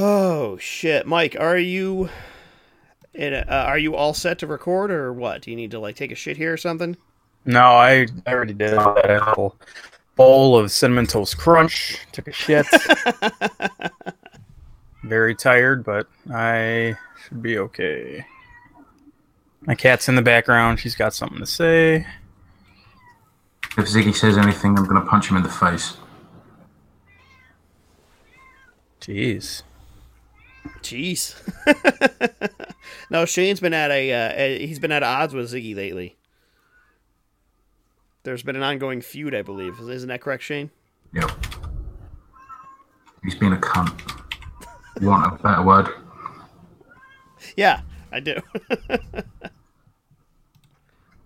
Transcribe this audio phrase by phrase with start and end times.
[0.00, 2.08] Oh shit, Mike, are you
[3.14, 5.42] in a, uh, are you all set to record or what?
[5.42, 6.96] Do you need to like take a shit here or something?
[7.44, 9.56] No, I, I already did that apple
[10.14, 11.98] bowl of cinnamon toast crunch.
[12.12, 12.64] Took a shit.
[15.02, 18.24] Very tired, but I should be okay.
[19.62, 20.78] My cat's in the background.
[20.78, 22.06] She's got something to say.
[23.76, 25.96] If Ziggy says anything, I'm going to punch him in the face.
[29.00, 29.62] Jeez.
[30.82, 31.34] Jeez.
[33.10, 36.16] no, Shane's been at a uh, he's been at odds with Ziggy lately.
[38.22, 39.78] There's been an ongoing feud, I believe.
[39.80, 40.70] Isn't that correct, Shane?
[41.14, 41.30] Yep.
[43.22, 44.00] He's been a cunt.
[45.00, 45.88] You want a better word?
[47.56, 47.80] Yeah,
[48.12, 48.36] I do.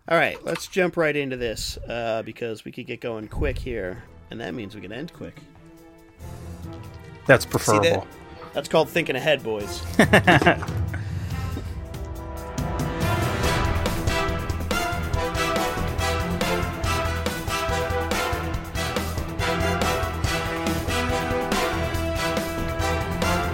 [0.09, 4.03] All right, let's jump right into this uh, because we could get going quick here,
[4.31, 5.37] and that means we can end quick.
[7.27, 8.07] That's See preferable.
[8.53, 8.55] That?
[8.55, 9.83] That's called thinking ahead, boys.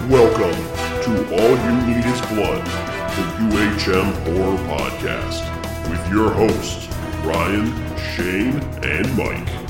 [0.09, 0.57] Welcome
[1.03, 5.43] to All You Need Is Blood, the UHM Horror Podcast,
[5.91, 6.89] with your hosts,
[7.25, 7.67] Ryan,
[7.99, 9.68] Shane, and Mike.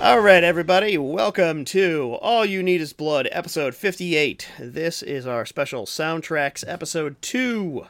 [0.00, 4.48] All right, everybody, welcome to All You Need Is Blood, episode 58.
[4.58, 7.84] This is our special soundtracks, episode 2.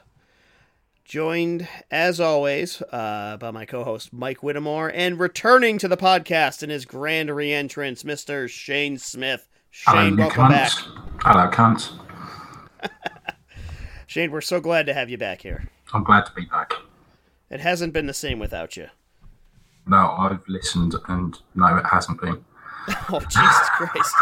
[1.05, 6.64] Joined, as always, uh, by my co host Mike Whittemore, and returning to the podcast
[6.64, 8.48] in his grand re entrance, Mr.
[8.48, 9.48] Shane Smith.
[9.70, 10.72] Shane, you welcome back.
[11.20, 11.92] Hello, cunts.
[14.08, 15.69] Shane, we're so glad to have you back here.
[15.95, 16.72] I'm glad to be back.
[17.50, 18.89] It hasn't been the same without you.
[19.86, 22.45] No, I've listened, and no, it hasn't been.
[23.12, 24.14] Oh, Jesus Christ.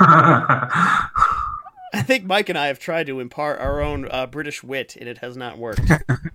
[1.95, 5.09] I think Mike and I have tried to impart our own uh, British wit, and
[5.09, 5.81] it has not worked.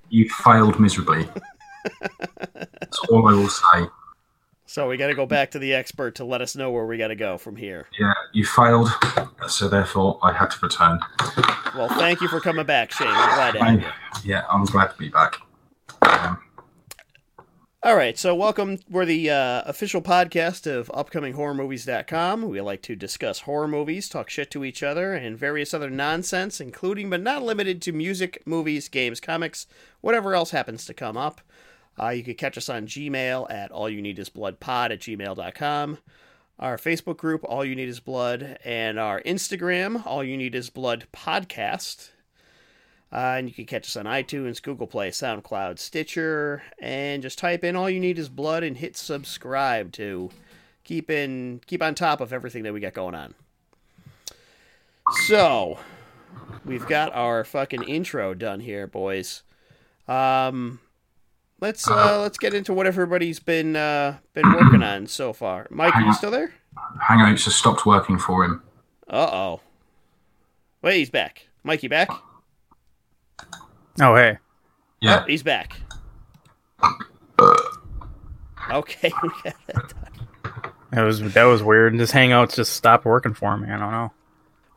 [0.09, 1.27] You failed miserably.
[2.53, 3.87] That's all I will say.
[4.67, 6.97] So we got to go back to the expert to let us know where we
[6.99, 7.87] got to go from here.
[7.99, 8.89] Yeah, you failed,
[9.47, 10.99] so therefore I had to return.
[11.75, 13.07] Well, thank you for coming back, Shane.
[13.09, 14.31] I'm glad to have you.
[14.31, 15.37] Yeah, I'm glad to be back.
[16.03, 16.37] Um,
[17.85, 18.79] All right, so welcome.
[18.89, 22.47] We're the uh, official podcast of UpcomingHorrorMovies.com.
[22.47, 26.61] We like to discuss horror movies, talk shit to each other, and various other nonsense,
[26.61, 29.67] including but not limited to music, movies, games, comics,
[29.99, 31.41] whatever else happens to come up.
[32.01, 35.97] Uh, you can catch us on Gmail at allyouneedisbloodpod at gmail.com.
[36.59, 40.69] Our Facebook group, All You Need Is Blood, and our Instagram, All You Need Is
[40.69, 42.11] Blood Podcast.
[43.13, 47.63] Uh, and you can catch us on iTunes, Google Play, SoundCloud, Stitcher, and just type
[47.63, 50.31] in "All You Need Is Blood" and hit subscribe to
[50.83, 53.35] keep in keep on top of everything that we got going on.
[55.27, 55.77] So,
[56.65, 59.43] we've got our fucking intro done here, boys.
[60.07, 60.79] Um,
[61.61, 65.67] let's uh, let's get into what everybody's been uh, been working on so far.
[65.69, 66.55] Mike, are you still there?
[67.03, 68.63] Hangouts has stopped working for him.
[69.07, 69.61] Uh oh.
[70.81, 71.47] Wait, he's back.
[71.63, 72.09] Mikey back?
[74.01, 74.37] Oh, hey.
[75.01, 75.77] Yeah, Oh, he's back.
[78.71, 80.71] Okay, we got that done.
[80.91, 81.91] That was that was weird.
[81.93, 83.69] And this Hangouts just stopped working for me.
[83.69, 84.11] I don't know.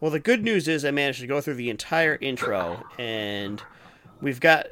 [0.00, 3.62] Well, the good news is I managed to go through the entire intro, and
[4.21, 4.66] we've got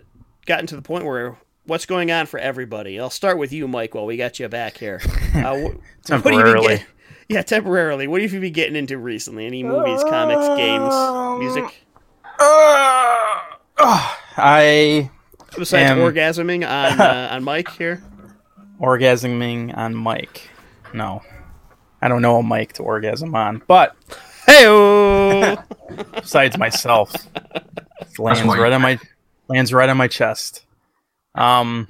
[0.46, 2.98] gotten to the point where what's going on for everybody.
[2.98, 5.00] I'll start with you, Mike, while we got you back here.
[5.34, 6.76] Uh, wh- what have you been Temporarily.
[6.76, 6.86] get-
[7.28, 8.06] yeah, temporarily.
[8.06, 9.46] What have you been getting into recently?
[9.46, 10.94] Any movies, comics, games,
[11.40, 11.84] music?
[14.36, 15.10] I
[15.56, 18.02] Besides Um, orgasming on uh, on Mike here.
[18.80, 20.48] orgasming on Mike.
[20.92, 21.22] No,
[22.02, 23.62] I don't know a mic to orgasm on.
[23.66, 23.94] But
[24.46, 25.56] Hey,
[26.14, 27.12] besides myself,
[27.54, 28.98] it lands right on my
[29.48, 30.64] lands right on my chest.
[31.34, 31.88] Um,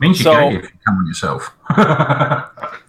[0.00, 1.50] means you're So- gay if you come on yourself.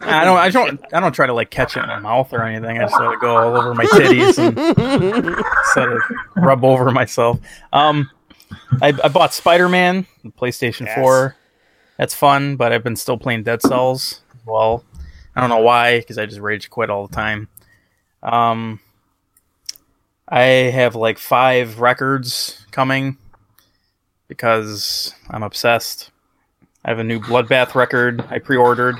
[0.03, 2.43] I don't, I don't, I don't try to like catch it in my mouth or
[2.43, 2.77] anything.
[2.79, 6.01] I just let it go all over my titties and set it
[6.35, 7.39] rub over myself.
[7.73, 8.09] Um,
[8.81, 10.05] I, I bought Spider Man,
[10.39, 10.95] PlayStation Yes.
[10.97, 11.35] Four.
[11.97, 14.21] That's fun, but I've been still playing Dead Cells.
[14.33, 14.83] as Well,
[15.35, 17.47] I don't know why, because I just rage quit all the time.
[18.23, 18.79] Um,
[20.27, 23.17] I have like five records coming
[24.27, 26.09] because I'm obsessed.
[26.83, 28.95] I have a new Bloodbath record I pre-ordered,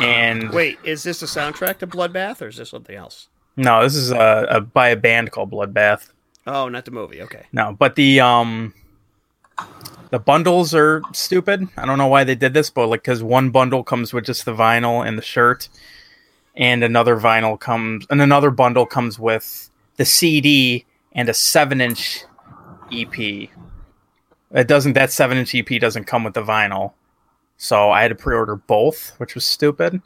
[0.00, 3.28] and wait, is this a soundtrack to Bloodbath, or is this something else?
[3.56, 6.08] no, this is a, a by a band called Bloodbath.
[6.46, 7.22] Oh, not the movie.
[7.22, 7.44] Okay.
[7.52, 8.72] No, but the um
[10.10, 11.68] the bundles are stupid.
[11.76, 14.44] I don't know why they did this, but like because one bundle comes with just
[14.44, 15.68] the vinyl and the shirt,
[16.54, 22.24] and another vinyl comes, and another bundle comes with the CD and a seven-inch
[22.92, 23.18] EP.
[23.18, 24.92] It doesn't.
[24.92, 26.92] That seven-inch EP doesn't come with the vinyl,
[27.56, 30.00] so I had to pre-order both, which was stupid.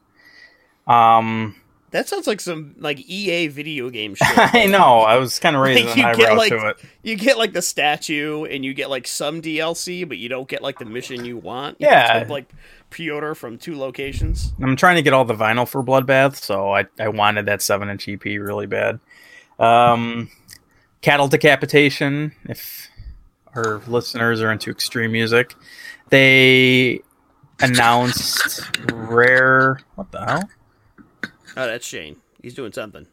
[0.87, 1.60] Um,
[1.93, 4.27] That sounds like some like EA video game shit.
[4.55, 5.01] I know.
[5.01, 6.77] I was kind of raising Like, an eyebrow like- to it.
[7.03, 10.63] You get like the statue, and you get like some DLC, but you don't get
[10.63, 11.81] like the mission you want.
[11.81, 12.25] You Yeah.
[12.25, 12.51] to, like
[12.91, 14.53] pre-order from two locations.
[14.63, 17.89] I'm trying to get all the vinyl for Bloodbath, so I, I wanted that seven
[17.89, 19.01] inch EP really bad.
[19.59, 20.29] Um,
[21.01, 22.89] Cattle Decapitation, if
[23.55, 25.55] our listeners are into extreme music,
[26.11, 27.01] they
[27.61, 29.81] announced rare.
[29.95, 30.49] What the hell?
[31.56, 32.17] Oh, that's Shane.
[32.43, 33.06] He's doing something.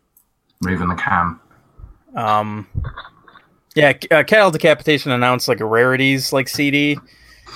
[0.61, 1.39] Moving the cam.
[2.15, 2.67] Um,
[3.75, 6.97] yeah, uh, Cattle Decapitation announced like a rarities like CD,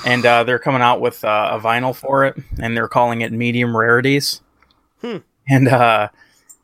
[0.06, 3.32] and uh, they're coming out with uh, a vinyl for it, and they're calling it
[3.32, 4.42] medium rarities.
[5.02, 5.18] Hmm.
[5.50, 6.10] And uh,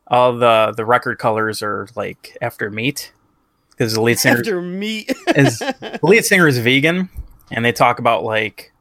[0.08, 3.12] all the the record colors are like after meat
[3.72, 7.10] because the lead singer After me, is the lead singer is vegan,
[7.52, 8.72] and they talk about like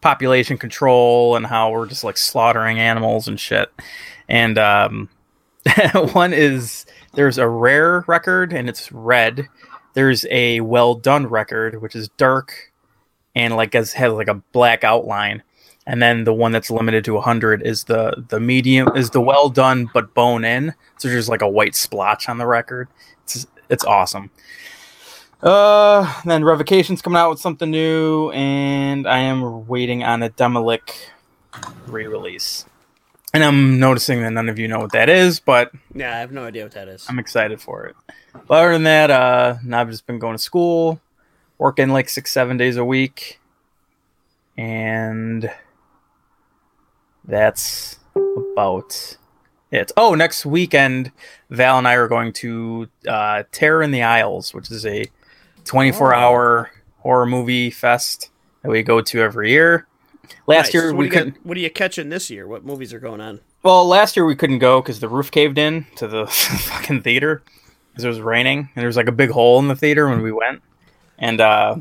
[0.00, 3.70] population control and how we're just like slaughtering animals and shit.
[4.30, 5.08] And um,
[6.12, 9.48] one is there's a rare record and it's red.
[9.94, 12.72] There's a well done record which is dark
[13.34, 15.42] and like has has like a black outline.
[15.86, 19.48] And then the one that's limited to 100 is the the medium is the well
[19.48, 20.74] done but bone in.
[20.98, 22.88] So there's like a white splotch on the record.
[23.24, 24.30] It's it's awesome.
[25.42, 31.06] Uh, then Revocation's coming out with something new, and I am waiting on a Demilich
[31.86, 32.66] re-release.
[33.32, 36.32] And I'm noticing that none of you know what that is, but yeah, I have
[36.32, 37.06] no idea what that is.
[37.08, 37.96] I'm excited for it.
[38.32, 41.00] But other than that, uh, now I've just been going to school,
[41.56, 43.40] working like six, seven days a week,
[44.56, 45.50] and
[47.24, 49.16] that's about
[49.70, 49.92] it.
[49.96, 51.12] Oh, next weekend,
[51.50, 55.06] Val and I are going to uh, Terror in the Aisles, which is a
[55.64, 58.30] 24 hour horror movie fest
[58.62, 59.86] that we go to every year.
[60.46, 60.74] Last Nice.
[60.74, 61.44] year So what we couldn't.
[61.46, 62.46] what are you catching this year?
[62.46, 63.40] What movies are going on?
[63.62, 67.42] Well, last year we couldn't go because the roof caved in to the fucking theater
[67.90, 70.22] because it was raining and there was like a big hole in the theater when
[70.22, 70.62] we went.
[71.18, 71.76] And uh,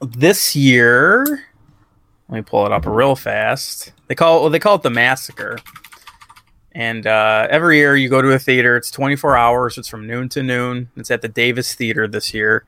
[0.00, 1.24] this year,
[2.28, 3.92] let me pull it up real fast.
[4.06, 5.58] They call it, well, they call it the massacre.
[6.72, 8.76] And uh, every year you go to a theater.
[8.76, 9.78] It's 24 hours.
[9.78, 10.90] It's from noon to noon.
[10.96, 12.64] It's at the Davis Theater this year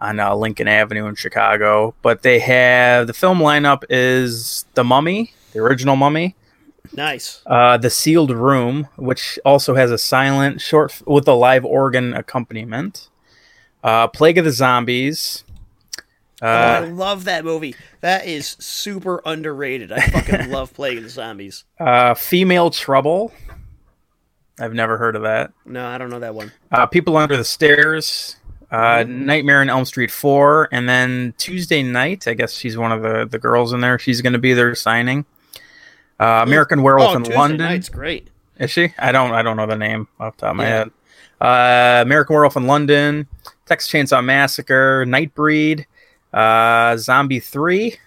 [0.00, 1.94] on uh, Lincoln Avenue in Chicago.
[2.02, 6.34] But they have the film lineup is The Mummy, the original Mummy.
[6.94, 7.42] Nice.
[7.44, 12.14] Uh, the Sealed Room, which also has a silent short f- with a live organ
[12.14, 13.10] accompaniment.
[13.84, 15.44] Uh, Plague of the Zombies.
[16.40, 17.74] oh, I Uh, love that movie.
[18.00, 19.92] That is super underrated.
[19.92, 21.64] I fucking love Plague of the Zombies.
[21.78, 23.32] uh, Female Trouble.
[24.58, 25.52] I've never heard of that.
[25.66, 26.50] No, I don't know that one.
[26.72, 28.36] Uh, People Under the Stairs.
[28.70, 30.68] Uh, Nightmare in Elm Street 4.
[30.72, 33.98] And then Tuesday Knight, I guess she's one of the, the girls in there.
[33.98, 35.24] She's going to be there signing.
[36.20, 37.58] Uh, American Werewolf oh, in Tuesday London.
[37.58, 38.28] Knight's great.
[38.58, 38.92] Is she?
[38.98, 39.32] I don't.
[39.32, 40.70] I don't know the name off the top of my Yeah.
[40.70, 40.90] head.
[41.40, 43.28] Uh, American Werewolf in London,
[43.66, 45.86] Texas Chainsaw Massacre, Nightbreed,
[46.32, 47.98] uh, Zombie Three.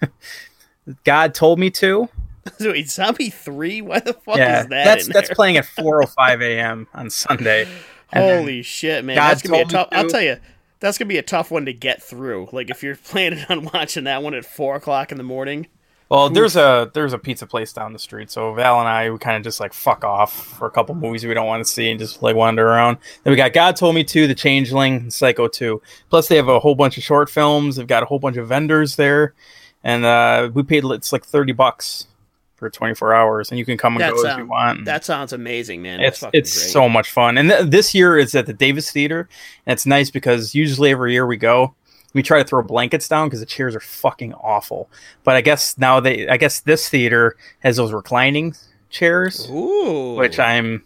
[1.06, 2.10] God told me to.
[2.60, 3.81] Wait, Zombie Three?
[3.81, 4.83] Why the fuck yeah, is that?
[4.83, 6.88] that's that's playing at 4:05 a.m.
[6.94, 7.68] on Sunday.
[8.12, 9.16] And then- Holy shit, man!
[9.16, 9.97] God that's gonna be a told me.
[9.97, 10.38] I'll tell you,
[10.81, 12.50] that's gonna be a tough one to get through.
[12.52, 15.68] Like if you're planning on watching that one at four o'clock in the morning.
[16.09, 19.18] Well, there's a there's a pizza place down the street, so Val and I we
[19.18, 21.90] kind of just like fuck off for a couple movies we don't want to see
[21.90, 22.97] and just like wander around.
[23.23, 25.81] Then we got God Told Me to, The Changeling, and Psycho 2.
[26.09, 27.78] Plus they have a whole bunch of short films.
[27.78, 29.33] They've got a whole bunch of vendors there,
[29.85, 32.07] and uh, we paid it's like thirty bucks
[32.61, 34.85] for 24 hours, and you can come and That go as you want.
[34.85, 35.99] That sounds amazing, man.
[35.99, 36.71] That's it's it's great.
[36.71, 39.27] so much fun, and th- this year it's at the Davis Theater,
[39.65, 41.73] and it's nice because usually every year we go,
[42.13, 44.91] we try to throw blankets down because the chairs are fucking awful.
[45.23, 48.53] But I guess now they, I guess this theater has those reclining
[48.91, 50.13] chairs, Ooh.
[50.13, 50.83] which I'm,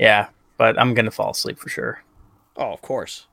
[0.00, 2.02] yeah, but I'm gonna fall asleep for sure.
[2.56, 3.28] Oh, of course.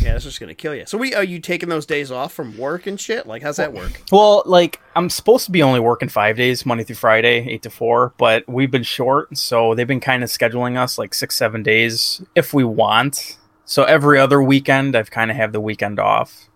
[0.00, 0.84] Yeah, that's just gonna kill you.
[0.86, 3.26] So, we are you taking those days off from work and shit?
[3.26, 4.02] Like, how's that work?
[4.12, 7.70] Well, like I'm supposed to be only working five days, Monday through Friday, eight to
[7.70, 11.62] four, but we've been short, so they've been kind of scheduling us like six, seven
[11.62, 13.38] days if we want.
[13.64, 16.48] So every other weekend, I've kind of have the weekend off.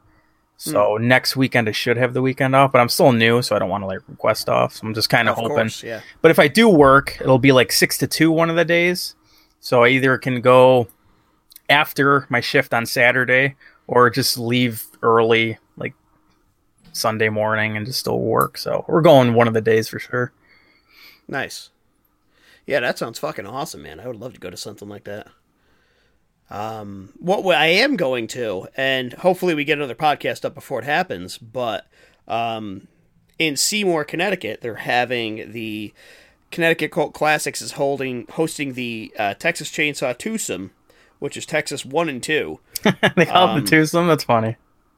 [0.65, 0.71] Hmm.
[0.71, 3.59] So next weekend, I should have the weekend off, but I'm still new, so I
[3.59, 4.77] don't want to like request off.
[4.77, 5.57] So I'm just kind of Of hoping.
[5.57, 6.01] course, yeah.
[6.23, 9.15] But if I do work, it'll be like six to two one of the days.
[9.61, 10.89] So I either can go
[11.69, 13.57] after my shift on Saturday
[13.87, 15.95] or just leave early, like
[16.93, 18.59] Sunday morning and just still work.
[18.59, 20.33] So we're going one of the days for sure.
[21.29, 21.71] Nice.
[22.67, 24.01] Yeah, that sounds fucking awesome, man.
[24.01, 25.29] I would love to go to something like that.
[26.51, 30.85] Um, what I am going to, and hopefully we get another podcast up before it
[30.85, 31.87] happens, but
[32.29, 32.87] um,
[33.39, 35.93] in Seymour, Connecticut, they're having the
[36.51, 40.71] Connecticut Cult Classics is holding hosting the uh, Texas Chainsaw Twosome,
[41.19, 42.61] which is Texas one and two,
[43.17, 44.07] they call Um, it the twosome.
[44.09, 44.57] That's funny.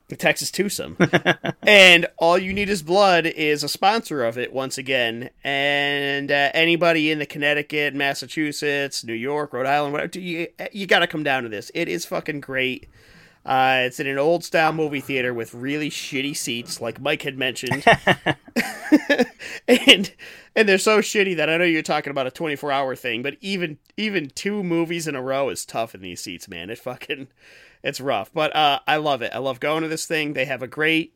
[0.08, 0.96] the Texas Twosome,
[1.66, 5.30] and All You Need Is Blood is a sponsor of it once again.
[5.42, 11.00] And uh, anybody in the Connecticut, Massachusetts, New York, Rhode Island, whatever, you, you got
[11.00, 11.72] to come down to this.
[11.74, 12.88] It is fucking great.
[13.46, 17.38] Uh, it's in an old style movie theater with really shitty seats, like Mike had
[17.38, 17.84] mentioned,
[19.68, 20.12] and
[20.56, 23.36] and they're so shitty that I know you're talking about a 24 hour thing, but
[23.40, 26.70] even even two movies in a row is tough in these seats, man.
[26.70, 27.28] It fucking
[27.84, 29.30] it's rough, but uh, I love it.
[29.32, 30.32] I love going to this thing.
[30.32, 31.14] They have a great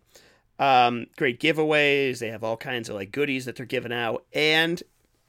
[0.60, 2.20] um, great giveaways.
[2.20, 4.80] They have all kinds of like goodies that they're giving out, and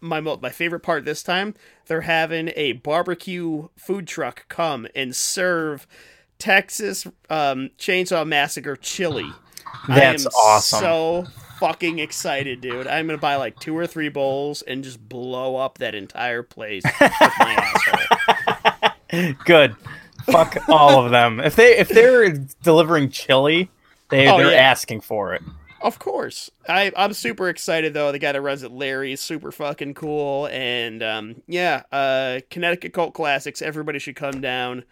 [0.01, 1.55] my my favorite part this time,
[1.87, 5.87] they're having a barbecue food truck come and serve
[6.41, 9.29] Texas um, Chainsaw Massacre chili.
[9.87, 10.79] That's I am awesome.
[10.79, 11.25] So
[11.59, 12.87] fucking excited, dude.
[12.87, 16.83] I'm gonna buy like two or three bowls and just blow up that entire place
[16.83, 16.99] with
[17.39, 17.71] my
[19.11, 19.33] asshole.
[19.45, 19.75] Good.
[20.25, 21.39] Fuck all of them.
[21.39, 22.29] If they if they're
[22.63, 23.69] delivering chili,
[24.09, 24.57] they Oh, they're yeah.
[24.57, 25.43] asking for it.
[25.81, 26.49] Of course.
[26.69, 28.11] I, I'm super excited though.
[28.11, 30.47] The guy that runs it, Larry, is super fucking cool.
[30.51, 33.61] And um, yeah, uh, Connecticut Cult Classics.
[33.61, 34.83] Everybody should come down.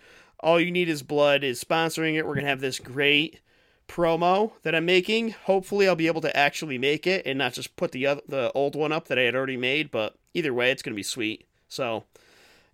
[0.41, 2.25] All you need is blood is sponsoring it.
[2.25, 3.41] We're gonna have this great
[3.87, 5.31] promo that I'm making.
[5.31, 8.51] Hopefully, I'll be able to actually make it and not just put the other, the
[8.53, 9.91] old one up that I had already made.
[9.91, 11.45] But either way, it's gonna be sweet.
[11.67, 12.05] So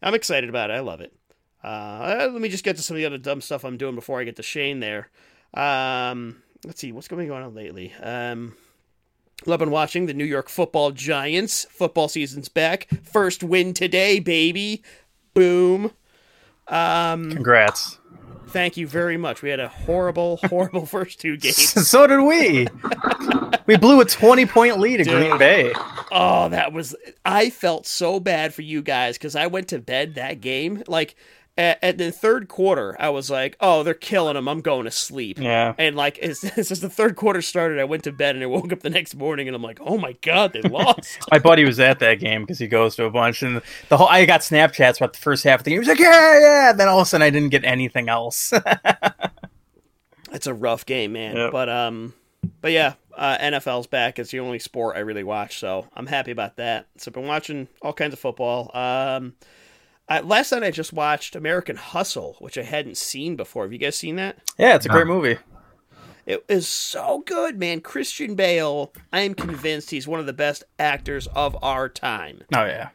[0.01, 0.73] I'm excited about it.
[0.73, 1.13] I love it.
[1.63, 4.19] Uh, let me just get to some of the other dumb stuff I'm doing before
[4.19, 5.09] I get to Shane there.
[5.55, 7.91] Um, let's see what's going on lately.
[8.03, 8.55] Um,
[9.49, 11.65] I've been watching the New York Football Giants.
[11.65, 12.87] Football season's back.
[13.03, 14.83] First win today, baby.
[15.33, 15.91] Boom.
[16.67, 17.99] Um, Congrats.
[18.47, 19.41] thank you very much.
[19.41, 21.57] We had a horrible, horrible first two games.
[21.87, 22.67] so did we.
[23.65, 25.71] we blew a twenty point lead at Green Bay.
[26.11, 26.95] Oh, that was.
[27.23, 30.83] I felt so bad for you guys because I went to bed that game.
[30.87, 31.15] Like,
[31.57, 34.47] at, at the third quarter, I was like, oh, they're killing them.
[34.47, 35.39] I'm going to sleep.
[35.39, 35.73] Yeah.
[35.77, 38.71] And like as, as the third quarter started, I went to bed and I woke
[38.73, 41.17] up the next morning and I'm like, oh my god, they lost.
[41.31, 44.07] My buddy was at that game because he goes to a bunch, and the whole
[44.07, 45.75] I got Snapchats about the first half of the game.
[45.75, 48.09] He was like, "Yeah, yeah." And then all of a sudden, I didn't get anything
[48.09, 48.53] else.
[50.31, 51.35] it's a rough game, man.
[51.35, 51.51] Yep.
[51.51, 52.13] But um,
[52.61, 54.19] but yeah, uh, NFL's back.
[54.19, 56.87] It's the only sport I really watch, so I'm happy about that.
[56.97, 58.71] So I've been watching all kinds of football.
[58.73, 59.33] Um,
[60.07, 63.63] I, last night I just watched American Hustle, which I hadn't seen before.
[63.63, 64.37] Have you guys seen that?
[64.57, 65.37] yeah, it's a great movie.
[66.25, 67.81] It is so good, man.
[67.81, 72.41] Christian Bale, I am convinced he's one of the best actors of our time.
[72.53, 72.89] Oh yeah,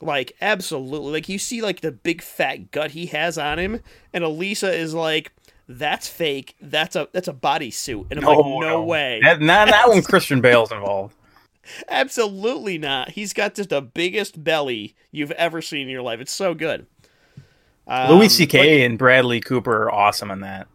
[0.00, 1.12] Like, absolutely.
[1.12, 3.80] Like, you see, like, the big fat gut he has on him,
[4.12, 5.32] and Elisa is like,
[5.68, 6.54] that's fake.
[6.60, 8.06] That's a that's a bodysuit.
[8.10, 9.20] And I'm like, no, way.
[9.24, 11.16] That, not not when Christian Bale's involved.
[11.88, 13.10] Absolutely not.
[13.10, 16.20] He's got just the biggest belly you've ever seen in your life.
[16.20, 16.86] It's so good.
[17.86, 18.84] Um, Louis C.K.
[18.84, 20.66] and Bradley Cooper are awesome in that.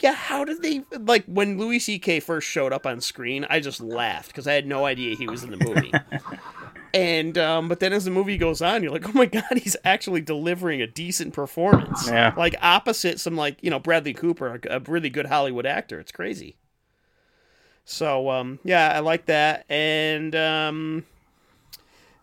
[0.00, 2.20] Yeah, how did they like when Louis C.K.
[2.20, 3.46] first showed up on screen?
[3.48, 5.92] I just laughed because I had no idea he was in the movie.
[6.94, 9.76] and um, but then as the movie goes on, you're like, oh my god, he's
[9.84, 12.08] actually delivering a decent performance.
[12.08, 12.34] Yeah.
[12.36, 16.00] like opposite some like you know Bradley Cooper, a, a really good Hollywood actor.
[16.00, 16.56] It's crazy.
[17.84, 21.04] So um, yeah, I like that, and um,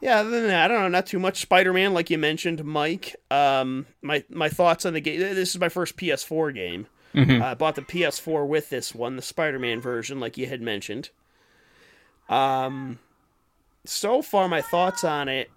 [0.02, 1.40] yeah, other than that, I don't know, not too much.
[1.42, 3.16] Spider Man, like you mentioned, Mike.
[3.30, 5.20] Um, my my thoughts on the game.
[5.20, 6.88] This is my first PS4 game.
[7.14, 7.42] Mhm.
[7.42, 11.10] Uh, I bought the PS4 with this one, the Spider-Man version, like you had mentioned.
[12.30, 13.00] Um,
[13.84, 15.52] so far, my thoughts on it,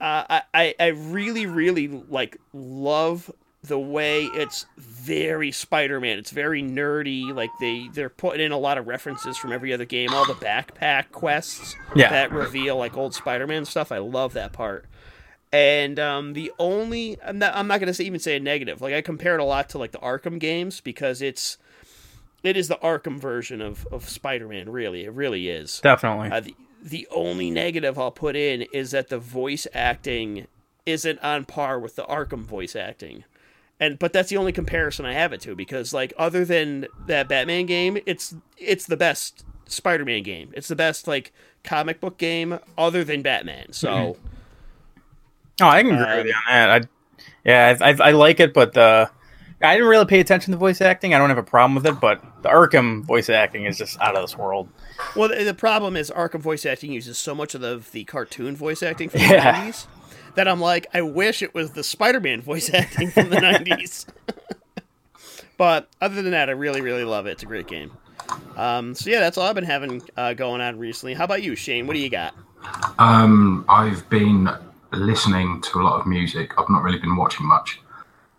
[0.00, 3.30] uh, I, I I really really like love
[3.62, 6.18] the way it's very Spider-Man.
[6.18, 7.34] It's very nerdy.
[7.34, 10.12] Like they they're putting in a lot of references from every other game.
[10.12, 12.10] All the backpack quests Yeah.
[12.10, 13.90] that reveal like old Spider-Man stuff.
[13.90, 14.84] I love that part.
[15.52, 18.80] And um, the only I'm not, I'm not gonna say, even say a negative.
[18.80, 21.58] Like I compare it a lot to like the Arkham games because it's
[22.44, 24.70] it is the Arkham version of of Spider-Man.
[24.70, 25.80] Really, it really is.
[25.80, 26.30] Definitely.
[26.30, 30.46] Uh, the the only negative I'll put in is that the voice acting
[30.86, 33.24] isn't on par with the Arkham voice acting.
[33.80, 37.28] And but that's the only comparison I have it to because like other than that
[37.28, 40.50] Batman game, it's it's the best Spider-Man game.
[40.54, 41.32] It's the best like
[41.64, 43.72] comic book game other than Batman.
[43.72, 44.16] So
[45.60, 46.70] Oh, I can agree Um, with you on that.
[46.70, 46.80] I,
[47.44, 49.06] yeah, I, I, I like it, but uh,
[49.60, 51.14] I didn't really pay attention to voice acting.
[51.14, 54.14] I don't have a problem with it, but the Arkham voice acting is just out
[54.14, 54.68] of this world.
[55.16, 58.54] Well, the, the problem is Arkham voice acting uses so much of the, the cartoon
[58.56, 59.60] voice acting from Yeah.
[59.64, 59.86] the 90s
[60.38, 64.06] that I'm like, I wish it was the Spider Man voice acting from the 90s.
[65.58, 67.32] but other than that, I really, really love it.
[67.32, 67.90] It's a great game.
[68.56, 71.14] Um, so, yeah, that's all I've been having uh, going on recently.
[71.14, 71.88] How about you, Shane?
[71.88, 72.36] What do you got?
[73.00, 74.48] Um, I've been
[74.92, 76.52] listening to a lot of music.
[76.56, 77.80] I've not really been watching much.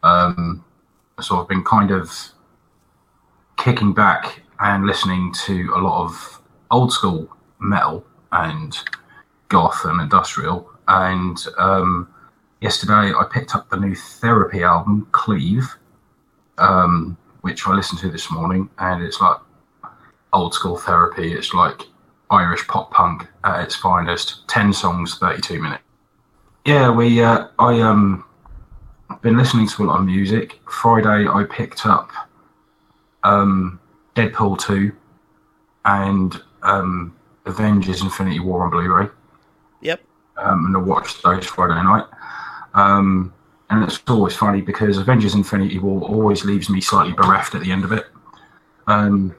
[0.02, 0.64] Um,
[1.20, 2.14] so I've been kind of
[3.58, 6.42] kicking back and listening to a lot of
[6.72, 8.78] old school metal and
[9.50, 10.69] goth and industrial.
[10.90, 12.12] And um,
[12.62, 15.78] yesterday I picked up the new Therapy album, Cleave,
[16.58, 19.38] um, which I listened to this morning, and it's like
[20.34, 21.34] old school therapy.
[21.34, 21.84] It's like
[22.32, 24.48] Irish pop punk at its finest.
[24.48, 25.84] Ten songs, thirty-two minutes.
[26.66, 27.24] Yeah, we.
[27.24, 28.26] Uh, I um,
[29.22, 30.60] been listening to a lot of music.
[30.68, 32.10] Friday, I picked up
[33.24, 33.80] um,
[34.16, 34.92] Deadpool two
[35.86, 37.16] and um,
[37.46, 39.08] Avengers: Infinity War on Blu-ray,
[39.82, 40.02] Yep.
[40.40, 42.06] Um, and I watched those Friday night.
[42.74, 43.34] Um,
[43.70, 47.72] and it's always funny because Avengers: Infinity War always leaves me slightly bereft at the
[47.72, 48.06] end of it.
[48.88, 49.36] Um,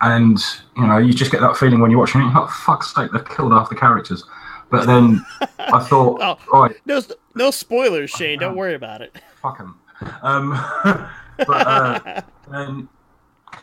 [0.00, 0.38] and
[0.76, 2.24] you know, you just get that feeling when you're watching it.
[2.24, 4.24] You're like, "Fuck's sake, they've killed half the characters."
[4.70, 5.24] But then
[5.58, 6.38] I thought, Oh.
[6.60, 7.00] right, No,
[7.34, 8.38] no spoilers, Shane.
[8.38, 9.16] Don't worry about it.
[9.42, 9.78] fuck 'em.
[10.22, 10.50] Um,
[11.38, 12.20] but uh,
[12.50, 12.88] then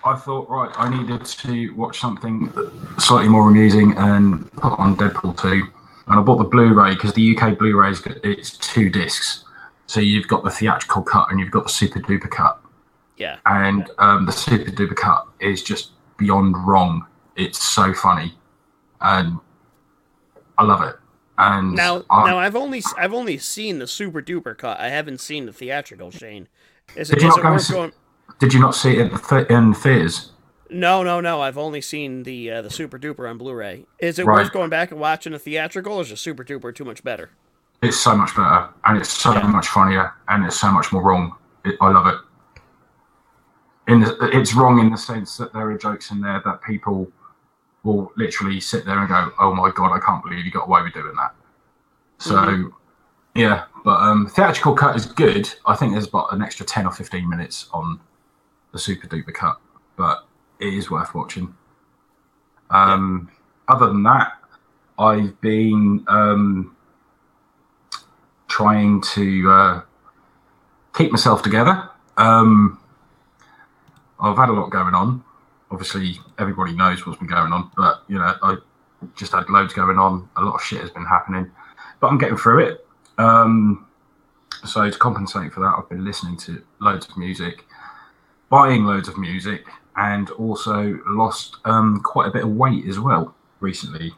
[0.03, 2.51] I thought, right, I needed to watch something
[2.97, 5.67] slightly more amusing and put on Deadpool 2.
[6.07, 9.43] And I bought the Blu-ray because the UK Blu-ray is it's two discs.
[9.87, 12.59] So you've got the theatrical cut and you've got the super duper cut.
[13.17, 13.37] Yeah.
[13.45, 17.05] And um, the super duper cut is just beyond wrong.
[17.35, 18.33] It's so funny,
[19.01, 19.39] and
[20.57, 20.95] I love it.
[21.37, 24.79] And Now, I- now I've only I've only seen the super duper cut.
[24.79, 26.11] I haven't seen the theatrical.
[26.11, 26.47] Shane,
[26.95, 27.91] is it, Did you is not it go see- going?
[28.39, 30.31] did you not see it at the th- in theaters?
[30.75, 31.39] No, no, no.
[31.39, 33.85] I've only seen the uh, the super duper on Blu-ray.
[33.99, 34.43] Is it Right.
[34.43, 37.29] worth going back and watching the theatrical, or is the super duper too much better?
[37.81, 39.47] It's so much better, and it's so Yeah.
[39.47, 41.33] much funnier, and it's so much more wrong.
[41.63, 42.17] It, I love it.
[43.87, 47.09] In the, it's wrong in the sense that there are jokes in there that people
[47.83, 50.81] will literally sit there and go, "Oh my god, I can't believe you got away
[50.81, 51.33] with doing that."
[52.17, 52.73] So,
[53.33, 55.53] yeah, but um, theatrical cut is good.
[55.65, 58.01] I think there's about an extra ten or fifteen minutes on
[58.73, 59.57] the super duper cut,
[59.95, 60.25] but
[60.59, 61.53] it is worth watching.
[62.69, 63.29] Um,
[63.67, 64.33] Other than that,
[64.97, 66.75] I've been um,
[68.47, 69.81] trying to uh,
[70.95, 71.89] keep myself together.
[72.17, 72.79] Um,
[74.19, 75.23] I've had a lot going on.
[75.71, 78.57] Obviously, everybody knows what's been going on, but you know, I
[79.15, 80.29] just had loads going on.
[80.37, 81.51] A lot of shit has been happening,
[81.99, 82.87] but I'm getting through it.
[83.17, 83.85] Um,
[84.63, 87.65] so to compensate for that, I've been listening to loads of music,
[88.49, 89.65] buying loads of music,
[89.97, 94.13] and also lost um, quite a bit of weight as well recently.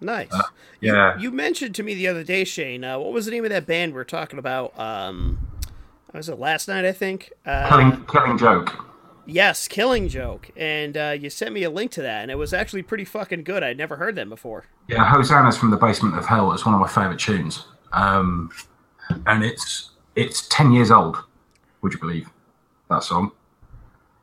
[0.00, 0.32] Nice.
[0.32, 0.42] Uh,
[0.80, 1.18] yeah.
[1.18, 2.84] You mentioned to me the other day, Shane.
[2.84, 4.78] Uh, what was the name of that band we were talking about?
[4.78, 5.48] Um,
[6.12, 6.84] was it last night?
[6.84, 7.32] I think.
[7.46, 8.84] Uh, Killing, killing joke.
[9.26, 12.52] Yes, Killing Joke, and uh, you sent me a link to that, and it was
[12.52, 13.62] actually pretty fucking good.
[13.62, 14.66] I'd never heard them before.
[14.86, 16.52] Yeah, Hosanna's from the Basement of Hell.
[16.52, 18.50] It's one of my favourite tunes, um,
[19.26, 21.16] and it's it's ten years old.
[21.80, 22.28] Would you believe
[22.90, 23.32] that song?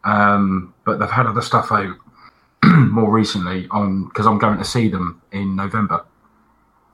[0.04, 1.96] Um, but they've had other stuff out
[2.64, 6.06] more recently on because I'm going to see them in November,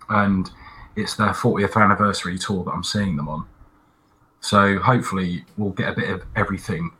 [0.09, 0.49] and
[0.95, 3.45] it's their 40th anniversary tour that I'm seeing them on.
[4.41, 6.91] So hopefully we'll get a bit of everything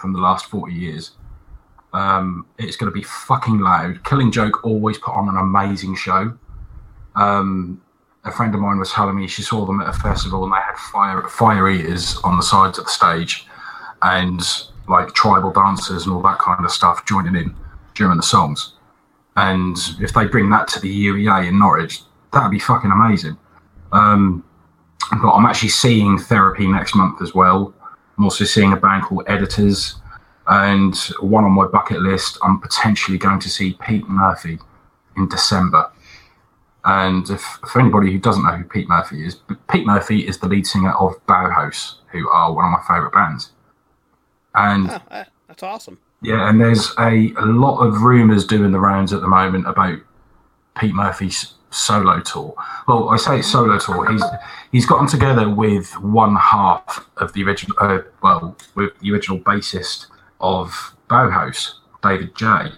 [0.00, 1.12] from the last 40 years.
[1.92, 4.04] Um, it's going to be fucking loud.
[4.04, 6.36] Killing Joke always put on an amazing show.
[7.14, 7.80] Um,
[8.24, 10.56] a friend of mine was telling me she saw them at a festival and they
[10.56, 13.46] had fire fire eaters on the sides of the stage,
[14.02, 14.40] and
[14.88, 17.54] like tribal dancers and all that kind of stuff joining in
[17.94, 18.74] during the songs.
[19.36, 23.36] And if they bring that to the UEA in Norwich, that'd be fucking amazing.
[23.92, 24.44] Um,
[25.22, 27.74] but I'm actually seeing therapy next month as well.
[28.16, 29.96] I'm also seeing a band called Editors,
[30.46, 32.38] and one on my bucket list.
[32.42, 34.58] I'm potentially going to see Pete Murphy
[35.16, 35.90] in December.
[36.84, 40.48] And if, for anybody who doesn't know who Pete Murphy is, Pete Murphy is the
[40.48, 43.52] lead singer of Bauhaus, who are one of my favourite bands.
[44.54, 45.98] And Oh, that's awesome.
[46.22, 49.98] yeah, and there's a, a lot of rumours doing the rounds at the moment about
[50.78, 52.54] Pete Murphy's solo tour.
[52.86, 54.10] Well, I say solo tour.
[54.10, 54.22] He's
[54.72, 57.76] he's gotten together with one half of the original.
[57.80, 60.06] Uh, well, with the original bassist
[60.40, 62.70] of Bauhaus, David J.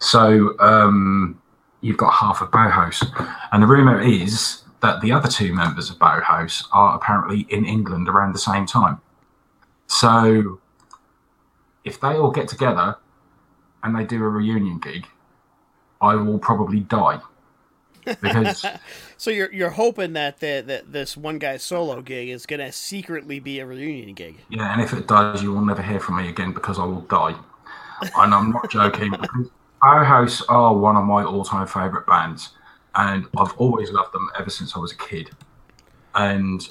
[0.00, 1.40] So um,
[1.80, 3.04] you've got half of Bauhaus,
[3.52, 8.08] and the rumor is that the other two members of Bauhaus are apparently in England
[8.08, 9.00] around the same time.
[9.86, 10.60] So
[11.86, 12.96] if they all get together
[13.82, 15.06] and they do a reunion gig,
[16.02, 17.20] I will probably die
[18.20, 18.64] because
[19.16, 23.40] So you're you're hoping that the, that this one guy's solo gig is gonna secretly
[23.40, 24.36] be a reunion gig.
[24.48, 27.02] yeah, and if it does, you will never hear from me again because I will
[27.02, 27.34] die.
[28.16, 29.10] And I'm not joking.
[29.20, 29.48] because
[29.82, 32.50] Bauhaus are one of my all-time favorite bands,
[32.94, 35.30] and I've always loved them ever since I was a kid.
[36.14, 36.66] And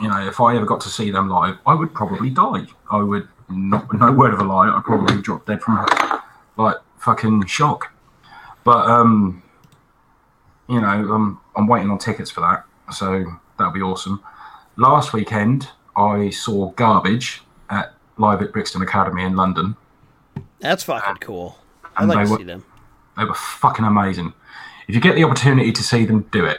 [0.00, 2.66] you know, if I ever got to see them live, I would probably die.
[2.90, 4.68] I would not, no word of a lie.
[4.68, 5.86] I'd probably dropped dead from
[6.56, 7.92] like fucking shock.
[8.64, 9.42] But um,
[10.68, 13.24] you know, I'm I'm waiting on tickets for that, so
[13.58, 14.22] that'll be awesome.
[14.76, 19.76] Last weekend, I saw Garbage at live at Brixton Academy in London.
[20.60, 21.58] That's fucking cool.
[21.96, 22.64] I'd like to were- see them.
[23.16, 24.32] They were fucking amazing.
[24.88, 26.58] If you get the opportunity to see them, do it.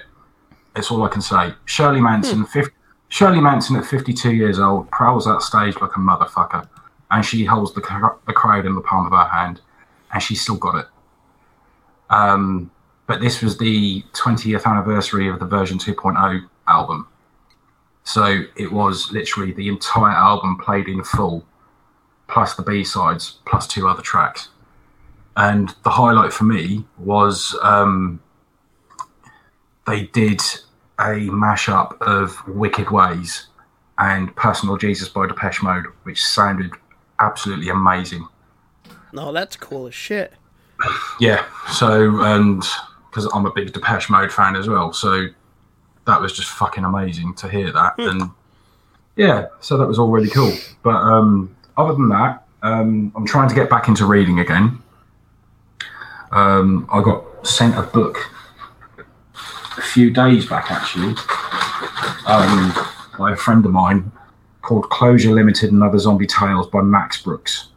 [0.74, 1.54] That's all I can say.
[1.66, 2.72] Shirley Manson, 50,
[3.10, 6.68] Shirley Manson at 52 years old, prowls that stage like a motherfucker,
[7.12, 7.82] and she holds the,
[8.28, 9.62] the crowd in the palm of her hand,
[10.14, 10.88] and she's still got it.
[12.10, 12.72] Um,
[13.08, 17.08] but this was the 20th anniversary of the version 2.0 album.
[18.04, 21.46] So it was literally the entire album played in full,
[22.28, 24.50] plus the B sides, plus two other tracks
[25.38, 28.22] and the highlight for me was um,
[29.86, 30.42] they did
[31.00, 33.48] a mashup of Wicked Ways
[33.98, 36.72] and Personal Jesus by Depeche Mode, which sounded
[37.20, 38.28] absolutely amazing.
[39.14, 40.34] No, that's cool as shit.
[41.20, 42.64] Yeah, so and
[43.10, 45.28] because I'm a big Depeche Mode fan as well, so
[46.06, 48.32] that was just fucking amazing to hear that, and
[49.16, 50.54] yeah, so that was all really cool.
[50.84, 54.82] But um, other than that, um, I'm trying to get back into reading again.
[56.32, 58.18] Um, I got sent a book
[59.78, 61.16] a few days back, actually,
[62.28, 62.74] um,
[63.18, 64.12] by a friend of mine
[64.66, 67.70] called Closure Limited and Other Zombie Tales by Max Brooks.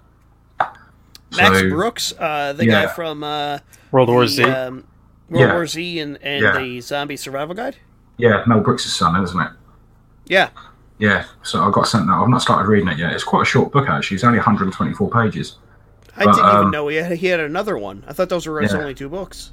[1.36, 3.58] Max So- Brooks, uh, the guy from uh,
[3.92, 4.42] World War the, Z.
[4.44, 4.84] um,
[5.28, 5.52] World Yeah.
[5.54, 6.58] War Z and, and Yeah.
[6.58, 7.76] the Zombie Survival Guide.
[8.16, 9.50] Yeah, Mel Brooks' son, isn't it?
[10.26, 10.48] Yeah,
[10.98, 12.12] Yeah, so I got sent that.
[12.14, 13.12] I've not started reading it yet.
[13.12, 14.16] It's quite a short book actually.
[14.16, 15.56] It's only 124 pages.
[16.16, 18.02] I But, didn't even um, know he had, he had another one.
[18.08, 18.80] I thought those were his Yeah.
[18.80, 19.52] only two books.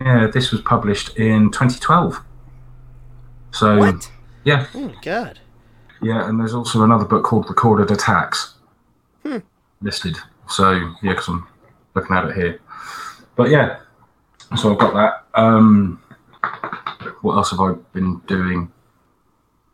[0.00, 2.20] Yeah, this was published in 2012.
[3.52, 4.10] So What?
[4.42, 5.38] yeah, Oh my god!
[6.04, 8.54] Yeah, and there's also another book called Recorded Attacks
[9.24, 9.38] Hmm.
[9.80, 10.16] listed.
[10.48, 11.46] So yeah, because I'm
[11.94, 12.60] looking at it here.
[13.36, 13.78] But yeah,
[14.56, 15.24] so I've got that.
[15.40, 16.00] Um,
[17.22, 18.70] what else have I been doing?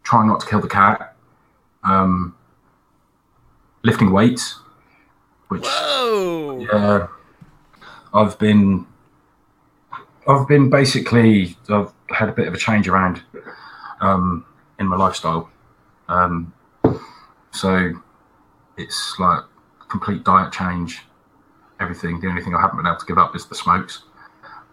[0.04, 1.16] Trying not to kill the cat.
[1.82, 2.34] Um,
[3.82, 4.60] lifting weights,
[5.48, 6.66] which Whoa!
[6.72, 7.06] Yeah,
[8.14, 8.86] I've been,
[10.28, 13.22] I've been basically, I've had a bit of a change around
[14.00, 14.44] um,
[14.78, 15.50] in my lifestyle.
[16.10, 16.52] Um,
[17.52, 17.92] so
[18.76, 19.42] it's like
[19.88, 21.02] complete diet change,
[21.80, 22.20] everything.
[22.20, 24.02] The only thing I haven't been able to give up is the smokes.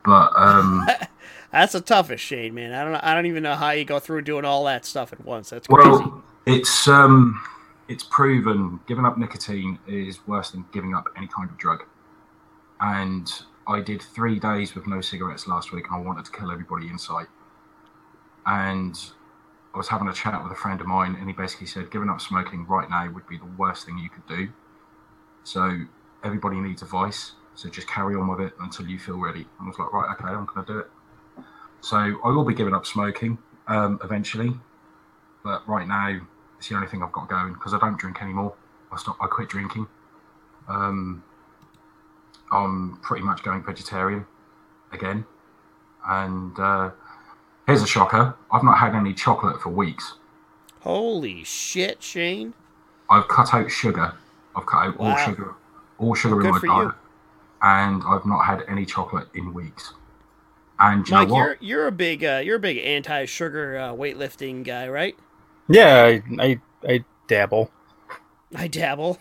[0.04, 0.88] But um,
[1.52, 2.54] That's the toughest, Shane.
[2.54, 2.96] Man, I don't.
[2.96, 5.50] I don't even know how you go through doing all that stuff at once.
[5.50, 5.90] That's crazy.
[5.90, 7.42] well, it's um,
[7.88, 11.84] it's proven giving up nicotine is worse than giving up any kind of drug.
[12.82, 13.32] And
[13.68, 16.88] I did three days with no cigarettes last week, and I wanted to kill everybody
[16.88, 17.28] in sight.
[18.46, 18.98] And
[19.78, 22.10] I was having a chat with a friend of mine, and he basically said giving
[22.10, 24.50] up smoking right now would be the worst thing you could do.
[25.44, 25.82] So
[26.24, 29.42] everybody needs a vice, so just carry on with it until you feel ready.
[29.42, 30.88] And I was like, right, okay, I'm going to do it.
[31.82, 33.38] So I will be giving up smoking
[33.68, 34.52] um, eventually,
[35.44, 36.22] but right now
[36.58, 38.56] it's the only thing I've got going because I don't drink anymore.
[38.92, 39.20] I stopped.
[39.22, 39.86] I quit drinking.
[40.68, 41.24] Um,
[42.52, 44.26] I'm pretty much going vegetarian
[44.92, 45.24] again,
[46.04, 46.90] and uh,
[47.68, 50.16] here's a shocker: I've not had any chocolate for weeks.
[50.80, 52.56] Holy shit, Shane!
[53.10, 54.14] I've cut out sugar.
[54.56, 55.16] I've cut out all Wow.
[55.16, 55.56] sugar,
[55.98, 56.90] all sugar Well, in my for you.
[56.90, 56.96] diet,
[57.62, 59.94] and I've not had any chocolate in weeks.
[60.80, 61.52] And do you Mike, know what?
[61.52, 65.18] you're you're a big uh, you're a big anti-sugar uh, weightlifting guy, right?
[65.70, 67.72] Yeah, I, I I dabble.
[68.56, 69.20] I dabble.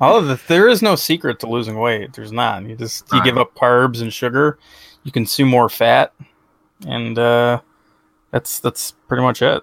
[0.00, 2.12] All of the, there is no secret to losing weight.
[2.14, 2.64] There's not.
[2.64, 4.58] You just you give up carbs and sugar.
[5.04, 6.12] You consume more fat,
[6.86, 7.60] and uh,
[8.30, 9.62] that's that's pretty much it.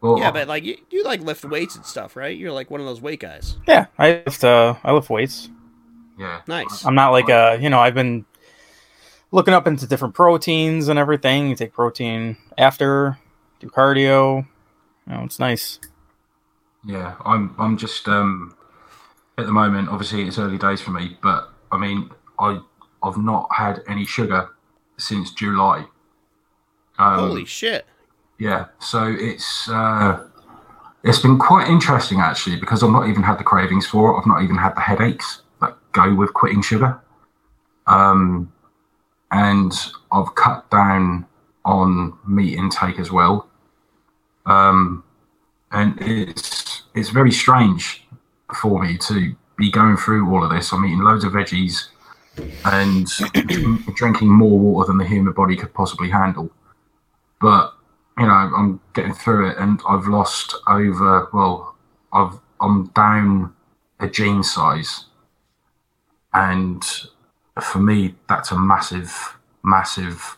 [0.00, 2.36] Well, yeah, but like you, you like lift weights and stuff, right?
[2.36, 3.56] You're like one of those weight guys.
[3.66, 5.48] Yeah, I lift uh, I lift weights.
[6.16, 6.84] yeah, Nice.
[6.84, 8.24] I'm not like uh you know I've been
[9.30, 11.48] looking up into different proteins and everything.
[11.48, 13.18] You take protein after,
[13.60, 14.46] do cardio.
[15.06, 15.80] You know, it's nice.
[16.84, 17.54] Yeah, I'm.
[17.58, 18.54] I'm just um,
[19.36, 19.88] at the moment.
[19.88, 22.60] Obviously, it's early days for me, but I mean, I
[23.02, 24.50] I've not had any sugar
[24.98, 25.86] since July.
[26.98, 27.86] Um, Holy shit!
[28.38, 30.24] yeah, so it's uh,
[31.02, 34.18] it's been quite interesting actually because I've not even had the cravings for it.
[34.18, 37.00] I've not even had the headaches that go with quitting sugar.
[37.86, 38.52] Um,
[39.30, 39.72] and
[40.12, 41.26] I've cut down
[41.64, 43.48] on meat intake as well.
[44.46, 45.04] Um,
[45.72, 48.06] and it's it's very strange
[48.54, 50.72] for me to be going through all of this.
[50.72, 51.88] I'm eating loads of veggies
[52.64, 53.08] and
[53.94, 56.50] drinking more water than the human body could possibly handle.
[57.40, 57.72] But
[58.18, 61.28] you know, I'm getting through it, and I've lost over.
[61.32, 61.76] Well,
[62.12, 63.54] I've I'm down
[64.00, 65.04] a jean size,
[66.34, 66.82] and
[67.60, 70.36] for me, that's a massive, massive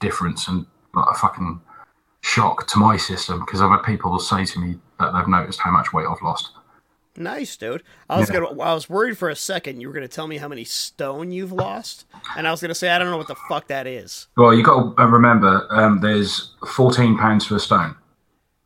[0.00, 1.60] difference and like a fucking
[2.20, 5.70] shock to my system because I've had people say to me that they've noticed how
[5.70, 6.50] much weight I've lost.
[7.16, 7.82] Nice, dude.
[8.10, 8.40] I was Yeah.
[8.40, 8.60] gonna.
[8.60, 11.52] I was worried for a second you were gonna tell me how many stone you've
[11.52, 14.26] lost, and I was gonna say I don't know what the fuck that is.
[14.36, 17.94] Well, you got to remember, um, there's 14 pounds for a stone.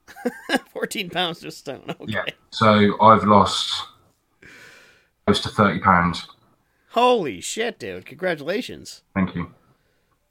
[0.72, 1.82] Fourteen pounds to stone.
[2.00, 2.12] Okay.
[2.12, 2.24] Yeah.
[2.50, 3.84] So I've lost
[5.26, 6.26] close to 30 pounds.
[6.92, 8.06] Holy shit, dude!
[8.06, 9.02] Congratulations.
[9.14, 9.52] Thank you.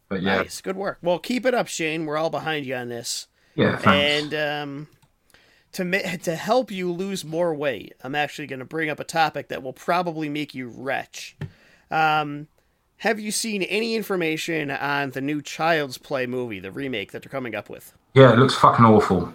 [0.10, 0.98] But yeah, Nice, good work.
[1.02, 2.06] Well, keep it up, Shane.
[2.06, 3.28] We're all behind you on this.
[3.56, 3.88] yeah, thanks.
[3.88, 4.88] And um,
[5.74, 9.50] to to help you lose more weight, I'm actually going to bring up a topic
[9.50, 11.36] that will probably make you retch.
[11.92, 12.48] Um,
[12.98, 17.30] have you seen any information on the new Child's Play movie, the remake that they're
[17.30, 17.94] coming up with?
[18.14, 19.32] yeah, it looks fucking awful.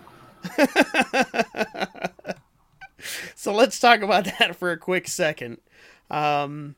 [3.35, 5.59] So let's talk about that for a quick second.
[6.11, 6.77] Um,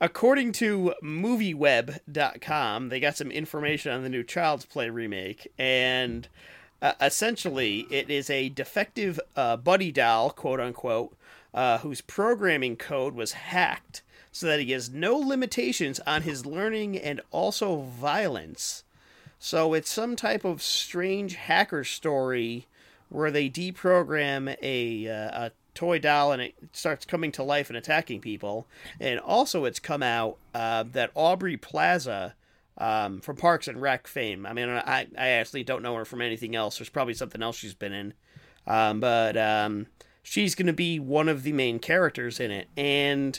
[0.00, 6.28] according to MovieWeb.com, they got some information on the new Child's Play remake, and
[6.82, 11.16] uh, essentially, it is a defective uh, buddy doll, quote unquote,
[11.54, 16.98] uh, whose programming code was hacked so that he has no limitations on his learning
[16.98, 18.84] and also violence.
[19.38, 22.66] So it's some type of strange hacker story
[23.08, 27.76] where they deprogram a, uh, a toy doll and it starts coming to life and
[27.76, 28.66] attacking people.
[29.00, 32.34] And also, it's come out uh, that Aubrey Plaza
[32.78, 34.46] um, from Parks and Rec fame.
[34.46, 36.78] I mean, I, I actually don't know her from anything else.
[36.78, 38.14] There's probably something else she's been in.
[38.66, 39.86] Um, but um,
[40.22, 42.68] she's going to be one of the main characters in it.
[42.76, 43.38] And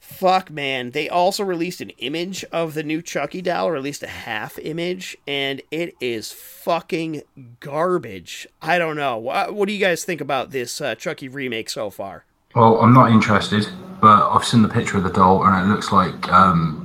[0.00, 0.90] fuck, man.
[0.90, 4.58] They also released an image of the new Chucky doll, or at least a half
[4.58, 7.22] image, and it is fucking
[7.60, 8.48] garbage.
[8.60, 9.18] I don't know.
[9.18, 12.24] What, what do you guys think about this uh, Chucky remake so far?
[12.54, 13.68] Well, I'm not interested,
[14.00, 16.79] but I've seen the picture of the doll and it looks like um,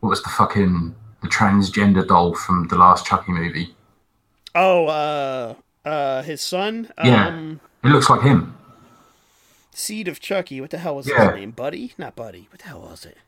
[0.00, 3.74] what was the fucking the transgender doll from the last Chucky movie?
[4.54, 5.54] Oh, uh,
[5.88, 6.90] uh, his son?
[7.04, 7.28] Yeah.
[7.28, 8.54] Um, It looks like him.
[9.72, 10.60] Seed of Chucky.
[10.60, 11.30] What the hell was Yeah.
[11.32, 11.50] his name?
[11.52, 11.94] Buddy?
[11.98, 12.48] Not Buddy.
[12.50, 13.18] What the hell was it?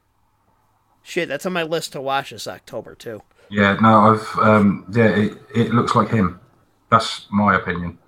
[1.02, 3.22] Shit, that's on my list to watch this October, too.
[3.48, 6.38] Yeah, no, I've um, yeah, it, it looks like him.
[6.90, 7.98] That's my opinion.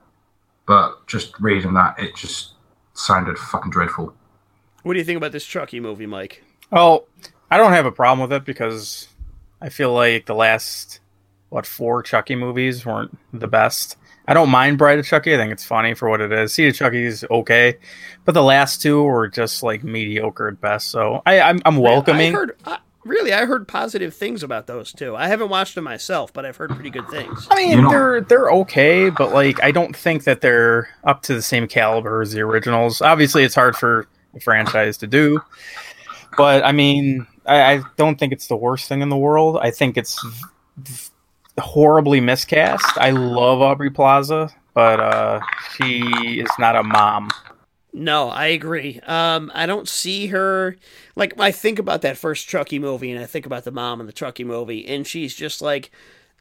[0.67, 2.53] But just reading that, it just
[2.95, 4.15] sounded fucking dreadful.
[4.83, 6.45] What do you think about this Chucky movie, Mike?
[6.71, 7.07] Well,
[7.53, 9.09] I don't have a problem with it because
[9.61, 11.01] I feel like the last
[11.51, 13.99] what four Chucky movies weren't the best.
[14.27, 15.35] I don't mind Bride of Chucky.
[15.35, 16.55] I think it's funny for what it is.
[16.55, 17.77] Seed of Chucky is okay,
[18.25, 20.89] but the last two were just like mediocre at best.
[20.89, 22.29] So I, I'm, I'm welcoming.
[22.35, 25.15] I heard, uh, really, I heard positive things about those two.
[25.15, 27.47] I haven't watched them myself, but I've heard pretty good things.
[27.51, 31.21] I mean, You know- they're they're okay, but like I don't think that they're up
[31.25, 33.03] to the same caliber as the originals.
[33.03, 35.43] Obviously, it's hard for a franchise to do,
[36.39, 39.59] but I mean, I, I don't think it's the worst thing in the world.
[39.61, 40.19] I think it's
[41.59, 42.97] horribly miscast.
[42.97, 45.41] I love Aubrey Plaza, but uh,
[45.77, 47.31] she is not a mom.
[47.93, 49.01] No, I agree.
[49.07, 50.77] Um, I don't see her
[51.15, 54.07] like I think about that first Chucky movie, and I think about the mom in
[54.07, 55.91] the Chucky movie, and she's just like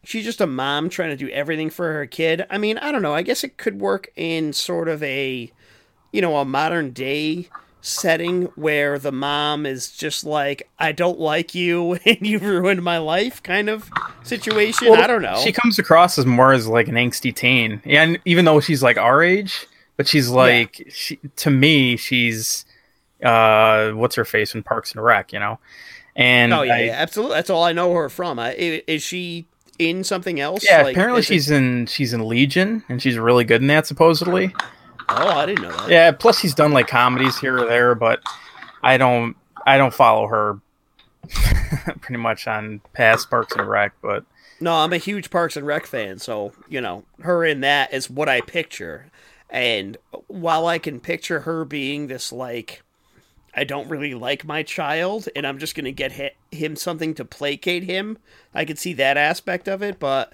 [0.03, 2.45] she's just a mom trying to do everything for her kid.
[2.49, 3.13] I mean, I don't know.
[3.13, 5.51] I guess it could work in sort of a
[6.13, 7.49] you know a modern day
[7.81, 12.97] setting where the mom is just like I don't like you and you've ruined my
[12.99, 13.89] life kind of
[14.23, 14.93] situation.
[14.93, 15.39] I don't know.
[15.43, 18.97] She comes across as more as like an angsty teen, and even though she's like
[18.97, 19.65] our age,
[19.97, 22.65] but she's like she to me she's
[23.23, 25.59] uh what's her face in Parks and Rec, you know.
[26.15, 27.35] And oh yeah, I- yeah, absolutely.
[27.35, 28.37] That's all I know her from.
[28.39, 29.45] I, is she
[29.79, 30.63] in something else?
[30.69, 30.81] yeah.
[30.83, 33.87] Like, apparently is it- she's in she's in Legion, and she's really good in that
[33.87, 34.53] supposedly.
[35.17, 35.89] Oh, I didn't know that.
[35.89, 36.11] Yeah.
[36.11, 38.21] Plus he's done like comedies here or there, but
[38.83, 40.59] I don't I don't follow her
[42.01, 44.25] pretty much on past Parks and Rec, but
[44.59, 48.09] No, I'm a huge Parks and Rec fan, so you know her in that is
[48.09, 49.07] what I picture.
[49.49, 49.97] And
[50.27, 52.83] while I can picture her being this like,
[53.53, 57.83] I don't really like my child, and I'm just gonna get him something to placate
[57.83, 58.17] him,
[58.53, 59.99] I could see that aspect of it.
[59.99, 60.33] But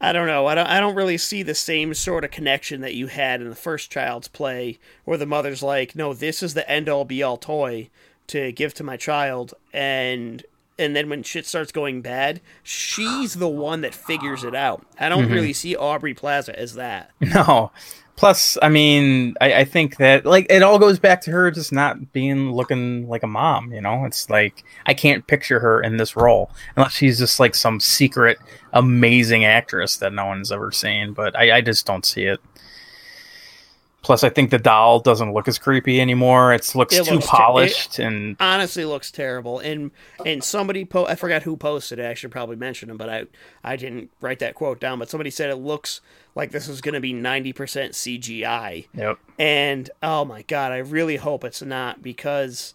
[0.00, 0.46] I don't know.
[0.46, 0.66] I don't.
[0.66, 3.90] I don't really see the same sort of connection that you had in the first
[3.90, 7.90] Child's Play, where the mother's like, "No, this is the end all be all toy
[8.28, 10.44] to give to my child," and
[10.78, 14.86] and then when shit starts going bad, she's the one that figures it out.
[15.00, 15.32] I don't mm-hmm.
[15.32, 17.10] really see Aubrey Plaza as that.
[17.20, 17.72] No.
[18.18, 21.70] Plus, I mean, I, I think that like it all goes back to her just
[21.70, 23.72] not being looking like a mom.
[23.72, 27.54] You know, it's like I can't picture her in this role unless she's just like
[27.54, 28.38] some secret
[28.72, 31.12] amazing actress that no one's ever seen.
[31.12, 32.40] But I, I just don't see it.
[34.02, 36.52] Plus, I think the doll doesn't look as creepy anymore.
[36.54, 39.58] It looks It too looks ter- polished and honestly looks terrible.
[39.58, 39.90] And
[40.24, 42.06] and somebody po- I forgot who posted it.
[42.06, 43.24] I should probably mention him, but I
[43.64, 45.00] I didn't write that quote down.
[45.00, 46.00] But somebody said it looks
[46.36, 48.86] like this is going to be ninety percent CGI.
[48.94, 49.18] yep.
[49.36, 52.74] And oh my god, I really hope it's not because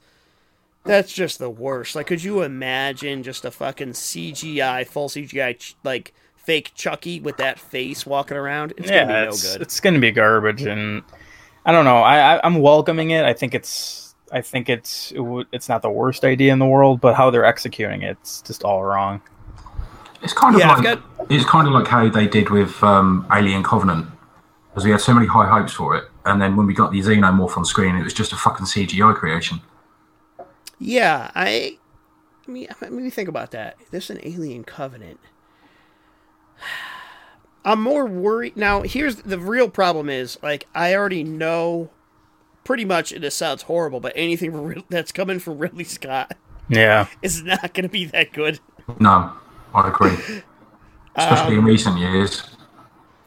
[0.83, 1.95] that's just the worst.
[1.95, 7.59] Like, could you imagine just a fucking CGI, full CGI, like fake Chucky with that
[7.59, 8.73] face walking around?
[8.77, 9.61] It's yeah, gonna be no it's, good.
[9.61, 11.03] it's going to be garbage, and
[11.65, 11.97] I don't know.
[11.97, 13.25] I, I I'm welcoming it.
[13.25, 16.65] I think it's I think it's it w- it's not the worst idea in the
[16.65, 19.21] world, but how they're executing it, it's just all wrong.
[20.21, 23.25] It's kind of Yeah, like got- it's kind of like how they did with um,
[23.33, 24.07] Alien Covenant,
[24.69, 26.99] because we had so many high hopes for it, and then when we got the
[26.99, 29.59] Xenomorph on screen, it was just a fucking CGI creation.
[30.79, 31.77] Yeah, I.
[32.45, 33.77] I mean, let me think about that.
[33.91, 35.17] There's an alien covenant.
[37.65, 38.81] I'm more worried now.
[38.81, 41.89] Here's the real problem: is like I already know,
[42.63, 43.11] pretty much.
[43.11, 46.33] This sounds horrible, but anything from that's coming from Ridley Scott
[46.67, 48.59] Yeah, is not going to be that good.
[48.99, 49.31] No,
[49.73, 50.11] I agree,
[51.15, 52.43] especially in um, recent years.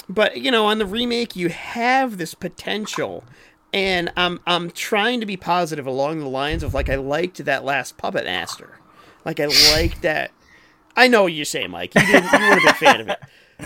[0.09, 3.25] But you know, on the remake, you have this potential,
[3.73, 7.65] and I'm I'm trying to be positive along the lines of like I liked that
[7.65, 8.79] last Puppet Master,
[9.25, 10.31] like I liked that.
[10.97, 11.95] I know what you're saying, Mike.
[11.95, 12.33] You didn't.
[12.33, 13.19] You weren't a big fan of it.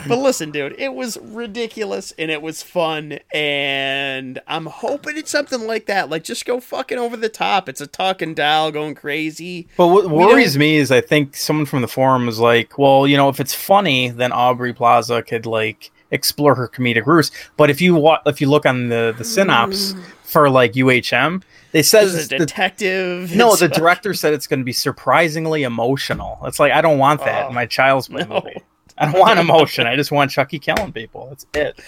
[0.06, 5.66] But listen, dude, it was ridiculous and it was fun, and I'm hoping it's something
[5.66, 6.08] like that.
[6.08, 7.68] Like, just go fucking over the top.
[7.68, 9.66] It's a talking doll going crazy.
[9.76, 13.16] but what worries me is I think someone from the forum was like, well, you
[13.16, 17.32] know, if it's funny, then Aubrey Plaza could like explore her comedic roots.
[17.56, 21.82] But if you wa- if you look on the the synops for like UHM, they
[21.82, 23.34] says As a the- detective.
[23.34, 26.38] No, the director said it's going to be surprisingly emotional.
[26.44, 28.18] It's like I don't want that Oh, in my Child's no.
[28.26, 28.60] movie.
[28.98, 29.86] I don't want emotion.
[29.86, 31.28] I just want Chucky killing people.
[31.28, 31.80] That's it.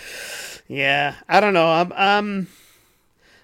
[0.68, 1.70] Yeah, I don't know.
[1.70, 2.48] I'm I'm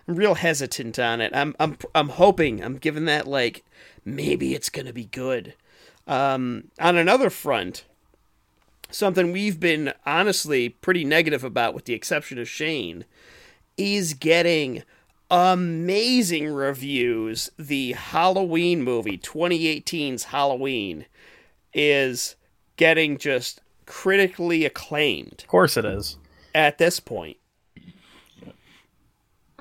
[0.07, 1.33] I'm real hesitant on it.
[1.35, 2.63] I'm I'm I'm hoping.
[2.65, 3.65] I'm giving that like
[4.05, 5.55] maybe it's gonna be good.
[6.07, 7.85] Um, on another front,
[8.91, 13.05] something we've been honestly pretty negative about, with the exception of Shane,
[13.77, 14.83] is getting
[15.31, 17.51] amazing reviews.
[17.59, 21.07] The Halloween movie, 2018's Halloween,
[21.75, 22.37] is
[22.77, 26.17] getting just critically acclaimed Of course it is.
[26.55, 27.37] at this point.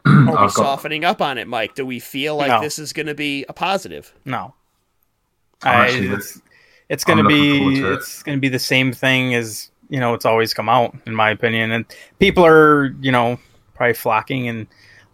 [0.05, 1.75] Are we softening up on it, Mike?
[1.75, 2.61] Do we feel like No.
[2.61, 4.13] this is going to be a positive?
[4.25, 4.53] No,
[5.63, 6.41] I'm I, it's
[6.89, 7.95] it's going to I'm looking forward be to it.
[7.95, 11.13] it's going to be the same thing as you know it's always come out in
[11.13, 11.85] my opinion, and
[12.19, 13.37] people are you know
[13.73, 14.67] probably flocking and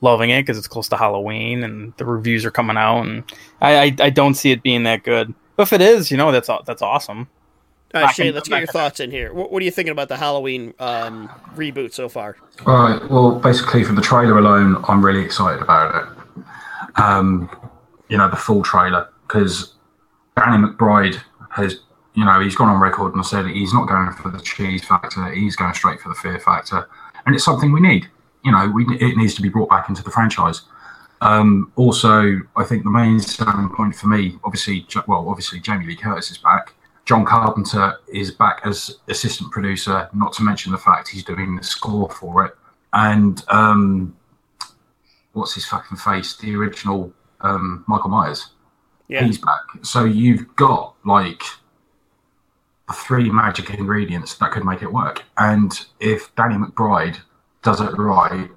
[0.03, 3.23] loving it because it's close to Halloween and the reviews are coming out, and
[3.61, 5.33] I I, I don't see it being that good.
[5.55, 7.27] But if it is, you know that's that's awesome.
[7.95, 9.33] All I right, can- Shane, let's get your thoughts in here.
[9.33, 12.37] What, what are you thinking about the Halloween um, reboot so far?
[12.65, 13.09] All right.
[13.09, 16.43] Well, basically, from the trailer alone, I'm really excited about it.
[16.95, 17.49] Um,
[18.09, 19.75] you know, the full trailer because
[20.35, 21.81] Danny McBride has,
[22.15, 25.29] you know, he's gone on record and said he's not going for the cheese factor.
[25.31, 26.87] He's going straight for the fear factor,
[27.25, 28.07] and it's something we need.
[28.43, 30.61] You know, we it needs to be brought back into the franchise.
[31.21, 35.95] Um, also, I think the main selling point for me, obviously, well, obviously Jamie Lee
[35.95, 36.73] Curtis is back.
[37.05, 41.63] John Carpenter is back as assistant producer, not to mention the fact he's doing the
[41.63, 42.53] score for it.
[42.93, 44.15] And um,
[45.33, 46.35] what's his fucking face?
[46.37, 48.49] The original um, Michael Myers.
[49.07, 49.61] Yeah, He's back.
[49.81, 51.43] So you've got like
[52.87, 55.23] the three magic ingredients that could make it work.
[55.37, 57.17] And if Danny McBride
[57.63, 58.49] does it right,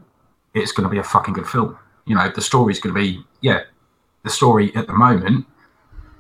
[0.55, 1.79] it's going to be a fucking good film.
[2.07, 3.63] You know, the story's going to be, yeah,
[4.25, 5.47] the story at the moment.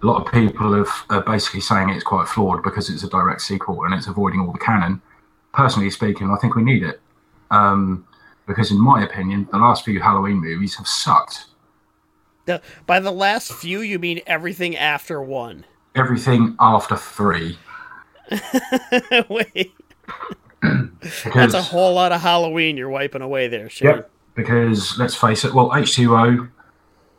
[0.03, 3.41] A lot of people have, are basically saying it's quite flawed because it's a direct
[3.41, 5.01] sequel and it's avoiding all the canon.
[5.53, 7.01] Personally speaking, I think we need it.
[7.51, 8.07] Um,
[8.47, 11.47] because, in my opinion, the last few Halloween movies have sucked.
[12.45, 15.65] The- by the last few, you mean everything after one?
[15.95, 17.59] Everything after three.
[19.29, 19.73] Wait,
[20.63, 23.89] that's a whole lot of Halloween you're wiping away there, Shane.
[23.91, 24.11] Yep.
[24.35, 26.51] Because let's face it, well, H2O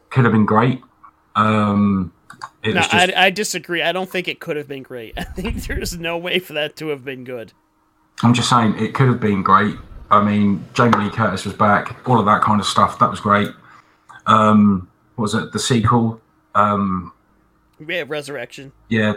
[0.10, 0.82] could have been great.
[1.36, 2.12] Um,
[2.64, 3.82] No, just, I, I disagree.
[3.82, 5.14] I don't think it could have been great.
[5.18, 7.54] I think there's no way for that to have been good.
[8.24, 9.76] I'm just saying it could have been great.
[10.10, 12.98] I mean, Jamie Lee Curtis was back, all of that kind of stuff.
[13.00, 13.50] That was great.
[14.26, 16.22] Um, what was it the sequel?
[16.56, 17.14] Um,
[17.86, 18.72] Yeah, Resurrection.
[18.90, 19.14] yeah,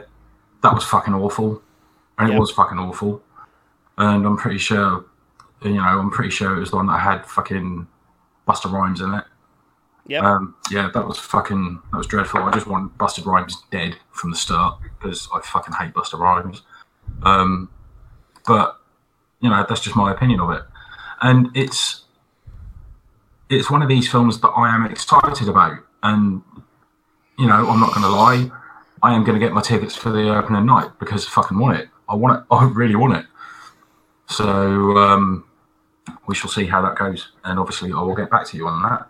[0.62, 1.62] that was fucking awful,
[2.18, 2.36] and Yep.
[2.36, 3.22] it was fucking awful.
[4.00, 5.04] And I'm pretty sure,
[5.62, 7.86] you know, I'm pretty sure it was the one that had fucking
[8.48, 9.24] Busta Rhymes in it.
[10.06, 10.22] Yep.
[10.22, 12.40] Um, yeah, that was fucking that was dreadful.
[12.42, 16.62] I just want Busta Rhymes dead from the start because I fucking hate Busta Rhymes.
[17.22, 17.68] Um,
[18.46, 18.78] but
[19.40, 20.62] you know, that's just my opinion of it,
[21.20, 22.04] and it's
[23.50, 26.42] it's one of these films that I am excited about, and
[27.38, 28.50] you know, I'm not going to lie,
[29.02, 31.78] I am going to get my tickets for the opening night because I fucking want
[31.78, 31.88] it.
[32.08, 32.46] I want it.
[32.54, 33.26] I really want it.
[34.30, 35.44] So um,
[36.26, 38.82] we shall see how that goes, and obviously I will get back to you on
[38.82, 39.06] that.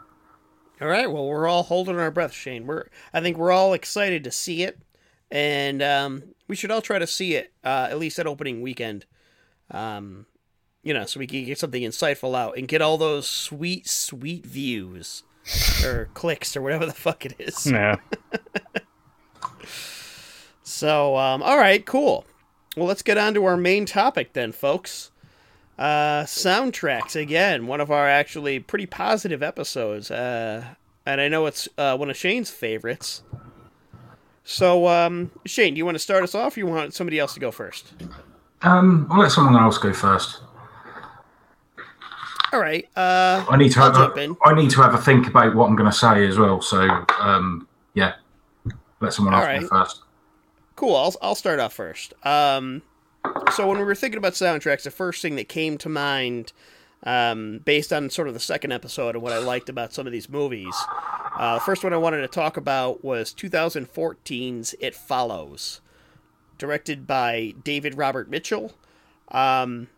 [0.80, 1.10] All right.
[1.10, 2.66] Well, we're all holding our breath, Shane.
[2.66, 4.78] We're I think we're all excited to see it,
[5.30, 9.06] and um, we should all try to see it uh, at least at opening weekend.
[9.70, 10.26] Um,
[10.82, 14.46] you know, so we can get something insightful out and get all those sweet, sweet
[14.46, 15.22] views
[15.84, 17.66] or clicks or whatever the fuck it is.
[17.70, 17.96] Yeah.
[20.70, 22.24] So, um, all right, cool.
[22.76, 25.09] Well, let's get on to our main topic then, folks.
[25.80, 30.62] Uh, soundtracks again, one of our actually pretty positive episodes, uh,
[31.06, 33.22] and I know it's uh, one of Shane's favorites.
[34.44, 37.32] So, um, Shane, do you want to start us off, or you want somebody else
[37.32, 37.94] to go first?
[38.60, 40.42] Um, I'll let someone else go first.
[42.52, 42.86] All right.
[42.94, 44.36] Uh, I need to I'll have jump a, in.
[44.44, 46.60] I need to have a think about what I'm going to say as well.
[46.60, 48.16] So um, yeah,
[49.00, 50.02] let someone else All go first.
[50.76, 50.94] Cool.
[50.94, 52.12] I'll I'll start off first.
[52.26, 52.82] Um,
[53.54, 56.52] so when we were thinking about soundtracks, the first thing that came to mind,
[57.04, 60.12] um, based on sort of the second episode and what I liked about some of
[60.12, 60.74] these movies,
[61.38, 65.80] uh, the first one I wanted to talk about was 2014's It Follows,
[66.58, 68.74] directed by David Robert Mitchell.
[69.28, 69.88] Um,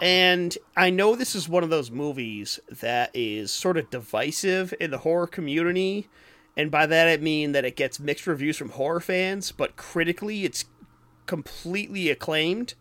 [0.00, 4.90] and I know this is one of those movies that is sort of divisive in
[4.90, 6.08] the horror community.
[6.56, 10.44] And by that I mean that it gets mixed reviews from horror fans, but critically
[10.44, 10.64] it's
[11.26, 12.74] completely acclaimed.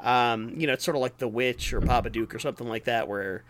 [0.00, 3.08] Um, you know, it's sort of like The Witch or Babadook or something like that,
[3.08, 3.42] where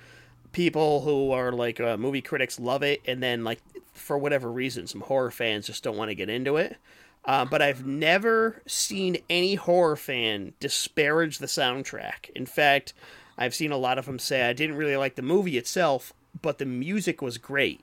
[0.53, 3.61] people who are like uh, movie critics love it, and then like
[3.93, 6.77] for whatever reason, some horror fans just don't want to get into it.
[7.25, 12.29] Uh, but I've never seen any horror fan disparage the soundtrack.
[12.35, 12.93] In fact,
[13.39, 16.13] I've seen a lot of them say I didn't really like the movie itself,
[16.43, 17.81] but the music was great.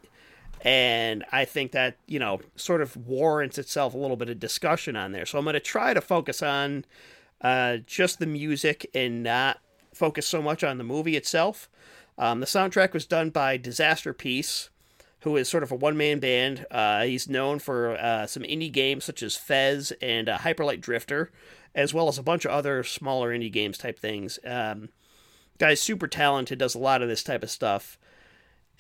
[0.64, 4.96] And I think that, you know, sort of warrants itself a little bit of discussion
[4.96, 5.26] on there.
[5.26, 6.86] So I'm going to try to focus on
[7.42, 9.60] uh, just the music and not
[9.94, 11.70] focus so much on the movie itself.
[12.18, 14.70] Um, the soundtrack was done by Disasterpeace,
[15.22, 16.66] who is sort of a one man band.
[16.70, 20.82] Uh, he's known for uh, some indie games such as Fez and uh, Hyper Light
[20.82, 21.32] Drifter,
[21.74, 24.38] as well as a bunch of other smaller indie games type things.
[24.46, 24.90] Um,
[25.58, 27.98] guy's super talented, does a lot of this type of stuff.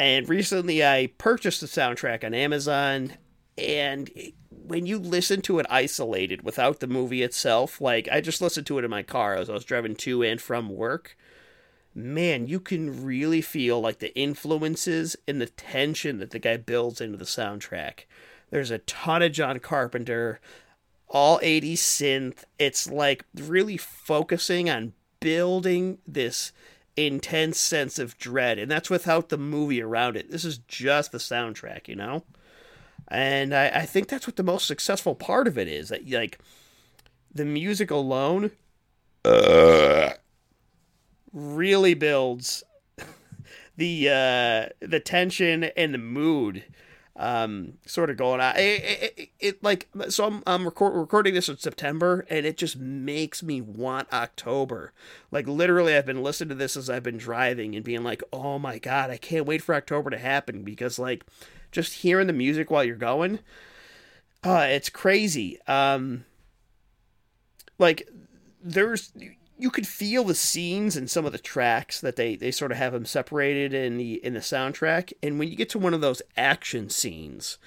[0.01, 3.13] And recently I purchased the soundtrack on Amazon,
[3.55, 4.09] and
[4.49, 8.79] when you listen to it isolated without the movie itself, like I just listened to
[8.79, 11.15] it in my car as I was driving to and from work
[11.93, 17.01] man, you can really feel like the influences and the tension that the guy builds
[17.01, 18.05] into the soundtrack.
[18.49, 20.39] There's a ton of John Carpenter,
[21.07, 22.43] all 80s synth.
[22.57, 26.51] It's like really focusing on building this
[27.07, 30.31] intense sense of dread, and that's without the movie around it.
[30.31, 32.23] This is just the soundtrack, you know?
[33.07, 36.39] And I, I think that's what the most successful part of it is that, like,
[37.33, 38.51] the music alone
[41.33, 42.63] really builds
[43.77, 46.63] the uh, the tension and the mood
[47.15, 48.55] um, sort of going on.
[48.55, 52.57] It, it, it, it like so I'm I'm record, recording this in September and it
[52.57, 54.93] just makes me want October.
[55.31, 58.59] Like literally, I've been listening to this as I've been driving and being like, oh
[58.59, 61.25] my god, I can't wait for October to happen because like
[61.71, 63.39] just hearing the music while you're going,
[64.43, 65.59] uh, it's crazy.
[65.67, 66.25] Um,
[67.77, 68.07] like
[68.63, 69.11] there's
[69.61, 72.77] you could feel the scenes and some of the tracks that they, they sort of
[72.77, 75.13] have them separated in the in the soundtrack.
[75.21, 77.57] And when you get to one of those action scenes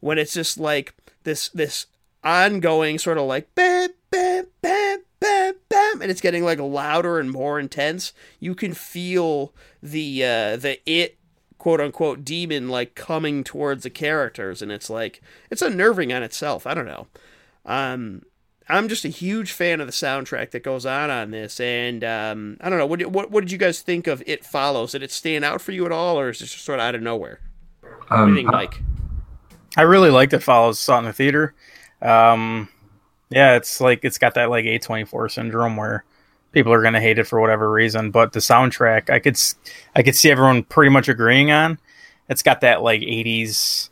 [0.00, 1.86] when it's just like this this
[2.24, 7.30] ongoing sort of like bam bam bam bam bam and it's getting like louder and
[7.30, 11.18] more intense you can feel the uh the it
[11.62, 14.62] quote unquote demon like coming towards the characters.
[14.62, 16.66] And it's like it's unnerving on itself.
[16.66, 17.06] I don't know.
[17.64, 18.22] Um
[18.68, 22.56] I'm just a huge fan of the soundtrack that goes on on this, and um,
[22.60, 22.86] I don't know.
[22.86, 24.92] What, did- what what did you guys think of It Follows?
[24.92, 26.94] Did it stand out for you at all, or is it just sort of out
[26.94, 27.40] of nowhere?
[27.80, 28.80] What do you Um, think, Mike?
[29.76, 30.42] I really liked it.
[30.42, 31.54] Follows saw it in the theater.
[32.00, 32.68] Um,
[33.30, 36.04] yeah, it's like it's got that like A24 syndrome where
[36.52, 38.10] people are gonna hate it for whatever reason.
[38.10, 39.54] But the soundtrack, I could s-
[39.96, 41.78] I could see everyone pretty much agreeing on.
[42.28, 43.88] It's got that like '80s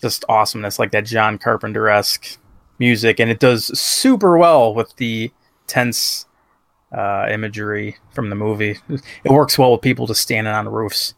[0.00, 2.38] just awesomeness, like that John Carpenter esque
[2.78, 5.30] music, and it does super well with the
[5.66, 6.26] tense
[6.92, 8.78] uh, imagery from the movie.
[9.24, 11.14] It works well with people just standing on roofs.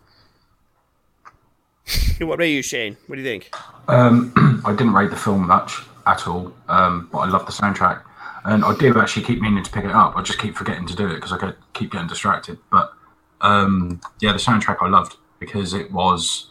[2.19, 2.97] What about you, Shane?
[3.07, 3.51] What do you think?
[3.89, 8.03] Um, I didn't rate the film much at all, um, but I love the soundtrack,
[8.45, 10.17] and I do actually keep meaning to pick it up.
[10.17, 12.59] I just keep forgetting to do it because I get, keep getting distracted.
[12.71, 12.93] But
[13.41, 16.51] um, yeah, the soundtrack I loved because it was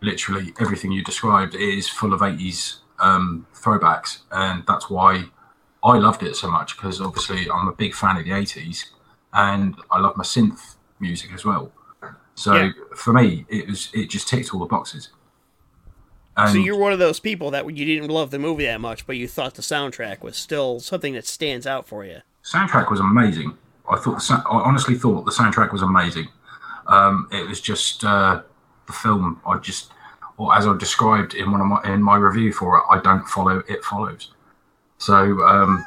[0.00, 1.54] literally everything you described.
[1.54, 5.24] It is full of eighties um, throwbacks, and that's why
[5.82, 6.76] I loved it so much.
[6.76, 8.90] Because obviously I'm a big fan of the eighties,
[9.32, 11.72] and I love my synth music as well.
[12.34, 12.70] So Yeah.
[12.96, 15.08] for me, it was it just ticked all the boxes.
[16.36, 19.06] And So you're one of those people that you didn't love the movie that much,
[19.06, 22.18] but you thought the soundtrack was still something that stands out for you.
[22.44, 23.58] soundtrack was amazing.
[23.90, 26.28] I thought I honestly thought the soundtrack was amazing.
[26.86, 28.42] Um, it was just uh,
[28.86, 29.40] the film.
[29.46, 29.92] I just,
[30.40, 33.26] or as I described in one of my in my review for it, I don't
[33.28, 33.62] follow.
[33.68, 34.32] It follows.
[34.96, 35.14] So
[35.46, 35.84] um,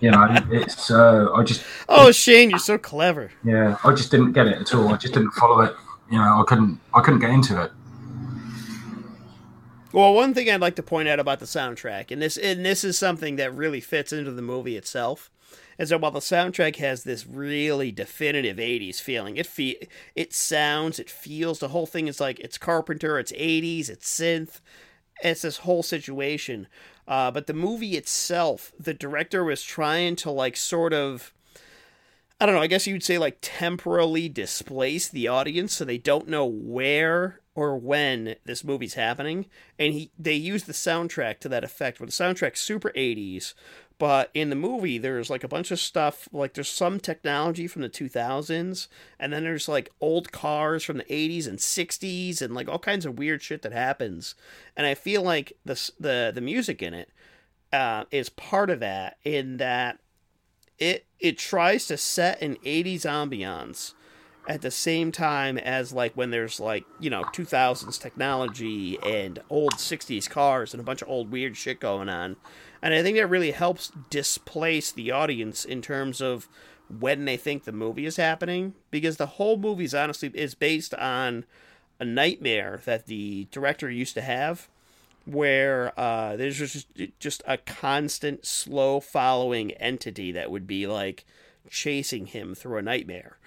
[0.00, 0.90] you know, it's.
[0.90, 3.30] Uh, I just Oh, Shane, you're so clever.
[3.44, 4.88] yeah, I just didn't get it at all.
[4.88, 5.74] I just didn't follow it.
[6.10, 6.80] You know, I couldn't.
[6.94, 7.70] I couldn't get into it.
[9.92, 12.82] Well, one thing I'd like to point out about the soundtrack, and this and this
[12.84, 15.30] is something that really fits into the movie itself,
[15.78, 20.98] is so while the soundtrack has this really definitive '80s feeling, it fe- it sounds,
[20.98, 24.60] it feels, the whole thing is like it's Carpenter, it's '80s, it's synth,
[25.22, 26.66] it's this whole situation.
[27.06, 31.32] Uh, but the movie itself, the director was trying to like sort of.
[32.40, 36.26] I don't know, I guess you'd say like temporally displace the audience so they don't
[36.26, 39.46] know where or when this movie's happening.
[39.78, 43.54] And he they use the soundtrack to that effect, where the soundtrack's super 80s,
[44.02, 47.82] but in the movie there's like a bunch of stuff, like there's some technology from
[47.82, 48.88] the 2000s,
[49.20, 53.06] and then there's like old cars from the 80s and 60s, and like all kinds
[53.06, 54.34] of weird shit that happens.
[54.76, 57.10] And I feel like the the the music in it
[57.72, 60.00] uh, is part of that, in that
[60.80, 63.94] it it tries to set an 80s ambiance
[64.48, 69.74] at the same time as like when there's like you know 2000s technology and old
[69.74, 72.34] 60s cars and a bunch of old weird shit going on
[72.82, 76.48] and i think that really helps displace the audience in terms of
[77.00, 80.92] when they think the movie is happening because the whole movie is honestly is based
[80.94, 81.44] on
[82.00, 84.68] a nightmare that the director used to have
[85.24, 86.88] where uh, there's just
[87.20, 91.24] just a constant slow following entity that would be like
[91.70, 93.38] chasing him through a nightmare.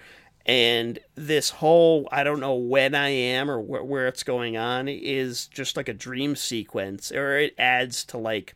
[0.46, 4.86] And this whole i don't know when i am or wh- where it's going on
[4.88, 8.54] is just like a dream sequence or it adds to like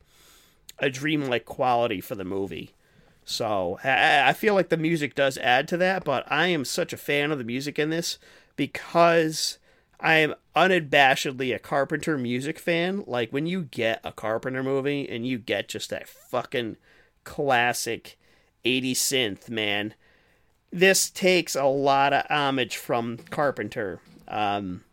[0.80, 2.74] a dreamlike quality for the movie
[3.24, 6.92] so I, I feel like the music does add to that but i am such
[6.92, 8.18] a fan of the music in this
[8.56, 9.58] because
[10.02, 13.04] I am unabashedly a Carpenter music fan.
[13.06, 16.76] Like when you get a Carpenter movie and you get just that fucking
[17.24, 18.18] classic
[18.64, 19.94] 80 synth, man.
[20.72, 24.00] This takes a lot of homage from Carpenter.
[24.28, 24.84] Um,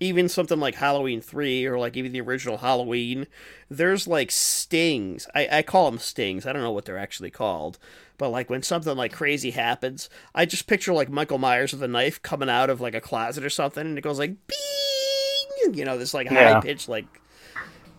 [0.00, 3.26] even something like Halloween 3 or like even the original Halloween,
[3.70, 5.26] there's like stings.
[5.34, 6.46] I, I call them stings.
[6.46, 7.78] I don't know what they're actually called.
[8.18, 11.88] But like when something like crazy happens, I just picture like Michael Myers with a
[11.88, 15.84] knife coming out of like a closet or something and it goes like bing, you
[15.84, 16.60] know, this like high Yeah.
[16.60, 17.06] pitch like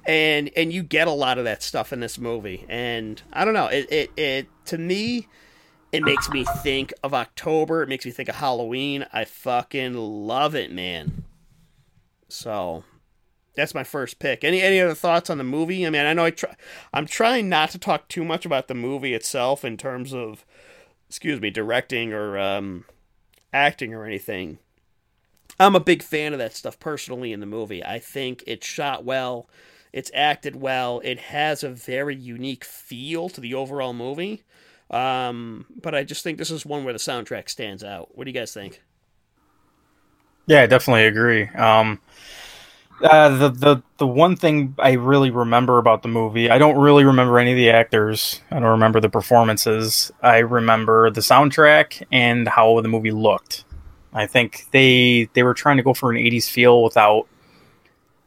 [0.05, 2.65] and and you get a lot of that stuff in this movie.
[2.69, 5.27] And I don't know, it it, it to me
[5.91, 7.81] it makes me think of October.
[7.81, 9.05] It makes me think of Halloween.
[9.13, 11.23] I fucking love it, man.
[12.29, 12.83] So
[13.55, 14.43] that's my first pick.
[14.43, 15.85] Any any other thoughts on the movie?
[15.85, 16.55] I mean, I know I try,
[16.93, 20.45] I'm trying not to talk too much about the movie itself in terms of,
[21.09, 22.85] excuse me, directing or um,
[23.51, 24.59] acting or anything.
[25.59, 27.83] I'm a big fan of that stuff personally in the movie.
[27.83, 29.49] I think it's shot well,
[29.91, 34.43] it's acted well, it has a very unique feel to the overall movie.
[34.91, 38.15] Um, but I just think this is one where the soundtrack stands out.
[38.15, 38.83] What do you guys think?
[40.47, 41.47] Yeah, I definitely agree.
[41.49, 41.99] Um,
[43.03, 47.03] uh, the the the one thing I really remember about the movie, I don't really
[47.05, 48.41] remember any of the actors.
[48.49, 50.11] I don't remember the performances.
[50.21, 53.65] I remember the soundtrack and how the movie looked.
[54.13, 57.27] I think they they were trying to go for an '80s feel without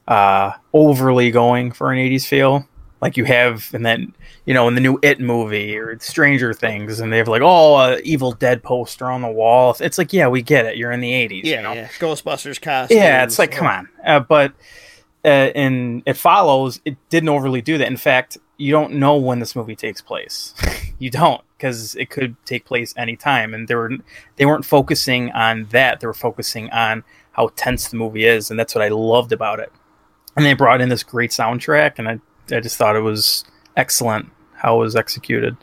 [0.08, 2.66] uh, overly going for an '80s feel,
[3.00, 7.00] like you have, and then you know in the new It movie or Stranger Things,
[7.00, 9.76] and they have like oh, Evil Dead poster on the wall.
[9.80, 10.76] It's like yeah, we get it.
[10.76, 11.44] You're in the '80s.
[11.44, 11.72] Yeah, you know?
[11.72, 11.88] yeah.
[11.98, 12.98] Ghostbusters costume.
[12.98, 13.88] Yeah, it's like, come on.
[14.04, 14.52] Uh, but
[15.24, 17.86] uh, in It Follows, it didn't overly do that.
[17.86, 20.54] In fact, you don't know when this movie takes place.
[20.98, 21.42] you don't.
[21.56, 23.90] because it could take place anytime, and they were
[24.36, 26.00] they weren't focusing on that.
[26.00, 29.60] They were focusing on how tense the movie is, and that's what I loved about
[29.60, 29.72] it.
[30.36, 32.20] And they brought in this great soundtrack, and I
[32.52, 33.44] I just thought it was
[33.76, 35.56] excellent how it was executed.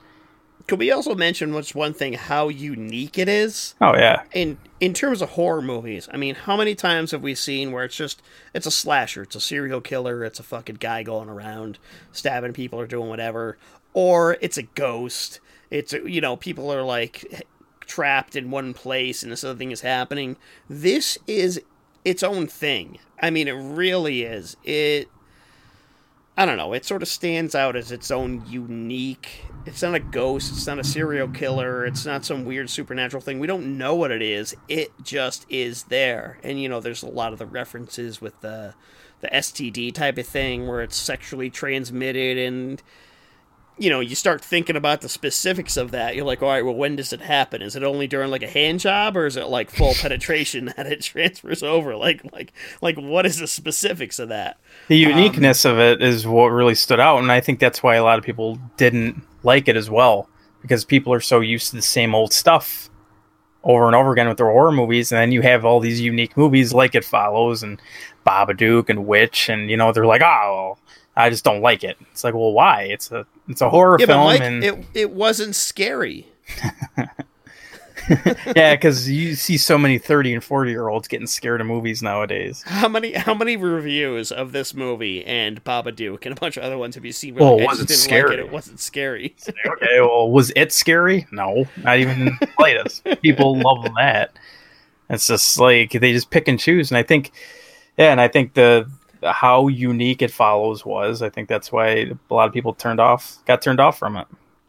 [0.67, 3.75] Could we also mention what's one thing how unique it is?
[3.79, 7.35] Oh yeah, in in terms of horror movies, I mean, how many times have we
[7.35, 8.21] seen where it's just
[8.53, 11.79] it's a slasher, it's a serial killer, it's a fucking guy going around
[12.11, 13.57] stabbing people or doing whatever,
[13.93, 15.39] or it's a ghost.
[15.71, 17.45] It's you know people are like
[17.79, 20.35] trapped in one place and this other thing is happening.
[20.69, 21.61] This is
[22.03, 22.99] its own thing.
[23.21, 24.57] I mean, it really is.
[24.63, 25.09] It
[26.37, 26.73] I don't know.
[26.73, 29.45] It sort of stands out as its own unique.
[29.65, 30.51] It's not a ghost.
[30.51, 31.83] It's not a serial killer.
[31.83, 33.39] It's not some weird supernatural thing.
[33.39, 34.55] We don't know what it is.
[34.67, 36.37] It just is there.
[36.43, 38.75] And you know, there's a lot of the references with the
[39.19, 42.83] the STD type of thing where it's sexually transmitted and
[43.77, 46.15] you know, you start thinking about the specifics of that.
[46.15, 47.61] You're like, all right, well, when does it happen?
[47.61, 50.87] Is it only during like a hand job, or is it like full penetration that
[50.87, 51.95] it transfers over?
[51.95, 54.59] Like, like, like, what is the specifics of that?
[54.87, 57.95] The uniqueness um, of it is what really stood out, and I think that's why
[57.95, 60.29] a lot of people didn't like it as well,
[60.61, 62.89] because people are so used to the same old stuff
[63.63, 66.35] over and over again with their horror movies, and then you have all these unique
[66.35, 67.79] movies like It Follows and
[68.25, 70.77] Babadook and Witch, and you know they're like, oh,
[71.15, 71.97] I just don't like it.
[72.11, 72.83] It's like, well, why?
[72.83, 76.27] It's a it's a horror yeah, film, Mike, and it it wasn't scary.
[78.55, 82.01] yeah, because you see so many thirty and forty year olds getting scared of movies
[82.01, 82.63] nowadays.
[82.65, 86.77] How many how many reviews of this movie and Babadook and a bunch of other
[86.77, 87.35] ones have you seen?
[87.35, 88.29] Well, like, it scary?
[88.29, 88.45] Like it.
[88.45, 88.51] it.
[88.51, 89.35] wasn't scary.
[89.65, 91.27] okay, well, was it scary?
[91.31, 93.03] No, not even the slightest.
[93.21, 94.31] People love that.
[95.09, 97.31] It's just like they just pick and choose, and I think,
[97.97, 98.89] yeah, and I think the
[99.33, 101.21] how unique it follows was.
[101.21, 104.27] I think that's why a lot of people turned off, got turned off from it.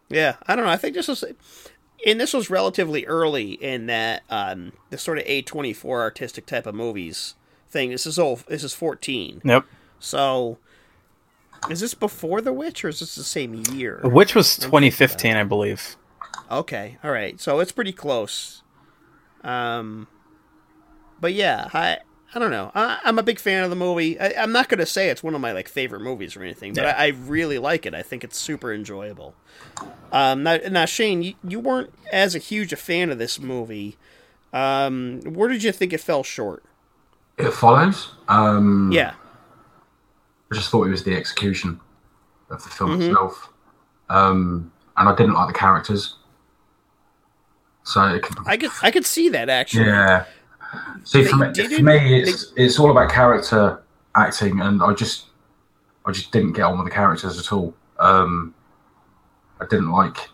[0.08, 0.70] Yeah, I don't know.
[0.70, 1.24] I think this was,
[2.06, 6.46] and this was relatively early in that um, the sort of A twenty four artistic
[6.46, 7.34] type of movies
[7.68, 7.90] thing.
[7.90, 8.44] This is old.
[8.48, 9.42] This is fourteen.
[9.44, 9.64] Yep.
[9.98, 10.58] So,
[11.68, 14.00] is this before The Witch or is this the same year?
[14.02, 15.96] The Witch was twenty fifteen, I believe.
[16.50, 17.38] Okay, all right.
[17.40, 18.62] So it's pretty close.
[19.44, 20.08] Um,
[21.20, 21.98] but yeah, I
[22.34, 22.70] I don't know.
[22.74, 24.20] I, am a big fan of the movie.
[24.20, 26.74] I, am not going to say it's one of my like favorite movies or anything,
[26.74, 26.94] but yeah.
[26.96, 27.94] I, I, really like it.
[27.94, 29.34] I think it's super enjoyable.
[30.12, 33.96] Um, now, now Shane, you, you weren't as a huge a fan of this movie.
[34.52, 36.64] Um, where did you think it fell short?
[37.38, 38.12] It follows.
[38.28, 39.14] Um, yeah.
[40.50, 41.80] I just thought it was the execution
[42.50, 43.10] of the film mm-hmm.
[43.10, 43.52] itself,
[44.08, 46.16] um, and I didn't like the characters.
[47.84, 49.86] So could, I could I could see that actually.
[49.86, 50.24] Yeah.
[51.04, 53.82] See, for me, for me, it's it's all about character
[54.14, 55.26] acting, and I just
[56.04, 57.74] I just didn't get on with the characters at all.
[57.98, 58.54] Um,
[59.60, 60.28] I didn't like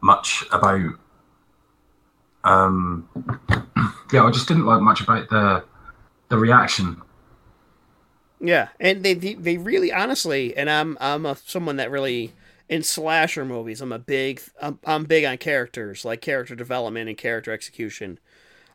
[0.00, 0.94] much about.
[2.44, 3.08] Um,
[4.12, 5.64] yeah, I just didn't like much about the
[6.28, 7.02] the reaction.
[8.40, 12.32] Yeah, and they they really honestly, and I'm I'm a, someone that really
[12.70, 17.18] in slasher movies, I'm a big I'm, I'm big on characters, like character development and
[17.18, 18.18] character execution.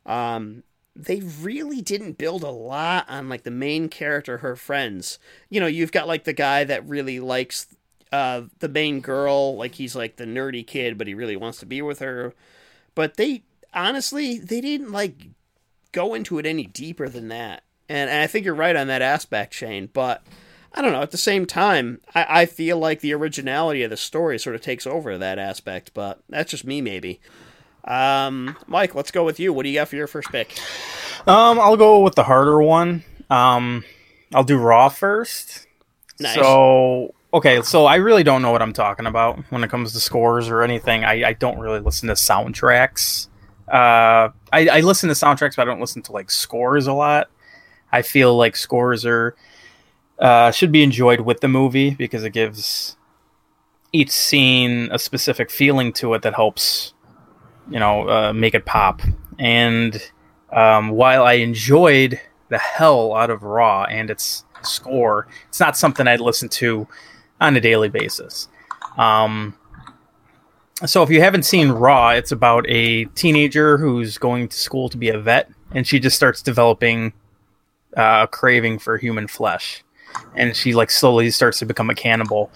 [0.06, 0.64] Um,
[0.96, 5.18] they really didn't build a lot on like the main character, her friends.
[5.50, 7.68] You know, you've got like the guy that really likes
[8.12, 11.66] uh, the main girl, like he's like the nerdy kid, but he really wants to
[11.66, 12.34] be with her.
[12.96, 13.44] But they
[13.74, 15.30] honestly, they didn't like
[15.94, 17.64] go into it any deeper than that.
[17.88, 19.90] And, and I think you're right on that aspect, Shane.
[19.92, 20.22] But
[20.76, 21.02] I don't know.
[21.02, 24.62] At the same time, I, I feel like the originality of the story sort of
[24.62, 27.22] takes over that aspect, but that's just me, maybe.
[27.86, 29.54] Um, Mike, let's go with you.
[29.54, 30.58] What do you got for your first pick?
[31.26, 33.04] Um, I'll go with the harder one.
[33.30, 33.86] Um,
[34.34, 35.66] I'll do Raw first.
[36.20, 36.36] Nice.
[36.36, 40.00] So, okay, so I really don't know what I'm talking about when it comes to
[40.00, 41.06] scores or anything.
[41.06, 43.30] I, I don't really listen to soundtracks.
[43.68, 47.30] Uh, I, I listen to soundtracks, but I don't listen to like scores a lot.
[47.92, 49.36] I feel like scores are
[50.20, 52.98] uh, should be enjoyed with the movie because it gives
[53.92, 56.94] each scene a specific feeling to it that helps,
[57.70, 59.02] you know, uh, make it pop.
[59.40, 60.02] And
[60.52, 66.08] um, while I enjoyed the hell out of Raw and its score, it's not something
[66.08, 66.88] I'd listen to
[67.40, 68.48] on a daily basis.
[68.98, 69.58] Um,
[70.86, 74.98] so if you haven't seen Raw, it's about a teenager who's going to school to
[74.98, 77.14] be a vet, and she just starts developing
[77.96, 79.85] uh, a craving for human flesh
[80.36, 82.52] and she like slowly starts to become a cannibal.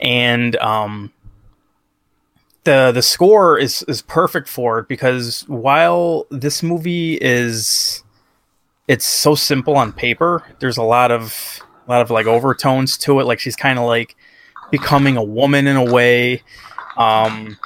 [0.00, 1.12] And um,
[2.64, 8.02] the the score is is perfect for it because while this movie is
[8.86, 13.20] it's so simple on paper, there's a lot of a lot of like overtones to
[13.20, 13.24] it.
[13.24, 14.16] Like she's kind of like
[14.70, 16.42] becoming a woman in a way.
[16.96, 17.56] Um,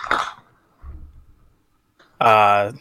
[2.20, 2.72] uh,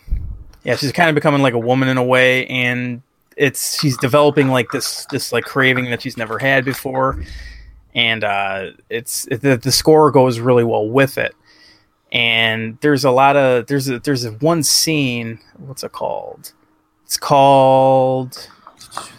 [0.64, 3.02] yeah, she's kind of becoming like a woman in a way, and
[3.42, 7.24] it's she's developing like this this like craving that she's never had before,
[7.96, 11.36] and uh, it's the the score goes really well with it.
[12.12, 15.40] And there's a lot of there's a there's a one scene.
[15.58, 16.54] What's it called?
[17.04, 18.48] It's called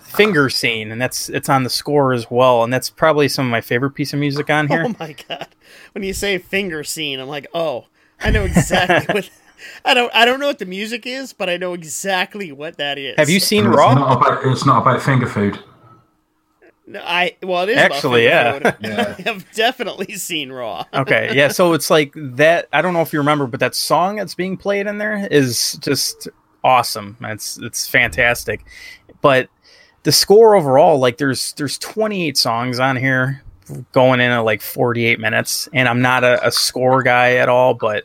[0.03, 3.51] finger scene, and that's it's on the score as well, and that's probably some of
[3.51, 4.85] my favorite piece of music on here.
[4.87, 5.49] Oh my god!
[5.95, 7.87] When you say finger scene, I'm like, oh,
[8.21, 9.31] I know exactly what.
[9.85, 10.15] I don't.
[10.15, 13.17] I don't know what the music is, but I know exactly what that is.
[13.17, 13.93] Have you seen And Raw?
[13.93, 15.59] It's not about it's not about finger food.
[16.87, 18.71] No, I well, it is about Actually, finger yeah.
[18.71, 18.77] food.
[18.81, 19.15] Yeah.
[19.19, 20.85] I have definitely seen Raw.
[20.93, 21.49] okay, yeah.
[21.49, 22.69] So it's like that.
[22.73, 25.79] I don't know if you remember, but that song that's being played in there is
[25.81, 26.29] just
[26.65, 27.17] awesome.
[27.21, 28.65] It's it's fantastic.
[29.21, 29.49] But
[30.03, 33.43] the score overall, like there's there's 28 songs on here,
[33.93, 37.75] going in at like 48 minutes, and I'm not a, a score guy at all,
[37.75, 38.05] but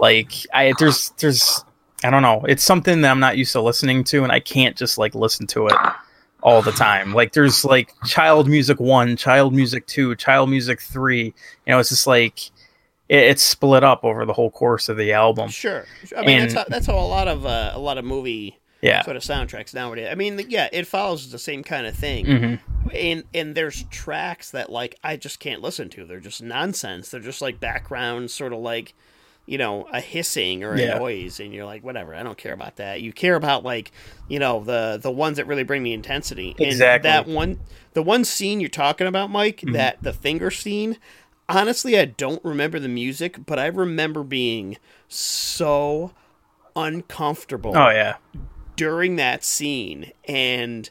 [0.00, 1.64] like I there's there's
[2.02, 2.42] I don't know.
[2.48, 5.46] It's something that I'm not used to listening to, and I can't just like listen
[5.48, 5.76] to it
[6.42, 7.12] all the time.
[7.12, 11.24] Like there's like child music one, child music two, child music three.
[11.24, 11.32] You
[11.68, 12.46] know, it's just like
[13.10, 15.50] it, it's split up over the whole course of the album.
[15.50, 15.84] Sure.
[16.16, 19.02] I mean, that's how, that's how a lot of uh, a lot of movie Yeah.
[19.02, 20.08] sort of soundtracks nowadays.
[20.10, 22.24] I mean, yeah, it follows the same kind of thing.
[22.24, 22.54] hmm
[22.94, 26.06] And and there's tracks that like I just can't listen to.
[26.06, 27.10] They're just nonsense.
[27.10, 28.94] They're just like background, sort of like
[29.50, 30.98] you know a hissing or a Yeah.
[30.98, 32.14] noise, and you're like, whatever.
[32.14, 33.02] I don't care about that.
[33.02, 33.92] You care about like
[34.28, 36.54] you know the the ones that really bring the intensity.
[36.58, 36.66] Exactly.
[36.68, 37.60] And that one,
[37.92, 39.72] the one scene you're talking about, Mike, Mm-hmm.
[39.72, 40.98] that the finger scene.
[41.48, 44.76] Honestly, I don't remember the music, but I remember being
[45.08, 46.12] so
[46.76, 48.16] uncomfortable Oh yeah.
[48.76, 50.88] during that scene and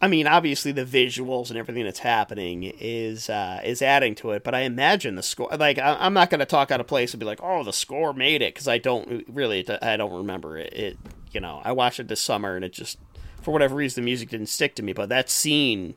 [0.00, 4.44] I mean, obviously the visuals and everything that's happening is uh, is adding to it,
[4.44, 5.48] but I imagine the score.
[5.58, 7.72] Like, I, I'm not going to talk out of place and be like, "Oh, the
[7.72, 10.72] score made it," because I don't really, I don't remember it.
[10.72, 10.98] It,
[11.32, 12.96] you know, I watched it this summer and it just,
[13.42, 14.92] for whatever reason, the music didn't stick to me.
[14.92, 15.96] But that scene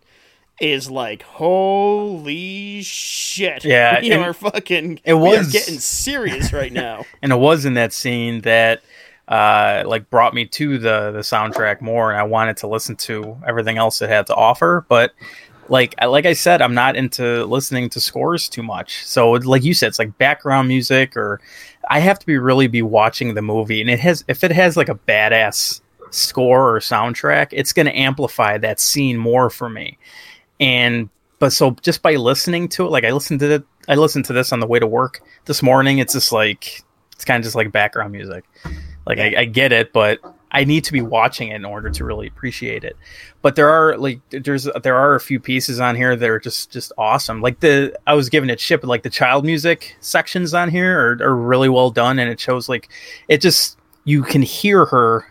[0.60, 3.64] is like, holy shit!
[3.64, 5.02] Yeah, you are fucking.
[5.04, 7.06] it was- getting serious right now.
[7.22, 8.82] And it was in that scene that
[9.32, 13.38] uh like brought me to the the soundtrack more and I wanted to listen to
[13.47, 15.13] everything else it had to offer, but
[15.69, 19.05] like I- like I said, I'm not into listening to scores too much.
[19.05, 21.39] So like you said, it's like background music or
[21.89, 24.75] I have to be really be watching the movie and it has if it has
[24.75, 25.79] like a badass
[26.09, 29.97] score or soundtrack, it's going to amplify that scene more for me.
[30.59, 31.09] And
[31.39, 34.34] but so just by listening to it, like I listened to it, I listened to
[34.34, 35.99] this on the way to work this morning.
[35.99, 38.43] It's just like it's kind of just like background music.
[39.06, 40.20] Like I, I get it, but
[40.52, 42.95] I need to be watching it in order to really appreciate it.
[43.41, 46.72] But there are like there's there are a few pieces on here that are just
[46.72, 47.41] just awesome.
[47.41, 50.99] Like the I was giving it shit, but like the child music sections on here
[50.99, 52.89] are, are really well done, and it shows like
[53.28, 55.26] it just you can hear her.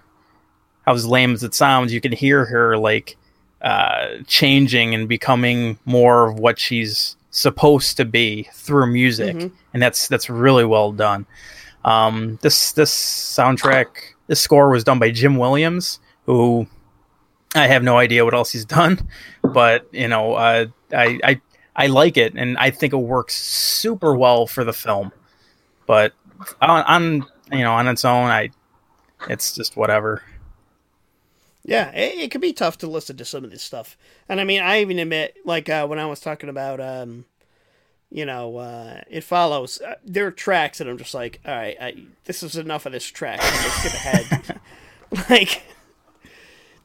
[0.87, 3.16] How as lame as it sounds, you can hear her like
[3.61, 9.53] uh, changing and becoming more of what she's supposed to be through music, Mhm.
[9.75, 11.27] and that's that's really well done.
[11.85, 13.87] Um, this this soundtrack,
[14.26, 16.66] this score was done by Jim Williams, who
[17.55, 19.09] I have no idea what else he's done,
[19.43, 21.41] but you know, uh, I I
[21.76, 25.12] I like it, and I think it works super well for the film.
[25.87, 26.12] But
[26.61, 28.51] on, on you know on its own, I
[29.28, 30.22] it's just whatever.
[31.62, 33.97] Yeah, it, it could be tough to listen to some of this stuff.
[34.28, 37.26] And I mean, I even admit, like uh, when I was talking about, um,
[38.11, 39.80] you know, uh, it follows.
[39.80, 42.92] Uh, there are tracks that I'm just like, all right, I, this is enough of
[42.92, 43.38] this track.
[43.38, 44.61] Let's skip ahead.
[45.30, 45.62] like,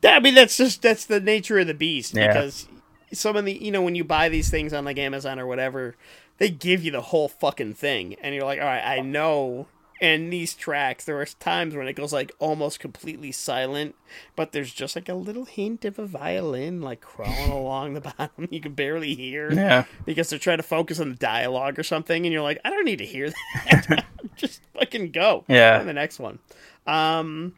[0.02, 2.28] that, I mean, that's just that's the nature of the beast Yeah.
[2.28, 2.68] because
[3.12, 5.96] some of the, you know, when you buy these things on like Amazon or whatever,
[6.38, 9.68] they give you the whole fucking thing, and you're like, all right, I know.
[10.02, 13.96] And these tracks, there are times when it goes like almost completely silent,
[14.36, 18.48] but there's just like a little hint of a violin like crawling along the bottom
[18.52, 22.26] you can barely hear Yeah, because they're trying to focus on the dialogue or something
[22.26, 23.30] and you're like i don't need to hear
[23.70, 24.06] that.
[24.36, 25.46] Just fucking go.
[25.48, 25.82] Yeah.
[25.84, 26.40] the next one.
[26.86, 27.54] Um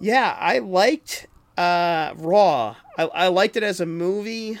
[0.00, 2.76] yeah i liked uh raw.
[2.96, 4.58] I, I liked it as a movie.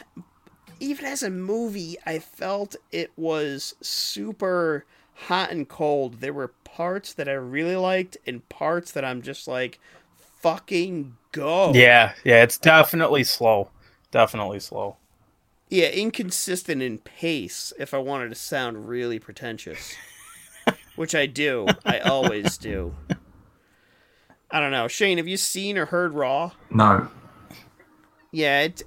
[0.80, 4.84] Even as a movie i felt it was super
[5.26, 9.48] hot and cold there were parts that i really liked and parts that i'm just
[9.48, 9.78] like
[10.40, 12.42] fucking go yeah, yeah.
[12.42, 13.70] It's definitely slow.
[14.10, 14.96] Definitely slow.
[15.68, 19.94] Yeah, inconsistent in pace if I wanted to sound really pretentious.
[20.96, 21.66] Which I do.
[21.84, 22.94] I always do.
[24.50, 24.88] I don't know.
[24.88, 26.52] Shane, have you seen or heard Raw?
[26.70, 27.08] No.
[28.32, 28.82] Yeah, it,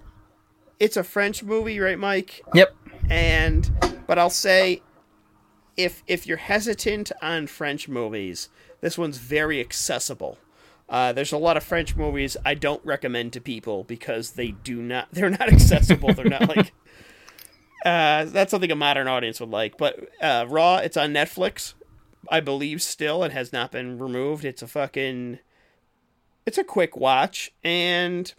[0.80, 2.42] it's a French movie, right, Mike?
[2.56, 2.76] Yep.
[3.10, 3.70] And
[4.08, 4.82] but I'll say
[5.78, 8.50] if if you're hesitant on French movies,
[8.82, 10.38] this one's very accessible.
[10.90, 14.82] Uh, there's a lot of French movies I don't recommend to people because they do
[14.82, 16.14] not they're not accessible.
[16.14, 16.74] they're not like
[17.86, 19.78] uh, that's something a modern audience would like.
[19.78, 21.74] But uh, Raw, it's on Netflix,
[22.30, 22.82] I believe.
[22.82, 24.46] Still, it has not been removed.
[24.46, 25.40] It's a fucking
[26.46, 28.34] it's a quick watch and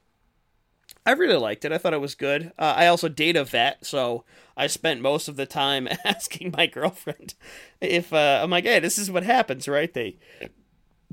[1.05, 1.73] I really liked it.
[1.73, 2.53] I thought it was good.
[2.59, 4.25] Uh, I also date a vet, so
[4.57, 7.35] I spent most of the time asking my girlfriend
[7.81, 10.17] if uh, I'm like, "Hey, this is what happens, right?" They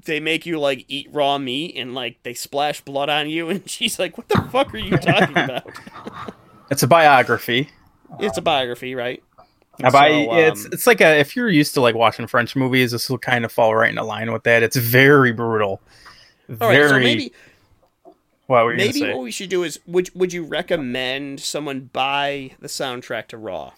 [0.05, 3.67] they make you like eat raw meat and like they splash blood on you, and
[3.69, 5.67] she's like, "What the fuck are you talking about?"
[6.69, 7.69] It's a biography.
[8.19, 9.23] it's a biography, right?
[9.83, 12.91] I- So, it's um, it's like a if you're used to like watching French movies,
[12.91, 14.61] this will kind of fall right into line with that.
[14.61, 15.81] It's very brutal.
[16.61, 16.89] All right, Very.
[16.89, 17.33] so maybe
[18.49, 19.13] what were you maybe say?
[19.13, 23.73] what we should do is would would you recommend someone buy the soundtrack to Raw?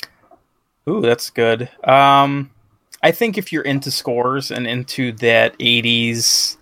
[0.88, 1.69] Ooh, that's good.
[1.84, 2.51] Um,
[3.03, 6.55] I think if you're into scores and into that '80s,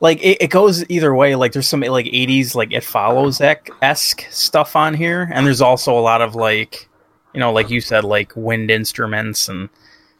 [0.00, 1.36] like it, it goes either way.
[1.36, 5.96] Like there's some like '80s like it follows esque stuff on here, and there's also
[5.96, 6.88] a lot of like,
[7.32, 9.68] you know, like you said, like wind instruments and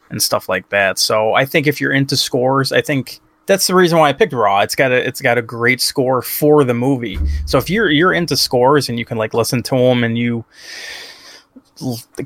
[0.09, 0.97] and stuff like that.
[0.97, 4.33] So I think if you're into scores, I think that's the reason why I picked
[4.33, 4.61] Raw.
[4.61, 7.19] It's got a it's got a great score for the movie.
[7.45, 10.45] So if you're you're into scores and you can like listen to them and you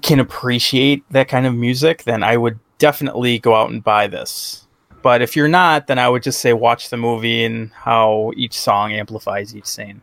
[0.01, 4.67] can appreciate that kind of music, then I would definitely go out and buy this.
[5.01, 8.57] But if you're not, then I would just say watch the movie and how each
[8.57, 10.01] song amplifies each scene.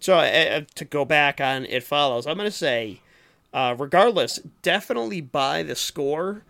[0.00, 3.00] So uh, to go back on It Follows, I'm going to say,
[3.52, 6.42] uh, regardless, definitely buy the score,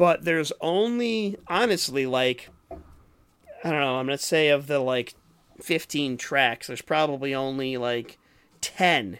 [0.00, 5.12] but there's only, honestly, like, I don't know, I'm going to say of the, like,
[5.60, 8.16] 15 tracks, there's probably only, like,
[8.62, 9.18] 10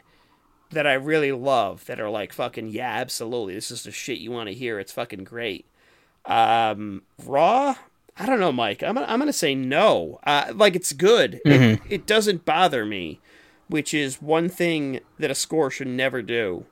[0.71, 4.31] that I really love that are like, fucking, yeah, absolutely, this is the shit you
[4.31, 4.79] want to hear.
[4.79, 5.67] It's fucking great.
[6.25, 7.75] Um, Raw,
[8.17, 8.83] I don't know, Mike.
[8.83, 10.19] I'm gonna, I'm gonna say no.
[10.25, 11.43] Uh, like it's good.
[11.45, 13.21] It, it doesn't bother me,
[13.69, 16.65] which is one thing that a score should never do.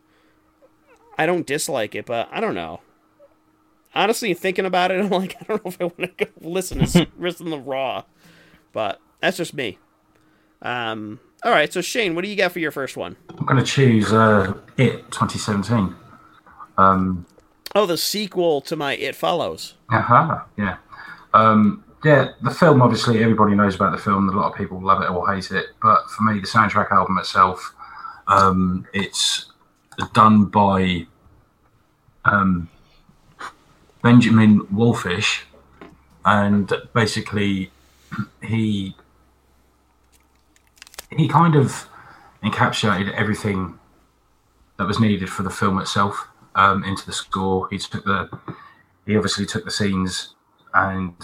[1.18, 2.80] I don't dislike it, but I don't know.
[3.99, 6.84] Honestly, thinking about it, I'm like, I don't know if I want to go listen
[6.86, 8.05] to listen to Raw,
[8.72, 9.78] but that's just me.
[10.62, 11.20] Um.
[11.44, 13.16] All right, so Shane, what do you got for your first one?
[13.38, 15.94] I'm going to choose uh, It 2017.
[16.76, 17.26] Um,
[17.76, 19.74] Oh, the sequel to my It Follows.
[19.88, 20.78] aha, yeah.
[21.34, 24.28] Um, yeah, the film, obviously, everybody knows about the film.
[24.28, 25.66] A lot of people love it or hate it.
[25.80, 27.72] But for me, the soundtrack album itself,
[28.26, 29.53] um, it's
[30.14, 31.07] done by
[32.24, 32.68] um,
[34.03, 35.42] Benjamin Wallfisch.
[36.24, 37.70] And basically,
[38.42, 38.94] he
[41.16, 41.88] he kind of
[42.42, 43.78] encapsulated everything
[44.76, 47.68] that was needed for the film itself um, into the score.
[47.70, 48.28] He took the
[49.07, 50.34] he obviously took the scenes
[50.74, 51.14] and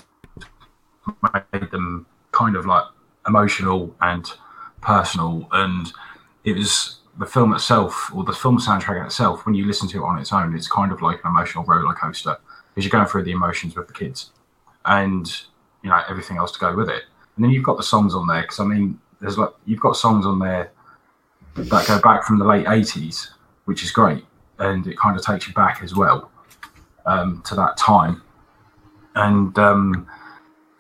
[1.53, 2.85] made them kind of like
[3.27, 4.33] emotional and
[4.81, 5.93] personal and
[6.45, 10.07] it was the film itself or the film soundtrack itself when you listen to it
[10.07, 12.37] on its own it's kind of like an emotional roller coaster
[12.75, 14.33] because you're going through the emotions with the kids
[14.87, 15.43] and
[15.83, 17.05] you know everything else to go with it
[17.37, 19.97] and then you've got the songs on there because i mean there's like you've got
[19.97, 20.73] songs on there
[21.55, 23.29] that go back from the late 80s
[23.65, 24.25] which is great
[24.59, 26.31] and it kind of takes you back as well
[27.07, 28.23] um, to that time.
[29.15, 30.07] And um,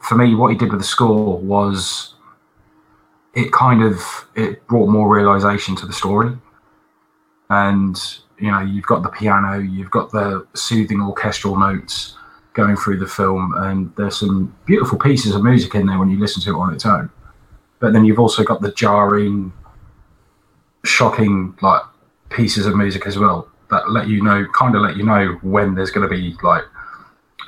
[0.00, 2.14] for me, what he did with the score was
[3.34, 4.02] it kind of
[4.34, 6.36] it brought more realization to the story.
[7.50, 8.00] And
[8.44, 12.14] you know, you've got the piano, you've got the soothing orchestral notes
[12.52, 16.20] going through the film, and there's some beautiful pieces of music in there when you
[16.20, 17.08] listen to it on its own.
[17.80, 19.50] But then you've also got the jarring,
[20.84, 21.80] shocking like
[22.28, 25.74] pieces of music as well that let you know, kind of let you know when
[25.74, 26.64] there's going to be like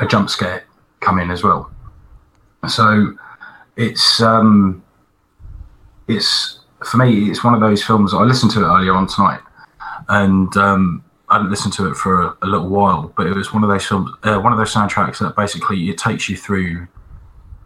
[0.01, 0.65] a jump scare
[1.01, 1.71] come in as well.
[2.69, 3.15] So
[3.77, 4.83] it's um,
[6.09, 8.15] it's for me, it's one of those films.
[8.15, 9.41] I listened to it earlier on tonight,
[10.09, 13.53] and um, I didn't listen to it for a, a little while, but it was
[13.53, 16.87] one of those uh, one of those soundtracks that basically it takes you through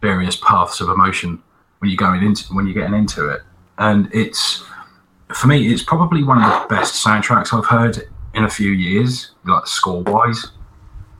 [0.01, 1.43] various paths of emotion
[1.79, 3.43] when you're going into when you're getting into it,
[3.79, 4.65] and it's
[5.35, 9.33] for me, it's probably one of the best soundtracks I've heard in a few years,
[9.45, 10.49] like score wise,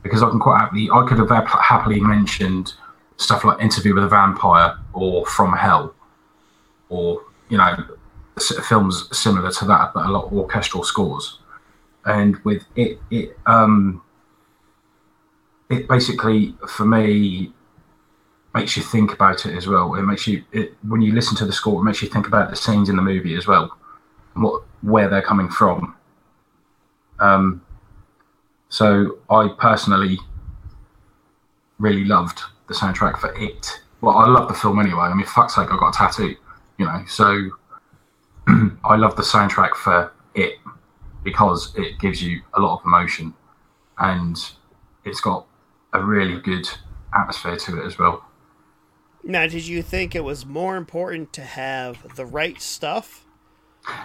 [0.03, 2.75] because I can quite happily, I could have happily mentioned
[3.17, 5.95] stuff like Interview with a Vampire or From Hell,
[6.89, 7.77] or you know,
[8.39, 11.39] films similar to that, but a lot of orchestral scores.
[12.05, 14.03] And with it, it um,
[15.69, 17.53] it basically for me
[18.55, 19.95] makes you think about it as well.
[19.95, 22.51] It makes you it when you listen to the score, it makes you think about
[22.51, 23.77] the scenes in the movie as well,
[24.35, 25.95] what where they're coming from.
[27.19, 27.63] Um,
[28.71, 30.19] So I personally
[31.79, 33.83] really loved the soundtrack for it.
[34.01, 35.03] Well, I love the film anyway.
[35.03, 36.37] I mean, fuck's sake, I got a tattoo,
[36.79, 37.05] you know.
[37.09, 37.51] So
[38.85, 40.55] I love the soundtrack for it
[41.23, 43.35] because it gives you a lot of emotion
[43.99, 44.39] and
[45.05, 45.47] it's got
[45.93, 46.69] a really good
[47.15, 48.25] atmosphere to it as well.
[49.23, 53.27] Now, did you think it was more important to have the right stuff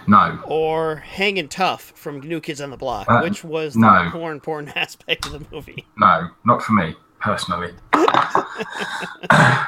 [0.06, 3.08] No, or hanging tough from New Kids on the Block?
[3.08, 4.10] Uh, Which was the no.
[4.10, 5.86] more important aspect of the movie?
[5.96, 7.72] no, not for me personally.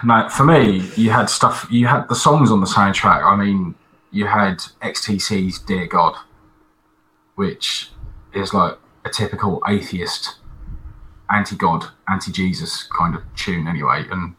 [0.05, 1.67] no, for me, you had stuff.
[1.71, 3.25] You had the songs on the soundtrack.
[3.25, 3.75] I mean,
[4.11, 6.17] you had XTC's "Dear God,"
[7.35, 7.91] which
[8.35, 10.37] is like a typical atheist,
[11.31, 14.05] anti-God, anti-Jesus kind of tune, anyway.
[14.11, 14.35] And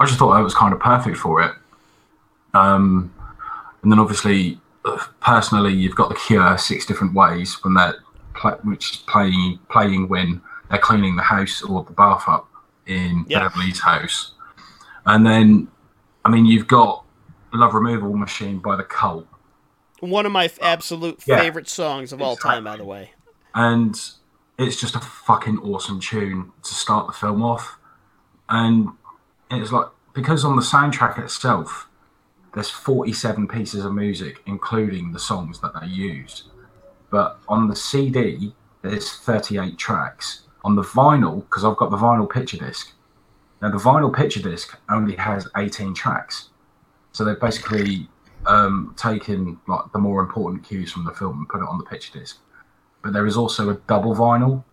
[0.00, 1.52] I just thought that was kind of perfect for it.
[2.54, 3.12] Um,
[3.82, 7.96] and then obviously, uh, personally, you've got the Cure six different ways when they're
[8.64, 10.40] which is playing playing when
[10.70, 12.48] they're cleaning the house or the bath up
[12.86, 13.40] in Yeah.
[13.40, 14.32] Beverly's house.
[15.04, 15.68] And then,
[16.24, 17.01] I mean, you've got
[17.52, 19.26] Love Removal Machine by the Cult.
[20.00, 21.38] One of my f- absolute Yeah.
[21.38, 23.12] favorite songs of all time, by the way.
[23.54, 24.00] and
[24.58, 27.78] it's just a fucking awesome tune to start the film off.
[28.48, 28.88] And
[29.50, 31.88] it's like because on the soundtrack itself,
[32.54, 36.44] there's 47 pieces of music, including the songs that they used.
[37.10, 40.42] But on the CD, there's 38 tracks.
[40.64, 42.92] On the vinyl, because I've got the vinyl picture disc.
[43.60, 46.50] Now the vinyl picture disc only has 18 tracks,
[47.12, 48.08] so they've basically
[48.46, 51.84] um, taken like the more important cues from the film and put it on the
[51.84, 52.38] picture disc
[53.02, 54.64] but there is also a double vinyl,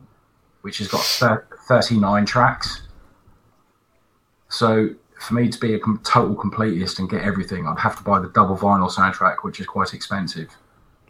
[0.62, 2.84] which has got thir- 39 tracks.
[4.50, 8.04] So for me to be a com- total completist and get everything, I'd have to
[8.04, 10.50] buy the double vinyl soundtrack, which is quite expensive.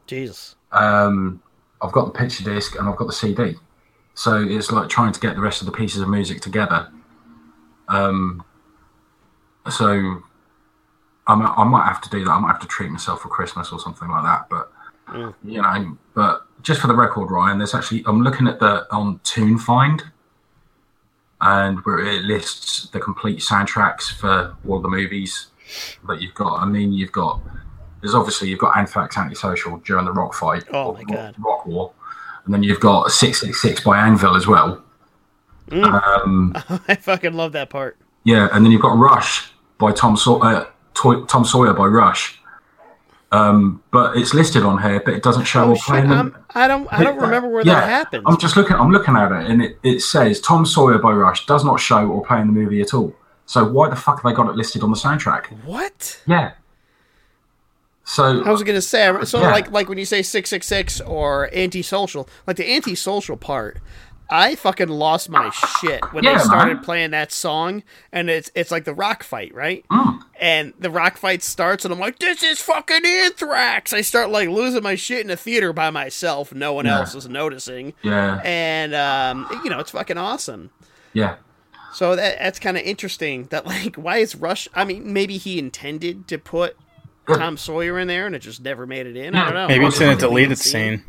[0.08, 0.56] Jesus.
[0.72, 1.42] Um,
[1.82, 3.56] I've got the picture disc and I've got the CD.
[4.16, 6.92] So it's like trying to get the rest of the pieces of music together.
[7.88, 8.44] Um,
[9.70, 10.24] so
[11.30, 12.32] I might, I might have to do that.
[12.32, 14.50] I might have to treat myself for Christmas or something like that.
[14.50, 14.72] But
[15.10, 15.34] Mm.
[15.44, 19.18] you know, but just for the record, Ryan, there's actually I'm looking at the on
[19.20, 20.02] Tunefind,
[21.42, 25.48] and where it lists the complete soundtracks for all the movies
[26.08, 26.60] that you've got.
[26.62, 27.42] I mean, you've got
[28.02, 31.36] there's obviously you've got Anthrax Antisocial during the rock fight, Oh my rock- God.
[31.40, 31.92] rock war,
[32.46, 34.84] and then you've got Six Six Six by Anvil as well.
[35.72, 36.54] Um,
[36.88, 37.98] I fucking love that part.
[38.24, 40.66] yeah, and then you've got Rush by Tom Saw- uh,
[41.00, 42.36] Toy- Tom Sawyer by Rush.
[43.32, 45.93] Um, but it's listed on here, but it doesn't show Oh or shit!
[45.95, 46.36] I'm,
[46.68, 46.88] don't.
[46.91, 48.24] I don't remember where Yeah, that happened.
[48.26, 48.76] I'm just looking.
[48.76, 52.08] I'm looking at it, and it, it says Tom Sawyer by Rush does not show
[52.08, 53.14] or play in the movie at all.
[53.45, 55.45] So why the fuck have they got it listed on the soundtrack?
[55.64, 56.22] What?
[56.26, 56.54] Yeah.
[58.04, 59.52] So I was gonna say, so Yeah.
[59.52, 63.78] like like when you say six six six or antisocial, like the antisocial part,
[64.32, 65.50] I fucking lost my
[65.82, 66.84] shit when Yeah, they started man.
[66.84, 69.84] playing that song, and it's it's like the rock fight, right?
[69.92, 70.20] Mm.
[70.40, 73.92] And the rock fight starts, and I'm like, this is fucking Anthrax.
[73.94, 76.54] I start like losing my shit in the theater by myself.
[76.54, 77.00] No one Yeah.
[77.00, 80.70] else is noticing, yeah, and um, you know it's fucking awesome.
[81.14, 81.36] yeah,
[81.94, 83.46] So that that's kind of interesting.
[83.46, 84.68] That like, why is Rush?
[84.76, 86.78] I mean, maybe he intended to put
[87.28, 89.36] Tom Sawyer in there, and it just never made it in.
[89.36, 89.68] I don't know.
[89.68, 91.04] Maybe it's in a deleted deleted scene.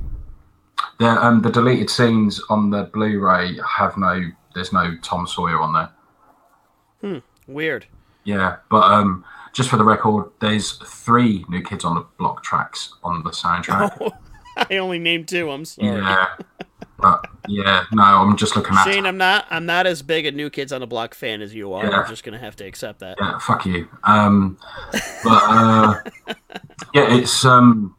[1.01, 4.31] The um, the deleted scenes on the Blu-ray have no.
[4.55, 5.91] There's no Tom Sawyer on there.
[7.01, 7.19] Hmm.
[7.47, 7.87] Weird.
[8.25, 12.95] Yeah, but um, just for the record, there's three New Kids on the Block tracks
[13.03, 14.13] on the soundtrack.
[14.57, 15.51] I only named two.
[15.51, 15.89] I'm sorry.
[15.89, 16.37] yeah,
[16.99, 18.85] but yeah, no, I'm just looking at.
[18.85, 19.47] Shane, I'm not.
[19.49, 21.87] I'm not as big a New Kids on the Block fan as you are.
[21.87, 22.01] Yeah.
[22.01, 23.17] I'm just gonna have to accept that.
[23.19, 23.89] Yeah, fuck you.
[24.05, 24.59] Um,
[24.93, 25.95] but uh,
[26.93, 27.97] yeah, it's um,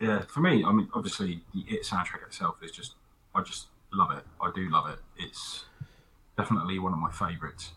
[0.00, 0.22] yeah.
[0.28, 2.94] For me, I mean, obviously, the It soundtrack itself is just,
[3.34, 4.24] I just love it.
[4.40, 4.98] I do love it.
[5.16, 5.64] It's
[6.36, 7.72] definitely one of my favourites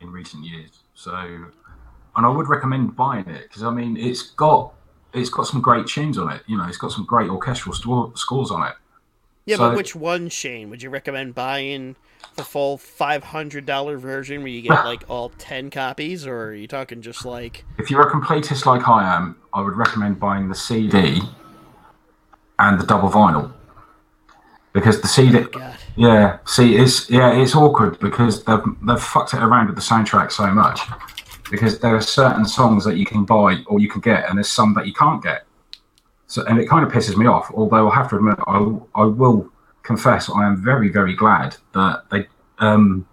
[0.00, 0.80] in recent years.
[0.94, 4.74] So, and I would recommend buying it because I mean, it's got
[5.14, 6.42] it's got some great tunes on it.
[6.46, 8.74] You know, it's got some great orchestral sto- scores on it.
[9.46, 10.70] Yeah, So- but which one, Shane?
[10.70, 11.96] Would you recommend buying
[12.36, 16.54] the full five hundred dollar version where you get like all ten copies, or are
[16.54, 17.64] you talking just like?
[17.78, 21.20] If you're a completist like I am, I would recommend buying the CD
[22.62, 23.52] and the double vinyl
[24.72, 25.40] because the CD.
[25.40, 25.76] God.
[25.96, 30.32] Yeah, see, it's yeah, it's awkward because they've they've fucked it around with the soundtrack
[30.32, 30.80] so much
[31.50, 34.48] because there are certain songs that you can buy or you can get, and there's
[34.48, 35.44] some that you can't get.
[36.26, 37.50] So, and it kind of pisses me off.
[37.52, 38.56] Although I have to admit, I
[38.94, 39.50] I will
[39.82, 42.26] confess, I am very very glad that they
[42.58, 43.06] um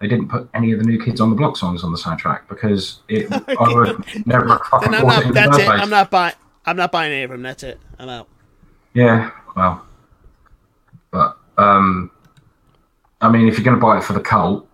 [0.00, 2.48] they didn't put any of the new Kids on the Block songs on the soundtrack
[2.48, 5.22] because it I would never fucking bought it not.
[5.22, 5.66] in the That's first it.
[5.66, 5.80] place.
[5.82, 6.34] I'm not buying.
[6.64, 7.42] I'm not buying any of them.
[7.42, 7.78] That's it.
[7.98, 8.28] I'm out.
[8.94, 9.84] Yeah, well,
[11.10, 12.10] but um,
[13.20, 14.68] I mean, if you're going to buy it for the cult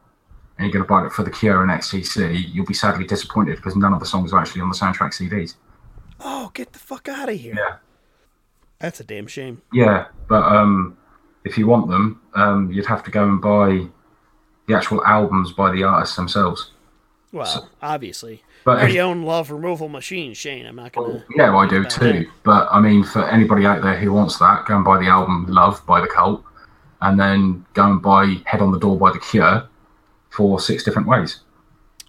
[0.59, 3.57] and you're going to buy it for the Cure and XTC, you'll be sadly disappointed
[3.57, 5.55] because none of the songs are actually on the soundtrack CDs.
[6.21, 7.55] Oh, get the fuck out of here!
[7.57, 7.77] Yeah.
[8.81, 9.63] That's a damn shame.
[9.73, 10.97] Yeah, but um,
[11.45, 13.87] if you want them, um, you'd have to go and buy
[14.67, 16.73] the actual albums by the artists themselves.
[17.33, 20.67] Well, obviously, But I if, own Love Removal Machine, Shane.
[20.67, 21.25] I'm not gonna.
[21.37, 22.01] yeah, well, I do too.
[22.01, 22.31] then.
[22.43, 25.47] But I mean, for anybody out there who wants that, go and buy the album
[25.49, 26.45] "Love" by the Cult,
[27.01, 29.67] and then go and buy "Head on the Door" by the Cure
[30.29, 31.41] for six different ways.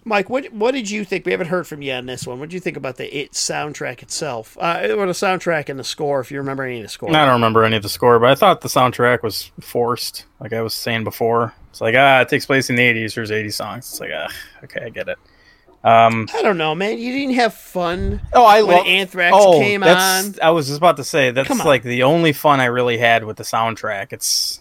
[0.04, 1.24] Mike, what what did you think?
[1.24, 2.38] We haven't heard from you on this one.
[2.38, 5.84] What did you think about the It soundtrack itself, uh, or the soundtrack and the
[5.84, 6.20] score?
[6.20, 8.28] If you remember any of the score, I don't remember any of the score, but
[8.28, 10.26] I thought the soundtrack was forced.
[10.40, 13.14] Like I was saying before, it's like ah, it takes place in the '80s.
[13.14, 13.88] There's 80 songs.
[13.88, 14.28] It's like ah,
[14.64, 15.16] okay, I get it.
[15.82, 16.98] Um, I don't know, man.
[16.98, 20.42] You didn't have fun oh, I when love Anthrax oh, came that's, on.
[20.42, 23.38] I was just about to say that's like the only fun I really had with
[23.38, 24.12] the soundtrack.
[24.12, 24.60] It's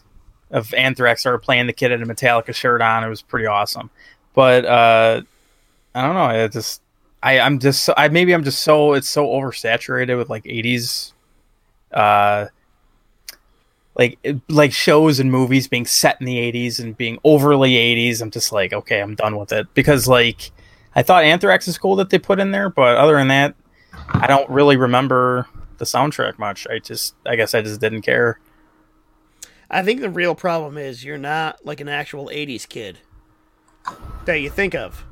[0.49, 3.03] of Anthrax started playing the kid had a Metallica shirt on.
[3.03, 3.89] It was pretty awesome.
[4.33, 5.21] But uh,
[5.93, 6.43] I don't know.
[6.43, 6.81] I just
[7.21, 11.13] I I'm just so- I maybe I'm just so it's so oversaturated with like 80s
[11.91, 12.45] uh
[13.95, 18.21] like like shows and movies being set in the 80s and being overly 80s.
[18.21, 20.51] I'm just like okay, I'm done with it because like
[20.95, 23.55] I thought Anthrax is cool that they put in there, but other than that,
[24.09, 26.67] I don't really remember the soundtrack much.
[26.69, 28.39] I just, I guess I just didn't care.
[29.69, 32.97] I think the real problem is you're not like an actual '80s kid
[34.25, 35.05] that you think of.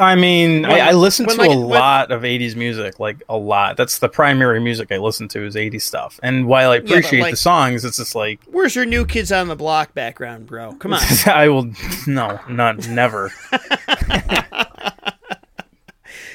[0.00, 3.22] I mean, When- I, I listen to like, a when- lot of '80s music, like
[3.30, 3.76] a lot.
[3.78, 6.20] That's the primary music I listen to is '80s stuff.
[6.22, 9.48] And while I appreciate like- the songs, it's just like Where's your new Kids on
[9.48, 10.74] the Block background, bro?
[10.74, 11.00] Come on.
[11.26, 11.72] I will
[12.06, 13.32] no, not never.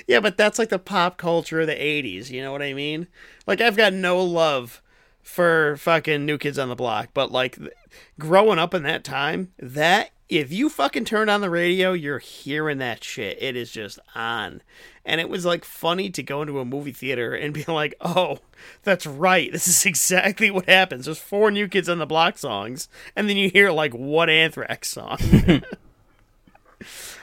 [0.07, 3.07] Yeah, but that's like the pop culture of the 80s, you know what I mean?
[3.47, 4.81] Like I've got no love
[5.21, 7.71] for fucking New Kids on the Block, but like th-
[8.19, 12.79] growing up in that time, that if you fucking turn on the radio, you're hearing
[12.79, 13.41] that shit.
[13.41, 14.61] It is just on.
[15.05, 18.39] And it was like funny to go into a movie theater and be like, "Oh,
[18.83, 19.51] that's right.
[19.51, 21.05] This is exactly what happens.
[21.05, 24.89] There's four New Kids on the Block songs, and then you hear like one Anthrax
[24.89, 25.17] song."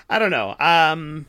[0.08, 0.56] I don't know.
[0.58, 1.26] Um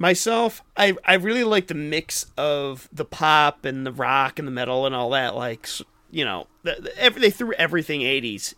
[0.00, 4.52] myself i i really like the mix of the pop and the rock and the
[4.52, 5.68] metal and all that like
[6.10, 8.54] you know the, the, every, they threw everything 80s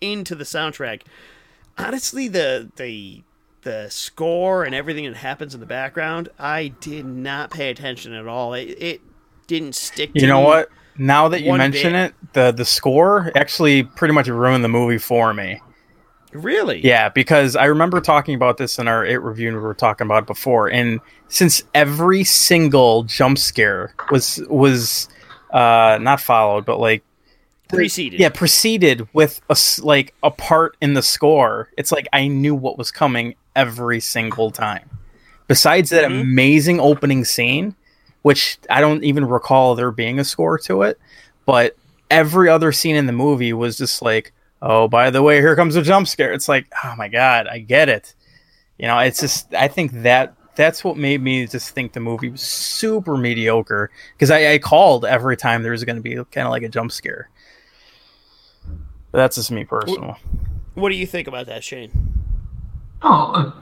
[0.00, 1.02] into the soundtrack
[1.76, 3.22] honestly the the
[3.62, 8.28] the score and everything that happens in the background i did not pay attention at
[8.28, 9.00] all it, it
[9.46, 10.70] didn't stick to You know what?
[10.98, 12.10] Now that you mention bit.
[12.10, 15.60] it, the the score actually pretty much ruined the movie for me.
[16.32, 19.74] Really Yeah, because I remember talking about this in our it review and we were
[19.74, 20.68] talking about it before.
[20.68, 25.08] And since every single jump scare was was
[25.50, 27.02] uh not followed, but like
[27.68, 32.54] preceded yeah, preceded with a like a part in the score, it's like I knew
[32.54, 34.88] what was coming every single time.
[35.48, 36.20] Besides that Mhm.
[36.20, 37.74] amazing opening scene,
[38.22, 40.98] which I don't even recall there being a score to it,
[41.44, 41.76] but
[42.10, 44.32] every other scene in the movie was just like,
[44.62, 46.32] oh, by the way, here comes a jump scare.
[46.32, 48.14] It's like, oh my god, I get it.
[48.78, 52.30] You know, it's just I think that that's what made me just think the movie
[52.30, 56.46] was super mediocre because I, I called every time there was going to be kind
[56.46, 57.28] of like a jump scare.
[59.12, 60.16] But that's just me personal.
[60.74, 61.90] what do you think about that shane
[63.02, 63.52] Oh, uh,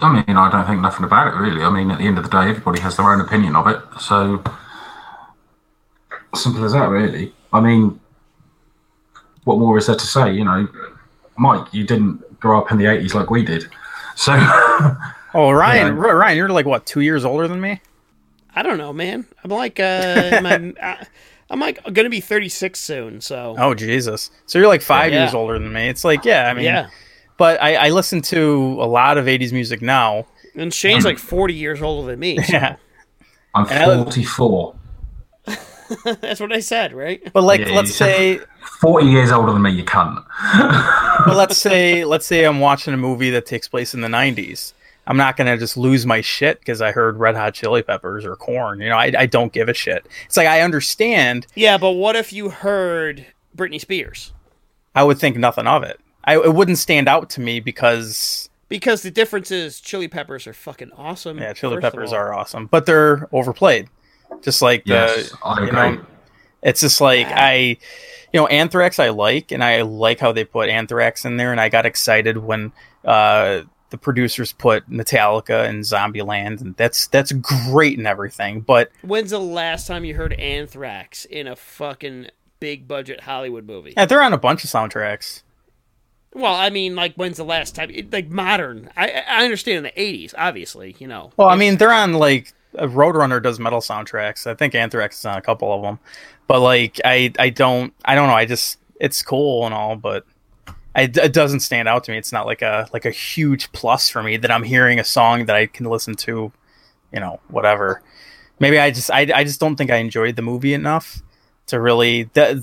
[0.00, 1.62] I mean, I don't think nothing about it really.
[1.62, 3.80] I mean, at the end of the day, everybody has their own opinion of it.
[4.00, 4.42] So
[6.34, 7.32] simple as that, really.
[7.52, 8.00] I mean,
[9.48, 10.32] what more is there to say?
[10.32, 10.68] You know,
[11.38, 13.64] Mike, you didn't grow up in the '80s like we did,
[14.14, 14.32] so
[15.34, 16.02] Oh, Ryan, Yeah.
[16.02, 17.80] R- Ryan, you're like what two years older than me?
[18.54, 21.06] i don't know man i'm like uh my, I-
[21.50, 24.30] i'm like gonna be 36 soon so Oh Jesus!
[24.46, 25.20] So you're like five Yeah.
[25.24, 25.88] years older than me.
[25.88, 26.88] It's like yeah, I mean, yeah
[27.36, 30.26] But I, I listen to a lot of '80s music now.
[30.56, 32.42] And Shane's like 40 years older than me.
[32.42, 32.76] so Yeah,
[33.54, 34.74] I'm 44.
[36.04, 37.20] That's what I said, right?
[37.32, 38.40] but like Yeah, let's say
[38.80, 40.24] 40 years older than me, you cunt.
[41.26, 44.72] but let's say let's say I'm watching a movie that takes place in the '90s.
[45.06, 48.36] I'm not gonna just lose my shit because I heard Red Hot Chili Peppers or
[48.36, 48.80] Korn.
[48.80, 50.06] You know, I, I don't give a shit.
[50.26, 51.46] It's like I understand.
[51.54, 54.32] Yeah, but what if you heard Britney Spears?
[54.94, 55.98] I would think nothing of it.
[56.24, 60.52] I it wouldn't stand out to me because Because the difference is Chili Peppers are
[60.52, 61.38] fucking awesome.
[61.38, 63.88] yeah, Chili Peppers are awesome, but they're overplayed.
[64.42, 65.80] Just like Yes, the, I you agree.
[65.96, 66.06] know,
[66.62, 67.76] It's just like I,
[68.32, 71.60] you know, Anthrax I like, and I like how they put Anthrax in there, and
[71.60, 72.72] I got excited when
[73.04, 78.60] uh, the producers put Metallica and Zombieland, and that's that's great and everything.
[78.60, 82.28] But When's the last time you heard Anthrax in a fucking
[82.60, 83.94] big budget Hollywood movie?
[83.96, 85.42] yeah, they're on a bunch of soundtracks.
[86.34, 87.90] Well, I mean, like, when's the last time?
[87.90, 88.90] It, like, modern.
[88.96, 90.94] I I understand in the '80s, obviously.
[90.98, 91.32] You know.
[91.38, 94.46] Well, I mean, they're on like Roadrunner does metal soundtracks.
[94.46, 95.98] I think Anthrax is on a couple of them,
[96.46, 98.34] but like I I don't I don't know.
[98.34, 100.24] I just it's cool and all, but
[100.94, 102.18] I, it doesn't stand out to me.
[102.18, 105.46] It's not like a like a huge plus for me that I'm hearing a song
[105.46, 106.52] that I can listen to,
[107.12, 108.02] you know, whatever.
[108.58, 111.22] Maybe I just I, I just don't think I enjoyed the movie enough
[111.66, 112.56] to really that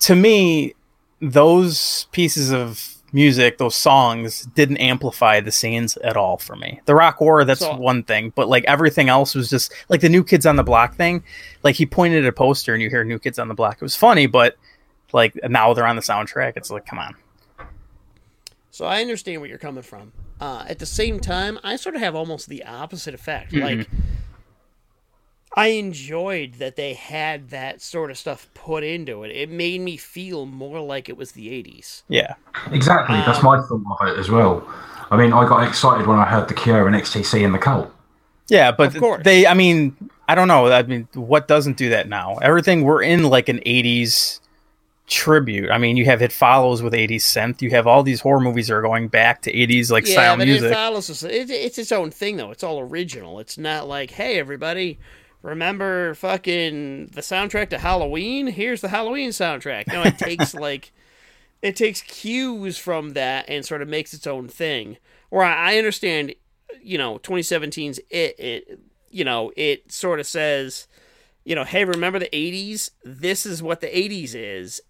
[0.00, 0.74] to me
[1.20, 6.80] those pieces of music, those songs didn't amplify the scenes at all for me.
[6.84, 10.08] The Rock War, that's So- one thing, but like everything else was just like the
[10.10, 11.22] New Kids on the Block thing.
[11.62, 13.76] Like he pointed at a poster and you hear New Kids on the Block.
[13.76, 14.56] It was funny, but
[15.12, 16.54] like now they're on the soundtrack.
[16.56, 17.14] It's like, come on.
[18.70, 20.12] So I understand where you're coming from.
[20.40, 23.52] Uh, at the same time, I sort of have almost the opposite effect.
[23.52, 23.88] Like,
[25.56, 29.30] I enjoyed that they had that sort of stuff put into it.
[29.30, 32.02] It made me feel more like it was the '80s.
[32.08, 32.34] Yeah.
[32.72, 33.16] Exactly.
[33.18, 34.66] That's um, my thought of it as well.
[35.10, 37.90] I mean, I got excited when I heard the Cure and XTC and the Cult.
[38.48, 39.96] Yeah, but they I mean,
[40.28, 40.66] I don't know.
[40.70, 42.36] I mean, what doesn't do that now?
[42.42, 44.40] Everything we're in like an 80s
[45.06, 45.70] tribute.
[45.70, 47.62] I mean, you have It Follows with 80s synth.
[47.62, 50.36] You have all these horror movies that are going back to 80s like yeah, style
[50.36, 50.70] but music.
[50.70, 51.10] it follows.
[51.10, 52.50] us- It, it's its own thing, though.
[52.50, 53.38] It's all original.
[53.38, 54.98] It's not like, hey, everybody,
[55.44, 58.48] remember fucking the soundtrack to Halloween?
[58.48, 59.86] Here's the Halloween soundtrack.
[59.88, 60.90] No, it takes like
[61.62, 64.96] it takes cues from that and sort of makes its own thing.
[65.28, 66.34] Where I understand,
[66.80, 68.80] you know, 2017's it, it,
[69.10, 70.88] you know, it sort of says,
[71.44, 72.90] you know, hey, remember the 80s?
[73.04, 74.80] This is what the 80s is.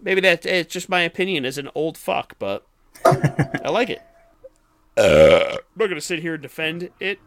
[0.00, 2.66] Maybe that it's just my opinion as an old fuck, but
[3.04, 4.02] I like it.
[4.96, 7.18] Uh, I'm not gonna sit here and defend it.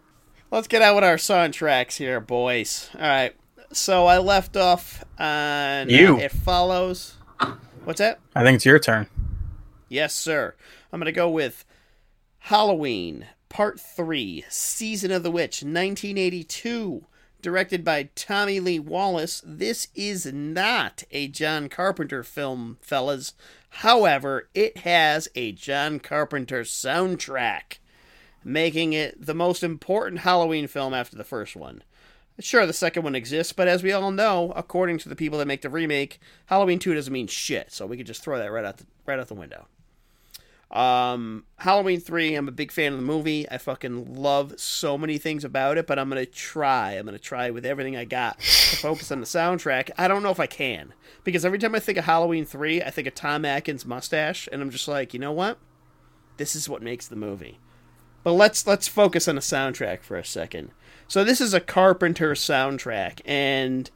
[0.51, 2.89] Let's get out with our soundtracks here, boys.
[2.95, 3.35] All right.
[3.71, 6.17] So I left off on uh, You.
[6.17, 7.17] It Follows.
[7.84, 8.19] What's that?
[8.35, 9.07] I think it's your turn.
[9.89, 10.55] Yes, sir.
[10.91, 11.65] I'm gonna go with
[12.39, 17.05] Halloween Part Three, Season of the Witch, 1982,
[17.41, 19.43] directed by Tommy Lee Wallace.
[19.45, 23.34] This is not a John Carpenter film, fellas.
[23.69, 27.77] However, it has a John Carpenter soundtrack,
[28.44, 31.84] making it the most important Halloween film after the first one.
[32.40, 35.48] Sure, the second one exists, but as we all know, according to the people that
[35.48, 38.64] make the remake, Halloween 2 doesn't mean shit, so we could just throw that right
[38.64, 39.68] out the, right out the window.
[40.72, 43.49] Um, Halloween 3, I'm a big fan of the movie.
[43.49, 46.94] I fucking love so many things about it, but I'm going to try.
[46.94, 49.90] I'm going to try with everything I got to focus on the soundtrack.
[49.98, 50.94] I don't know if I can,
[51.24, 54.61] because every time I think of Halloween 3, I think of Tom Atkins' mustache, and
[54.61, 55.57] I'm just like, you know what?
[56.38, 57.60] This is what makes the movie.
[58.23, 60.71] But let's let's focus on the soundtrack for a second.
[61.07, 63.89] So this is a Carpenter soundtrack, and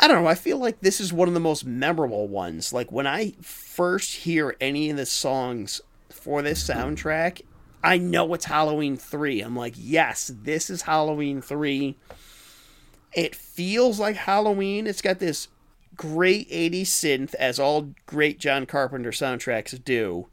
[0.00, 0.28] I don't know.
[0.28, 2.72] I feel like this is one of the most memorable ones.
[2.72, 7.42] Like when I first hear any of the songs for this soundtrack,
[7.82, 9.40] I know it's Halloween 3.
[9.40, 11.96] I'm like, yes, this is Halloween 3.
[13.12, 14.86] It feels like Halloween.
[14.86, 15.48] It's got this
[15.96, 20.28] great 80s synth, as all great John Carpenter soundtracks do.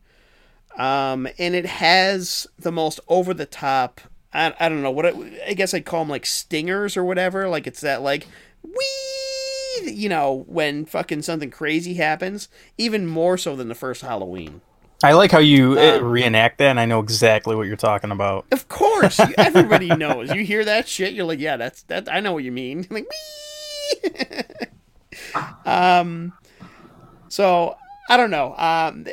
[0.78, 4.00] Um, and it has the most over the top.
[4.34, 5.16] I, I don't know what it,
[5.48, 7.50] I guess I'd call them like stingers or whatever.
[7.50, 8.28] Like it's that like
[8.64, 12.48] wee, you know, when fucking something crazy happens.
[12.78, 14.62] Even more so than the first Halloween.
[15.04, 18.46] I like how you Um, reenact that, and I know exactly what you're talking about.
[18.52, 20.34] Of course, everybody knows.
[20.34, 22.12] You hear that shit, you're like, yeah, that's that.
[22.12, 22.88] I know what you mean.
[22.92, 23.08] like,
[25.66, 26.34] um,
[27.30, 27.78] so
[28.10, 28.56] I don't know.
[28.58, 29.06] Um,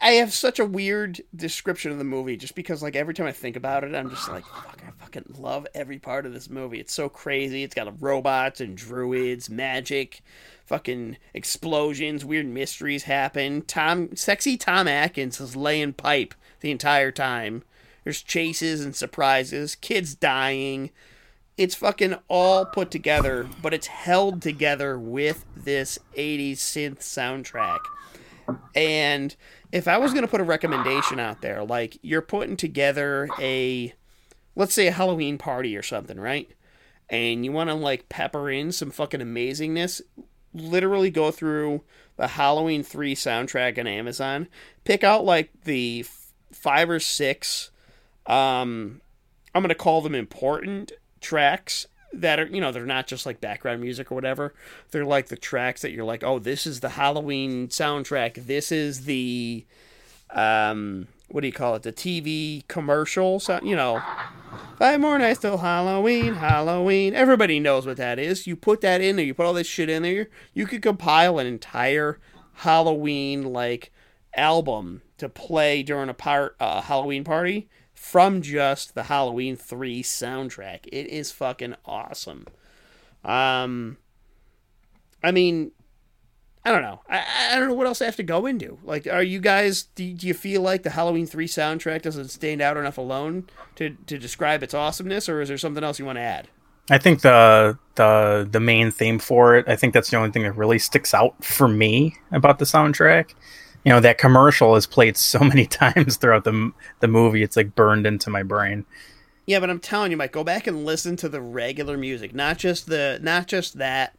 [0.00, 3.32] I have such a weird description of the movie just because, like, every time I
[3.32, 6.80] think about it, I'm just like, fuck, I fucking love every part of this movie.
[6.80, 7.62] It's so crazy.
[7.62, 10.22] It's got robots and druids, magic,
[10.64, 13.62] fucking explosions, weird mysteries happen.
[13.62, 17.62] Tom, sexy Tom Atkins is laying pipe the entire time.
[18.04, 20.90] There's chases and surprises, kids dying.
[21.56, 27.78] It's fucking all put together, but it's held together with this 80s synth soundtrack.
[28.74, 29.34] And
[29.74, 33.92] if I was going to put a recommendation out there, like you're putting together a,
[34.54, 36.48] let's say a Halloween party or something, right?
[37.10, 40.00] And you want to like pepper in some fucking amazingness,
[40.54, 41.82] literally go through
[42.16, 44.46] the Halloween 3 soundtrack on Amazon,
[44.84, 47.72] pick out like the f- five or six,
[48.26, 49.00] um,
[49.56, 51.88] I'm going to call them important tracks
[52.20, 54.54] that are you know they're not just like background music or whatever.
[54.90, 58.46] They're like the tracks that you're like oh this is the halloween soundtrack.
[58.46, 59.64] This is the
[60.30, 61.82] um what do you call it?
[61.82, 64.02] The tv commercial so you know.
[64.78, 67.14] Five more nights till halloween halloween.
[67.14, 68.46] Everybody knows what that is.
[68.46, 69.24] You put that in there.
[69.24, 70.28] You put all this shit in there.
[70.52, 72.18] You could compile an entire
[72.54, 73.92] Halloween like
[74.36, 77.68] album to play during a part uh, Halloween party
[78.04, 80.80] from just the Halloween 3 soundtrack.
[80.92, 82.46] It is fucking awesome.
[83.24, 83.96] Um
[85.22, 85.72] I mean
[86.66, 87.00] I don't know.
[87.08, 88.78] I, I don't know what else I have to go into.
[88.84, 89.82] Like, are you guys?
[89.82, 93.90] Do, do you feel like the Halloween three soundtrack doesn't stand out enough alone to
[94.06, 96.48] to describe its awesomeness, or is there something else you want to add?
[96.90, 99.68] I think the the the main theme for it.
[99.68, 103.34] I think that's the only thing that really sticks out for me about the soundtrack.
[103.84, 107.42] You know, that commercial is played so many times throughout the the movie.
[107.42, 108.84] It's like burned into my brain.
[109.46, 112.56] Yeah, but I'm telling you, Mike, go back and listen to the regular music, not
[112.56, 114.14] just the not just that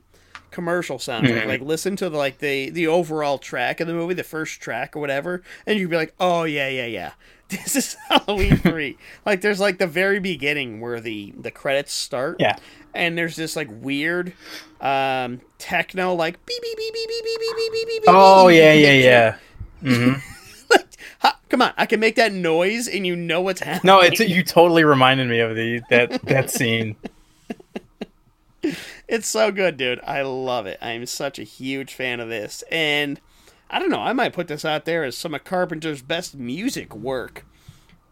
[0.51, 1.43] commercial soundtrack.
[1.43, 1.47] Mhm.
[1.47, 4.95] Like listen to the, like the the overall track of the movie, the first track
[4.95, 7.11] or whatever, and you'd be like, "Oh yeah, yeah, yeah.
[7.49, 12.37] This is Halloween 3." like there's like the very beginning where the the credits start.
[12.39, 12.55] Yeah.
[12.93, 14.33] And there's this like weird
[14.81, 18.03] um techno like beep beep beep beep beep beep beep beep beep beep.
[18.07, 19.35] Oh yeah, yeah, yeah.
[19.85, 20.13] Hmm
[20.69, 20.87] Like,
[21.19, 23.87] ha, come on, I can make that noise and you know what's happening.
[23.93, 26.95] No, it's you totally reminded me of the that that scene.
[29.07, 29.99] It's so good, dude.
[30.03, 30.79] I love it.
[30.81, 32.63] I'm such a huge fan of this.
[32.71, 33.21] And
[33.69, 36.95] I don't know, I might put this out there as some of Carpenter's best music
[36.95, 37.45] work,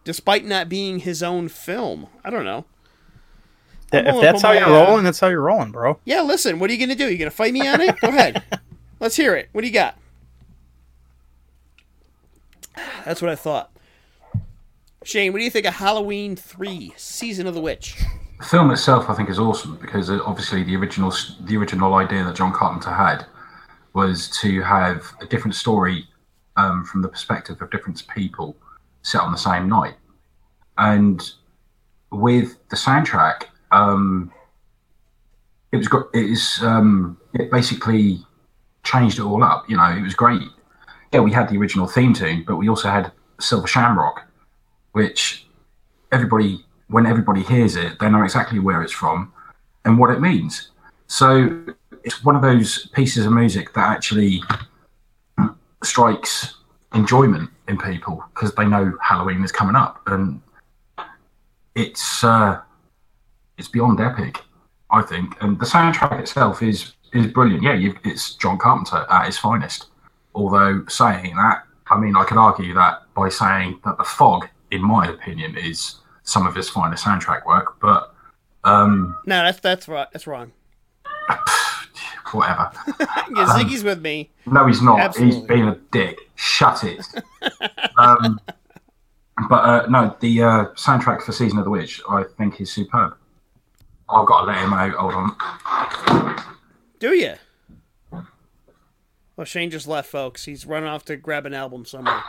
[0.04, 2.06] despite not being his own film.
[2.24, 2.64] I don't know.
[3.92, 5.98] I'm if that's how you're uh, rolling, that's how you're rolling, bro.
[6.04, 7.10] Yeah, listen, what are you going to do?
[7.10, 8.00] You going to fight me on it?
[8.00, 8.42] Go ahead.
[9.00, 9.48] Let's hear it.
[9.52, 9.96] What do you got?
[13.04, 13.70] That's what I thought.
[15.04, 18.02] Shane, what do you think of Halloween 3 Season of the Witch?
[18.38, 22.24] The film itself, I think, is awesome because uh, obviously the original the original idea
[22.24, 23.26] that John Carpenter had
[23.92, 26.08] was to have a different story
[26.56, 28.56] um, from the perspective of different people
[29.02, 29.94] set on the same night,
[30.78, 31.32] and
[32.10, 34.32] with the soundtrack, um,
[35.70, 38.18] it was it is um, it basically
[38.82, 39.68] changed it all up.
[39.68, 40.42] You know, it was great.
[41.14, 44.26] Yeah, we had the original theme tune, but we also had Silver Shamrock,
[44.92, 45.46] which
[46.10, 49.32] everybody when everybody hears it, they know exactly where it's from
[49.84, 50.70] and what it means.
[51.06, 51.66] So
[52.02, 54.42] it's one of those pieces of music that actually
[55.84, 56.56] strikes
[56.94, 60.42] enjoyment in people because they know Halloween is coming up, and
[61.76, 62.60] it's uh,
[63.56, 64.40] it's beyond epic,
[64.90, 65.36] I think.
[65.40, 67.62] And the soundtrack itself is is brilliant.
[67.62, 69.86] Yeah, it's John Carpenter at his finest.
[70.34, 74.82] Although saying that, I mean, I could argue that by saying that the fog, in
[74.82, 77.78] my opinion, is some of his finest soundtrack work.
[77.80, 78.14] But
[78.64, 80.08] um, No, that's that's right.
[80.12, 80.52] That's wrong.
[82.32, 82.70] whatever.
[83.34, 84.30] Yeah, Ziggy's with me.
[84.46, 85.00] No, he's not.
[85.00, 85.38] Absolutely.
[85.38, 86.18] He's being a dick.
[86.36, 87.04] Shut it.
[87.98, 88.38] um,
[89.48, 93.16] but uh, no, the uh, soundtrack for Season of the Witch, I think, is superb.
[94.08, 94.92] I've got to let him out.
[94.92, 96.44] Hold on.
[97.00, 97.34] Do you?
[99.36, 100.44] Well, Shane just left, folks.
[100.44, 102.22] He's running off to grab an album somewhere.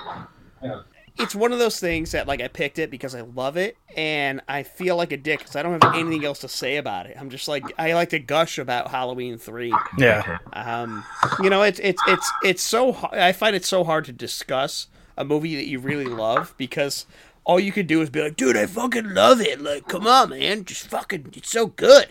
[1.17, 4.41] It's one of those things that, like, I picked it because I love it, and
[4.49, 7.15] I feel like a dick because I don't have anything else to say about it.
[7.17, 9.73] I'm just like, I like to gush about Halloween three.
[9.97, 10.39] Yeah.
[10.51, 11.05] Um,
[11.41, 15.23] you know, it's it's it's it's so I find it so hard to discuss a
[15.23, 17.05] movie that you really love because
[17.45, 19.61] all you could do is be like, dude, I fucking love it.
[19.61, 22.07] Like, come on, man, just fucking, it's so good.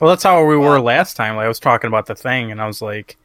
[0.00, 1.36] Well, that's how we were last time.
[1.36, 3.16] Like, I was talking about the thing, and I was like,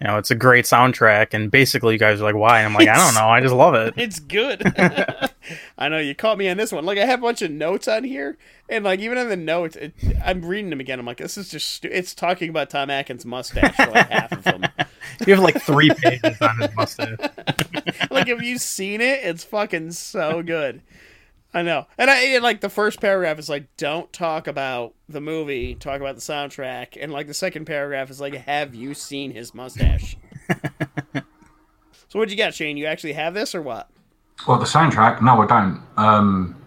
[0.00, 2.58] you know, it's a great soundtrack, and basically, you guys are like, why?
[2.58, 3.94] And I'm like, I don't know, I just love it.
[4.06, 4.62] It's good.
[5.78, 6.84] I know you caught me on this one.
[6.84, 8.36] Like I have a bunch of notes on here,
[8.68, 9.94] and like even in the notes, it,
[10.24, 10.98] I'm reading them again.
[10.98, 14.32] I'm like, this is just stu- it's talking about Tom Atkins' mustache for like half
[14.32, 14.64] of them.
[15.26, 17.16] You have like three pages on his mustache.
[18.10, 19.20] like have you seen it?
[19.22, 20.82] It's fucking so good.
[21.56, 25.22] I know, and I and, like the first paragraph is like, don't talk about the
[25.22, 29.30] movie, talk about the soundtrack, and like the second paragraph is like, have you seen
[29.30, 30.18] his mustache?
[31.14, 31.22] so
[32.12, 32.76] what'd you got, Shane?
[32.76, 33.88] You actually have this or what?
[34.46, 35.82] Well, the soundtrack, no, I don't.
[35.96, 36.62] Um,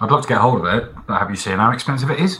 [0.00, 2.38] I'd love to get hold of it, but have you seen how expensive it is?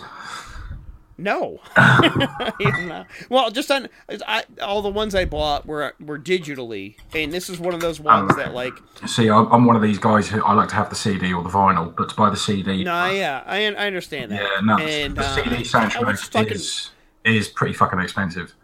[1.21, 1.61] No.
[1.77, 3.89] Though- well, just on
[4.27, 7.99] I, all the ones I bought were were digitally, and this is one of those
[8.01, 8.73] um, ones that like
[9.07, 11.43] See, I'm, I'm one of these guys who I like to have the CD or
[11.43, 14.43] the vinyl, but to buy the CD, no, uh, yeah, I I understand that.
[14.43, 16.91] yeah, no, and the uh, CD soundtrack fucking is
[17.25, 18.55] is pretty fucking expensive.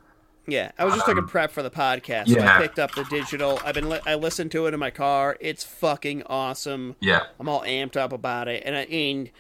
[0.47, 2.29] yeah, I was just taking um, prep for the podcast.
[2.29, 2.59] So I yeah.
[2.59, 3.61] picked up the digital.
[3.65, 5.37] I've been li- I listened to it in my car.
[5.41, 6.97] It's fucking awesome.
[7.01, 9.31] Yeah, I'm all amped up about it, and I and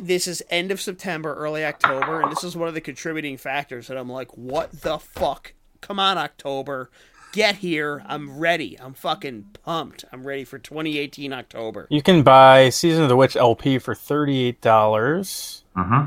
[0.00, 3.86] this is end of September, early October, and this is one of the contributing factors
[3.88, 5.54] that I'm like, what the fuck?
[5.80, 6.90] Come on, October,
[7.32, 8.02] get here.
[8.06, 8.78] I'm ready.
[8.80, 10.04] I'm fucking pumped.
[10.12, 11.86] I'm ready for 2018 October.
[11.90, 15.64] You can buy Season of the Witch LP for thirty-eight dollars.
[15.76, 16.04] hmm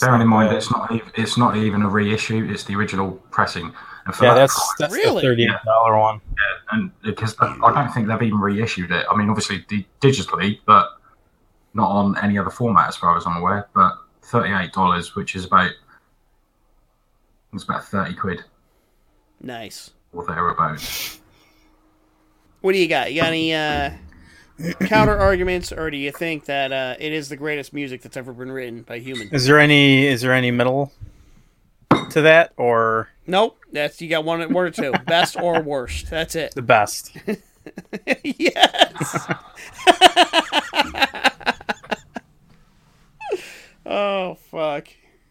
[0.00, 0.56] Bearing in mind bad.
[0.56, 3.72] it's not it's not even a reissue; it's the original pressing.
[4.06, 5.20] And for yeah, that that's price- that's Really?
[5.22, 6.20] the thirty-eight dollar one.
[6.30, 9.04] Yeah, and because I don't think they've even reissued it.
[9.10, 9.60] I mean, obviously
[10.00, 10.88] digitally, but
[11.74, 13.68] not on any other format as far as I'm aware.
[13.74, 15.70] But thirty-eight dollars, which is about
[17.52, 18.42] it's about thirty quid
[19.40, 19.90] Nice.
[20.12, 21.20] or thereabouts.
[22.60, 23.12] What do you got?
[23.12, 23.90] You got any uh,
[24.86, 28.32] counter arguments, or do you think that uh, it is the greatest music that's ever
[28.32, 29.28] been written by human?
[29.30, 30.92] Is there any is there any middle
[32.10, 33.58] to that or Nope.
[33.72, 36.10] That's you got one, one or two, best or worst.
[36.10, 36.54] That's it.
[36.54, 37.16] the best?
[38.24, 39.32] yes.
[43.92, 44.88] oh fuck,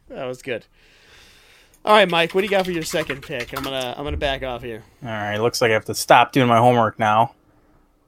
[0.09, 0.65] that was good.
[1.83, 2.35] All right, Mike.
[2.35, 3.57] What do you got for your second pick?
[3.57, 6.31] I'm gonna I'm gonna back off here All right, looks like I have to stop
[6.31, 7.33] doing my homework now.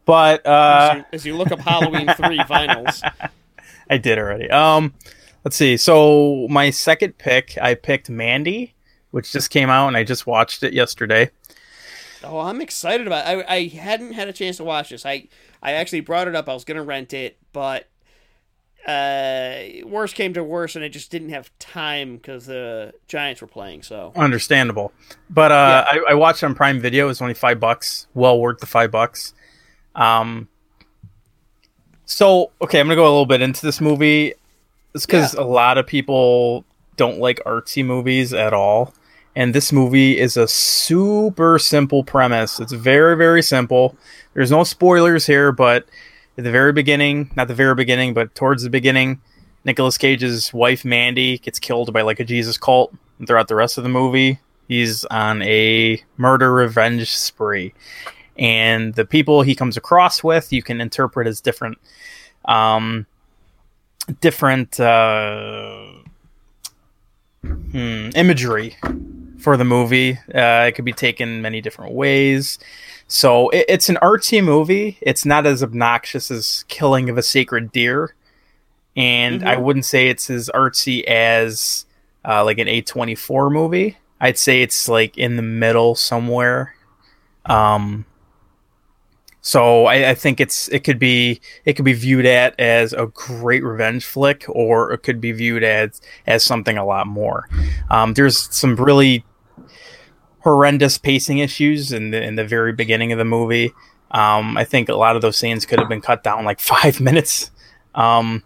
[0.05, 3.01] But as, uh you, as you look up Halloween three vinyls.
[3.89, 4.49] I did already.
[4.51, 4.93] Um
[5.43, 5.75] let's see.
[5.77, 8.75] So my second pick, I picked Mandy,
[9.09, 11.31] which just came out and I just watched it yesterday.
[12.23, 13.27] Oh, I'm excited about.
[13.27, 13.45] It.
[13.49, 15.03] I I hadn't had a chance to watch this.
[15.05, 15.27] I
[15.63, 16.47] I actually brought it up.
[16.47, 17.89] I was gonna rent it, but
[18.87, 23.47] uh, worst came to worst, and I just didn't have time because the Giants were
[23.47, 23.83] playing.
[23.83, 24.91] So Understandable.
[25.29, 28.07] But uh I, I watched on Prime Video, it was only five bucks.
[28.13, 29.33] Well worth the five bucks.
[29.95, 30.49] Um
[32.05, 34.33] so okay, I'm gonna go a little bit into this movie.
[34.93, 36.65] It's because a lot of people
[36.97, 38.93] don't like artsy movies at all.
[39.35, 42.59] And this movie is a super simple premise.
[42.59, 43.97] It's very, very simple.
[44.35, 45.87] There's no spoilers here, but
[46.37, 49.21] at the very beginning, not the very beginning, but towards the beginning,
[49.65, 52.93] Nicolas Cage's wife Mandy gets killed by like a Jesus cult.
[53.19, 57.73] And throughout the rest of the movie, he's on a murder revenge spree.
[58.37, 61.77] And the people he comes across with, you can interpret as different
[62.45, 63.05] um
[64.19, 65.85] different uh
[67.43, 68.75] hmm, imagery
[69.37, 70.17] for the movie.
[70.33, 72.57] Uh, it could be taken many different ways.
[73.13, 74.97] So it, it's an artsy movie.
[74.99, 78.15] It's not as obnoxious as Killing of a Sacred Deer,
[78.97, 81.85] and I wouldn't say it's as artsy as
[82.27, 83.97] uh, like an A twenty four movie.
[84.19, 86.73] I'd say it's like in the middle somewhere.
[87.45, 88.05] Um,
[89.41, 93.05] so I, I think it's it could be it could be viewed at as a
[93.13, 97.47] great revenge flick, or it could be viewed as as something a lot more.
[97.91, 99.23] Um, there's some really
[100.43, 103.73] horrendous pacing issues in the in the very beginning of the movie.
[104.11, 106.99] Um, I think a lot of those scenes could have been cut down like five
[106.99, 107.49] minutes.
[107.95, 108.43] Um,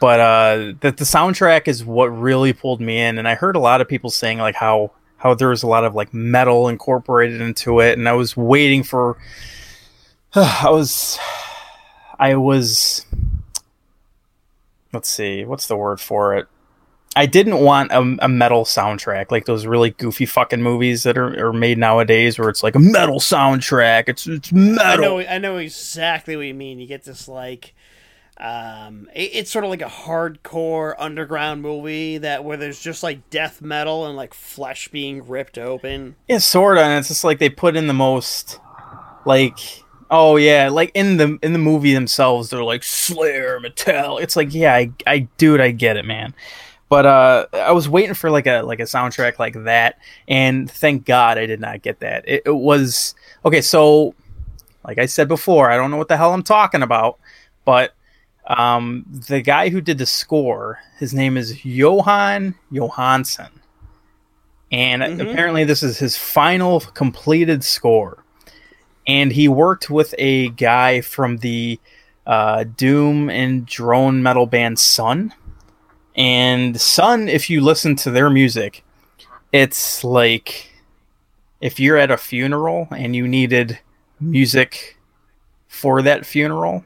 [0.00, 3.60] but uh, the, the soundtrack is what really pulled me in, and I heard a
[3.60, 7.40] lot of people saying like how how there was a lot of like metal incorporated
[7.40, 9.18] into it, and I was waiting for.
[10.34, 11.18] I was,
[12.18, 13.04] I was.
[14.92, 16.46] Let's see, what's the word for it?
[17.16, 21.48] I didn't want a, a metal soundtrack like those really goofy fucking movies that are,
[21.48, 24.04] are made nowadays, where it's like a metal soundtrack.
[24.08, 25.04] It's it's I metal.
[25.04, 26.78] know I know exactly what you mean.
[26.78, 27.74] You get this like.
[28.38, 33.28] Um, it- it's sort of like a hardcore underground movie that where there's just like
[33.28, 36.16] death metal and like flesh being ripped open.
[36.26, 36.84] Yeah, sort of.
[36.84, 38.58] And it's just like they put in the most,
[39.26, 39.58] like,
[40.10, 44.16] oh yeah, like in the in the movie themselves, they're like Slayer, Metal.
[44.16, 46.32] It's like, yeah, I, I, dude, I get it, man.
[46.90, 49.98] But uh, I was waiting for like a like a soundtrack like that,
[50.28, 52.28] and thank God I did not get that.
[52.28, 53.14] It, it was
[53.44, 53.62] okay.
[53.62, 54.14] So,
[54.84, 57.18] like I said before, I don't know what the hell I'm talking about,
[57.64, 57.94] but
[58.48, 63.50] um, the guy who did the score, his name is Jóhann Jóhannsson
[64.72, 65.20] and Mhm.
[65.20, 68.24] apparently this is his final completed score
[69.06, 71.78] and he worked with a guy from the
[72.26, 75.32] uh, doom and drone metal band Sunn
[76.16, 78.84] and Sunn if you listen to their music
[79.52, 80.70] it's like
[81.60, 83.78] if you're at a funeral and you needed
[84.20, 84.98] music
[85.68, 86.84] for that funeral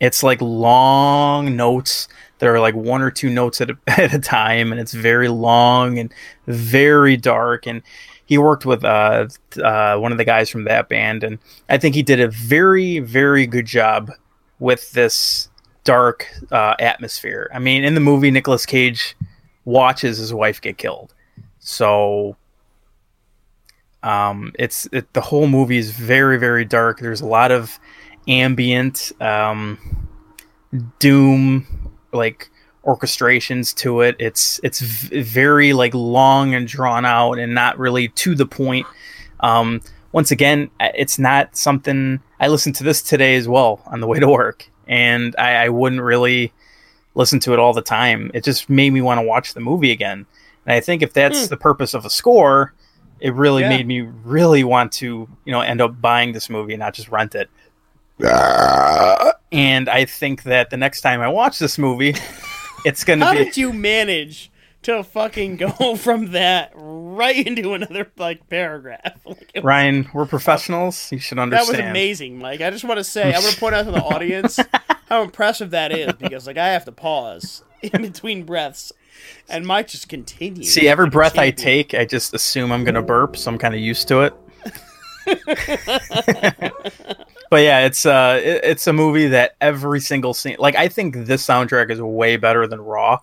[0.00, 2.08] it's like long notes
[2.38, 5.28] that are like one or two notes at a, at a time and it's very
[5.28, 6.12] long and
[6.46, 7.66] very dark.
[7.66, 7.82] And
[8.30, 9.26] he worked with uh,
[9.62, 13.00] uh, one of the guys from that band and i think he did a very
[13.00, 14.12] very good job
[14.60, 15.48] with this
[15.90, 19.16] dark uh, atmosphere i mean in the movie Nicolas cage
[19.64, 21.14] watches his wife get killed
[21.58, 22.36] so
[24.02, 27.78] um, it's it, the whole movie is very very dark there's a lot of
[28.28, 29.78] ambient um,
[30.98, 31.66] doom
[32.12, 32.50] like
[32.84, 34.16] orchestrations to it.
[34.18, 38.86] It's it's very like long and drawn out and not really to the point.
[39.40, 39.80] Um,
[40.12, 44.18] once again, it's not something I listened to this today as well on the way
[44.18, 46.52] to work, and I, I wouldn't really
[47.14, 48.30] listen to it all the time.
[48.34, 50.26] It just made me want to watch the movie again.
[50.66, 51.50] And I think if that's Hmm.
[51.50, 52.72] the purpose of a score,
[53.20, 53.68] it really Yeah.
[53.70, 57.08] made me really want to, you know, end up buying this movie and not just
[57.08, 57.50] rent it.
[59.52, 62.14] And I think that the next time I watch this movie,
[62.84, 64.50] it's going to be How did you manage
[64.82, 69.20] to fucking go from that right into another like paragraph?
[69.26, 70.08] Like, it- Ryan.
[70.12, 71.10] We're professionals.
[71.12, 71.68] You should understand.
[71.78, 72.60] that was amazing, Mike.
[72.60, 74.58] I just want to say, I want to point out to the audience
[75.08, 78.92] how impressive that is because like I have to pause in between breaths,
[79.48, 80.72] and Mike just continues.
[80.72, 83.80] See, every breath I take, I just assume I'm gonna burp, so I'm kind of
[83.80, 84.34] used to it.
[87.50, 91.14] but yeah, it's uh, it- it's a movie that every single scene, like I think
[91.26, 93.18] this soundtrack is way better than Raw.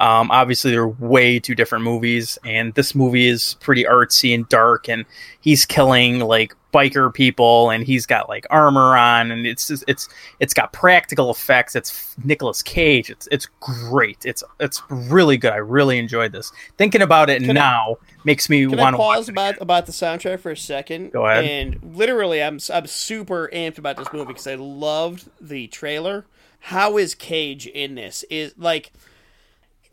[0.00, 4.88] Um, obviously, they're way two different movies, and this movie is pretty artsy and dark,
[4.88, 5.04] and
[5.42, 10.08] he's killing like biker people, and he's got like armor on, and it's just, it's
[10.38, 11.76] it's got practical effects.
[11.76, 13.10] It's Nicolas Cage.
[13.10, 14.24] It's it's great.
[14.24, 15.52] It's it's really good.
[15.52, 16.50] I really enjoyed this.
[16.78, 20.40] Thinking about it Can I- now makes me want to pause about about the soundtrack
[20.40, 21.12] for a second?
[21.12, 21.44] Go ahead.
[21.44, 26.24] And literally, I'm I'm super amped about this movie because I loved the trailer.
[26.64, 28.24] How is Cage in this?
[28.30, 28.92] Is like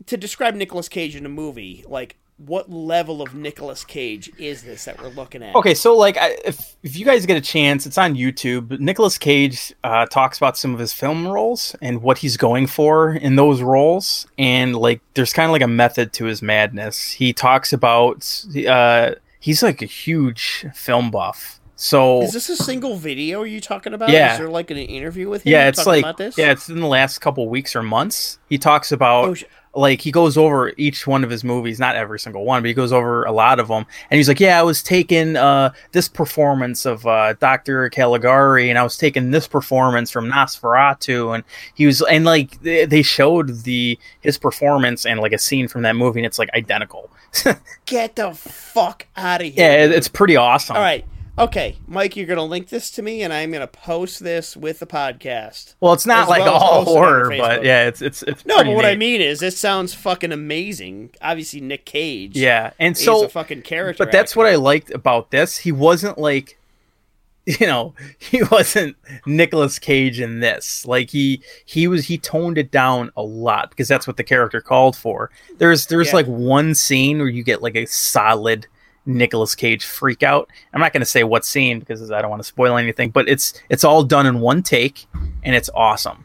[0.08, 1.84] to describe Nicolas Cage in a movie.
[1.86, 5.56] Like, what level of Nicolas Cage is this that we're looking at?
[5.56, 8.78] Okay, so like, I, if if you guys get a chance, it's on YouTube.
[8.78, 13.12] Nicolas Cage uh, talks about some of his film roles and what he's going for
[13.12, 17.10] in those roles, and like, there's kind of like a method to his madness.
[17.12, 21.56] He talks about uh, he's like a huge film buff.
[21.80, 24.08] So Is this a single video you talking about?
[24.10, 24.32] Yeah.
[24.32, 25.52] Is there like an interview with him?
[25.52, 26.36] yeah, it's talking like about this?
[26.36, 28.38] yeah, it's in the last couple weeks or months.
[28.48, 29.44] He talks about Oh, sh-
[29.78, 32.74] like he goes over each one of his movies, not every single one, but he
[32.74, 33.86] goes over a lot of them.
[34.10, 38.78] And he's like, "Yeah, I was taking uh, this performance of uh, Doctor Caligari, and
[38.78, 41.44] I was taking this performance from Nosferatu." And
[41.74, 45.82] he was, and like they they showed the his performance and like a scene from
[45.82, 47.10] that movie, and it's like identical.
[47.86, 49.54] Get the fuck out of here.
[49.56, 50.76] yeah, it's pretty awesome.
[50.76, 51.04] All right.
[51.38, 54.86] Okay, Mike, you're gonna link this to me, and I'm gonna post this with the
[54.86, 55.74] podcast.
[55.80, 58.44] Well, it's not like well all post it on horror, but yeah, it's it's it's
[58.44, 61.10] No, but what I mean is, it sounds fucking amazing.
[61.22, 62.36] Obviously, Nick Cage.
[62.36, 64.04] Yeah, and so a fucking character.
[64.04, 64.38] but that's actor.
[64.40, 65.58] what I liked about this.
[65.58, 66.58] He wasn't like,
[67.46, 70.84] you know, he wasn't Nicolas Cage in this.
[70.86, 74.60] Like he he was he toned it down a lot because that's what the character
[74.60, 75.30] called for.
[75.58, 76.14] There's there's Yeah.
[76.16, 78.66] like one scene where you get like a solid
[79.08, 80.48] Nicolas Cage freak out.
[80.72, 83.28] I'm not going to say what scene because I don't want to spoil anything, but
[83.28, 85.06] it's it's all done in one take
[85.42, 86.24] and it's awesome.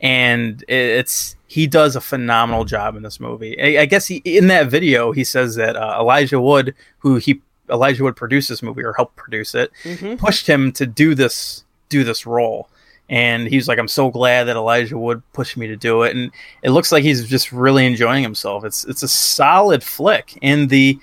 [0.00, 3.60] And it's he does a phenomenal job in this movie.
[3.60, 7.40] I, I guess he in that video he says that uh, Elijah Wood, who he
[7.70, 10.18] Elijah Wood produced this movie or helped produce it, Mhm.
[10.18, 12.68] pushed him to do this do this role.
[13.10, 16.30] And he's like, "I'm so glad that Elijah Wood pushed me to do it." And
[16.62, 18.64] it looks like he's just really enjoying himself.
[18.64, 20.98] It's it's a solid flick, and the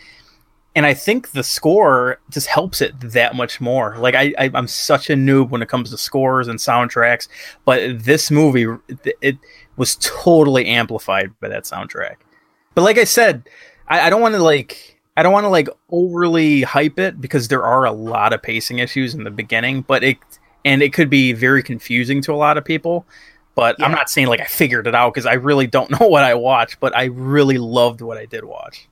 [0.76, 3.96] and I think the score just helps it that much more.
[3.98, 7.30] Like I, I I'm such a noob when it comes to scores and soundtracks,
[7.64, 9.38] but this movie it, it
[9.78, 12.18] was totally amplified by that soundtrack.
[12.74, 13.50] But like I said,
[13.88, 17.48] I, I don't want to like I don't want to like overly hype it because
[17.48, 20.18] there are a lot of pacing issues in the beginning, but it
[20.66, 23.06] and it could be very confusing to a lot of people.
[23.56, 26.26] But I'm not saying like I figured it out because I really don't know what
[26.26, 28.90] I watched, but I really loved what I did watch.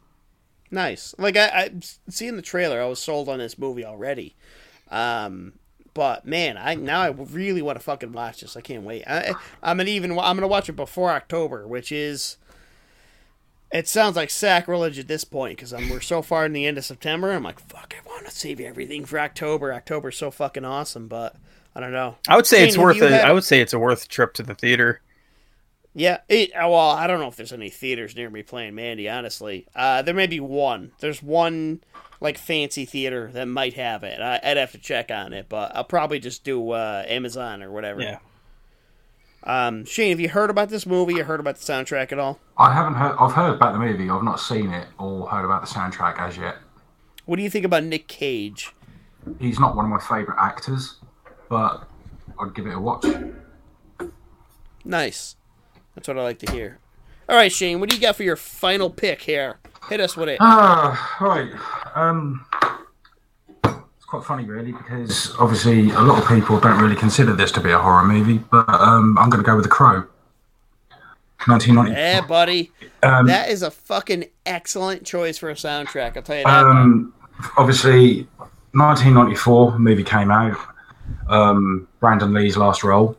[0.74, 1.16] Nice.
[1.18, 1.72] Like I, I
[2.10, 4.36] seeing the trailer, I was sold on this movie already.
[4.92, 5.54] Um,
[5.94, 8.58] but man, I now I really want to fucking watch this.
[8.58, 9.04] I can't wait.
[9.08, 12.38] I, I'm gonna even I'm gonna watch it before October, which is.
[13.72, 16.86] It sounds like sacrilege at this point because we're so far in the end of
[16.86, 17.32] September.
[17.32, 19.74] I'm like, fuck, I want to save everything for October.
[19.74, 21.36] October's so fucking awesome, but
[21.76, 22.18] I don't know.
[22.28, 24.44] I would say Shane, it's worth had- I would say it's a worth trip to
[24.44, 25.02] the theater.
[25.96, 29.08] Yeah, it, uh, well, I don't know if there's any theaters near me playing Mandy.
[29.08, 30.92] Honestly, uh, there may be one.
[31.00, 31.84] There's one
[32.20, 34.20] like fancy theater that might have it.
[34.20, 37.72] I, I'd have to check on it, but I'll probably just do uh, Amazon or
[37.72, 38.02] whatever.
[38.02, 38.20] Yeah.
[39.44, 41.16] Um, Shane, have you heard about this movie?
[41.16, 42.40] You heard about the soundtrack at all?
[42.58, 43.16] I haven't heard.
[43.20, 44.10] I've heard about the movie.
[44.10, 46.56] I've not seen it or heard about the soundtrack as yet.
[47.26, 48.74] What do you think about Nick Cage?
[49.40, 50.96] He's not one of my favourite actors,
[51.50, 51.88] but
[52.40, 53.06] I'd give it a watch.
[54.86, 55.36] Nice.
[55.96, 56.80] That's what I like to hear.
[57.30, 59.60] All right, Shane, what do you got for your final pick here?
[59.90, 60.38] Hit us with it.
[60.42, 61.52] Ah, right.
[61.96, 62.46] Um,
[63.64, 67.62] it's quite funny, really, because obviously a lot of people don't really consider this to
[67.62, 70.06] be a horror movie, but um, I'm going to go with The Crow.
[71.48, 72.00] 1990.
[72.00, 72.72] Yeah, buddy.
[73.02, 76.16] Um, that is a fucking excellent choice for a soundtrack.
[76.16, 76.66] I'll tell you that.
[76.66, 77.14] Um,
[77.58, 78.28] obviously,
[78.72, 80.58] 1994 movie came out.
[81.28, 83.18] Um, Brandon Lee's last role.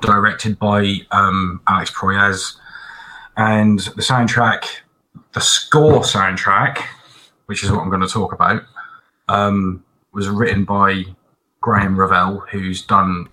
[0.00, 2.56] Directed by um, Alex Proyas,
[3.36, 4.64] and the soundtrack,
[5.32, 6.82] the score soundtrack,
[7.46, 8.62] which is what I'm going to talk about,
[9.28, 9.82] um,
[10.12, 11.04] was written by
[11.62, 13.28] Graeme Revell, who's done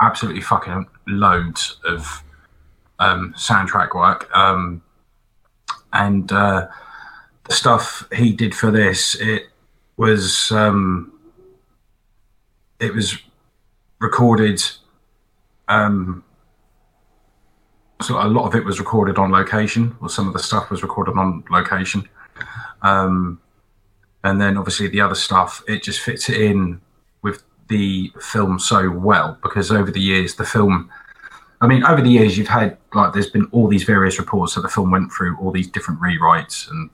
[0.00, 2.22] absolutely fucking loads of
[2.98, 4.28] um, soundtrack work.
[4.36, 4.82] Um,
[5.92, 6.66] and uh,
[7.44, 9.44] the stuff he did for this, it
[9.96, 11.12] was um,
[12.80, 13.18] it was
[14.00, 14.62] recorded.
[15.68, 16.24] Um,
[18.02, 20.82] so a lot of it was recorded on location, or some of the stuff was
[20.82, 22.08] recorded on location.
[22.82, 23.40] Um,
[24.22, 26.80] and then obviously the other stuff, it just fits it in
[27.22, 30.90] with the film so well because over the years the film
[31.60, 34.60] I mean, over the years, you've had like there's been all these various reports that
[34.60, 36.90] the film went through all these different rewrites and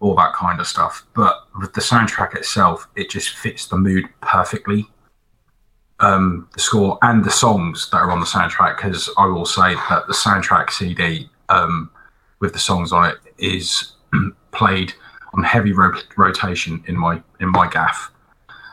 [0.00, 1.06] all that kind of stuff.
[1.14, 4.90] But with the soundtrack itself, it just fits the mood perfectly.
[6.02, 9.74] Um, the score and the songs that are on the soundtrack, because I will say
[9.74, 11.90] that the soundtrack CD um,
[12.40, 13.92] with the songs on it is
[14.50, 14.92] played
[15.34, 18.10] on heavy ro- rotation in my in my gaff.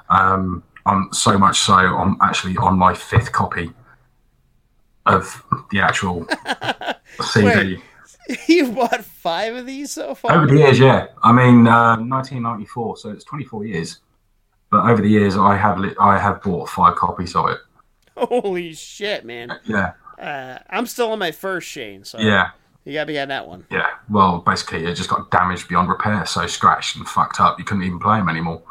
[0.09, 3.71] Um, on so much so, I'm actually on my fifth copy
[5.05, 6.27] of the actual
[7.21, 7.75] CD.
[7.75, 7.81] Wait.
[8.47, 10.31] You've bought five of these so far.
[10.31, 11.07] Over the years, yeah.
[11.23, 13.99] I mean, uh, 1994, so it's 24 years.
[14.71, 17.57] But over the years, I have li- I have bought five copies of it.
[18.17, 19.59] Holy shit, man!
[19.65, 22.49] Yeah, Uh, I'm still on my first Shane, so yeah,
[22.85, 23.65] you gotta be on that one.
[23.71, 23.87] yeah.
[24.09, 27.57] Well, basically, it just got damaged beyond repair, so scratched and fucked up.
[27.57, 28.61] You couldn't even play them anymore.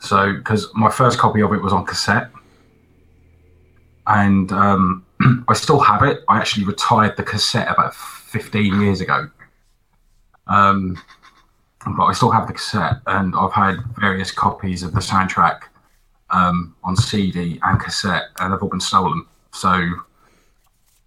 [0.00, 2.30] So, because my first copy of it was on cassette,
[4.06, 5.04] and um,
[5.48, 6.20] I still have it.
[6.28, 9.28] I actually retired the cassette about 15 years ago.
[10.46, 10.96] Um,
[11.94, 15.60] but I still have the cassette, and I've had various copies of the soundtrack
[16.30, 19.24] um, on CD and cassette, and they've all been stolen.
[19.52, 19.74] So,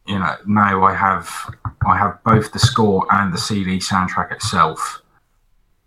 [0.07, 1.29] you know, now I have
[1.85, 5.01] I have both the score and the CD soundtrack itself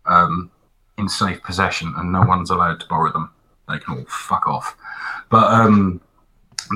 [0.05, 0.51] um,
[0.98, 3.31] in safe possession, and no one's allowed to borrow them.
[3.69, 4.77] They can all fuck off.
[5.31, 6.01] But um,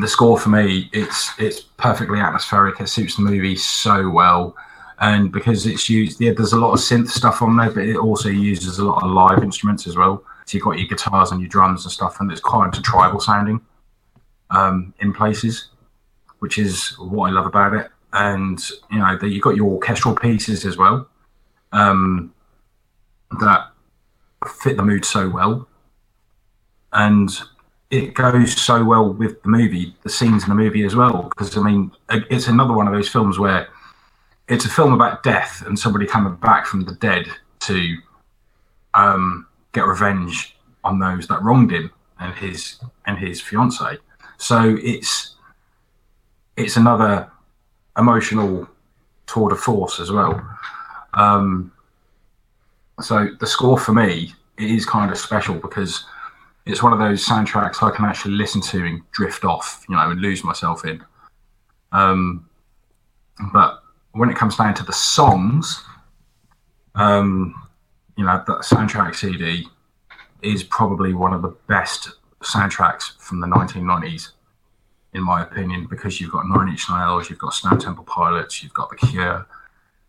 [0.01, 2.81] the score for me, it's it's perfectly atmospheric.
[2.81, 4.57] It suits the movie so well,
[4.99, 7.97] and because it's used, yeah, there's a lot of synth stuff on there, but it
[7.97, 10.25] also uses a lot of live instruments as well.
[10.47, 13.61] So you've got your guitars and your drums and stuff, and it's quite tribal sounding
[14.51, 15.69] um, in places,
[16.39, 17.91] which is what I love about it.
[18.13, 18.59] And
[18.91, 21.09] you know, that you've got your orchestral pieces as well
[21.73, 22.33] um,
[23.41, 23.69] that
[24.63, 25.69] fit the mood so well,
[26.93, 27.31] and
[27.91, 31.25] it goes so well with the movie, the scenes in the movie as well.
[31.25, 33.69] Because I mean, it's another one of those films where
[34.49, 37.27] it's a film about death and somebody coming back from the dead
[37.61, 37.97] to
[38.95, 41.91] um, get revenge on those that wronged him
[42.21, 43.99] and his and his fiance.
[44.39, 45.35] So it's
[46.57, 47.31] it's another
[47.99, 48.69] emotional
[49.27, 50.41] tour de force as well.
[51.15, 51.73] Um,
[53.01, 56.05] so the score for me it is kind of special because
[56.65, 60.11] it's one of those soundtracks I can actually listen to and drift off, you know,
[60.11, 61.05] and lose myself in.
[61.93, 62.49] Um,
[63.53, 63.83] but
[64.17, 65.83] when it comes down to the songs,
[66.95, 67.55] um,
[68.17, 69.69] you know, that soundtrack CD
[70.43, 72.11] is probably one of the best
[72.43, 74.31] soundtracks from the 1990s,
[75.13, 78.75] in my opinion, because you've got Nine Inch Nails, you've got Stone Temple Pilots, you've
[78.75, 79.47] got The Cure,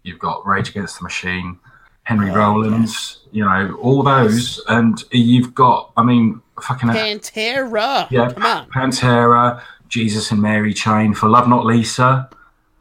[0.03, 1.59] you've got Rage Against the Machine,
[2.03, 8.09] Henry Rollins, you know, all those, and you've got, I mean, fucking Pantera.
[8.09, 8.69] yeah, Come on.
[8.69, 12.29] Pantera, Jesus and Mary Chain, For Love Not Lisa,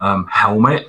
[0.00, 0.86] um, Helmet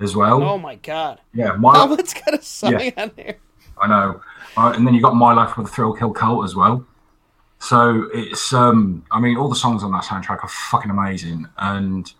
[0.00, 0.42] as well.
[0.42, 1.20] Oh my god.
[1.34, 2.90] yeah, my, Helmet's got a song Yeah.
[2.96, 3.36] on there.
[3.80, 4.20] I know.
[4.56, 6.84] Uh, and then you got My Life with a Thrill Kill Kult as well.
[7.60, 11.46] So it's, um, I mean, all the songs on that soundtrack are fucking amazing.
[11.58, 12.12] And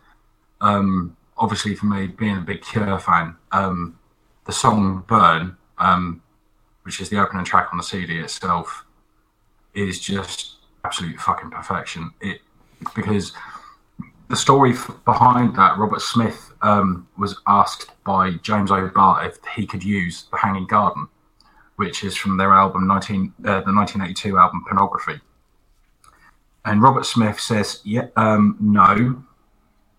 [0.61, 3.99] um, obviously, for me, being a big Cure fan, um,
[4.47, 6.23] the song Burn, um,
[6.83, 8.85] which is the opening track on the CD itself,
[9.75, 12.13] is just absolute fucking perfection.
[12.21, 12.41] It
[12.95, 13.33] because
[14.29, 14.75] the story
[15.05, 20.37] behind that, Robert Smith um, was asked by James O'Barr if he could use the
[20.37, 21.09] Hanging Garden,
[21.77, 25.21] which is from their album 19, uh, the 1982 album Pornography.
[26.67, 29.23] And Robert Smith says, "Yeah, um, no,"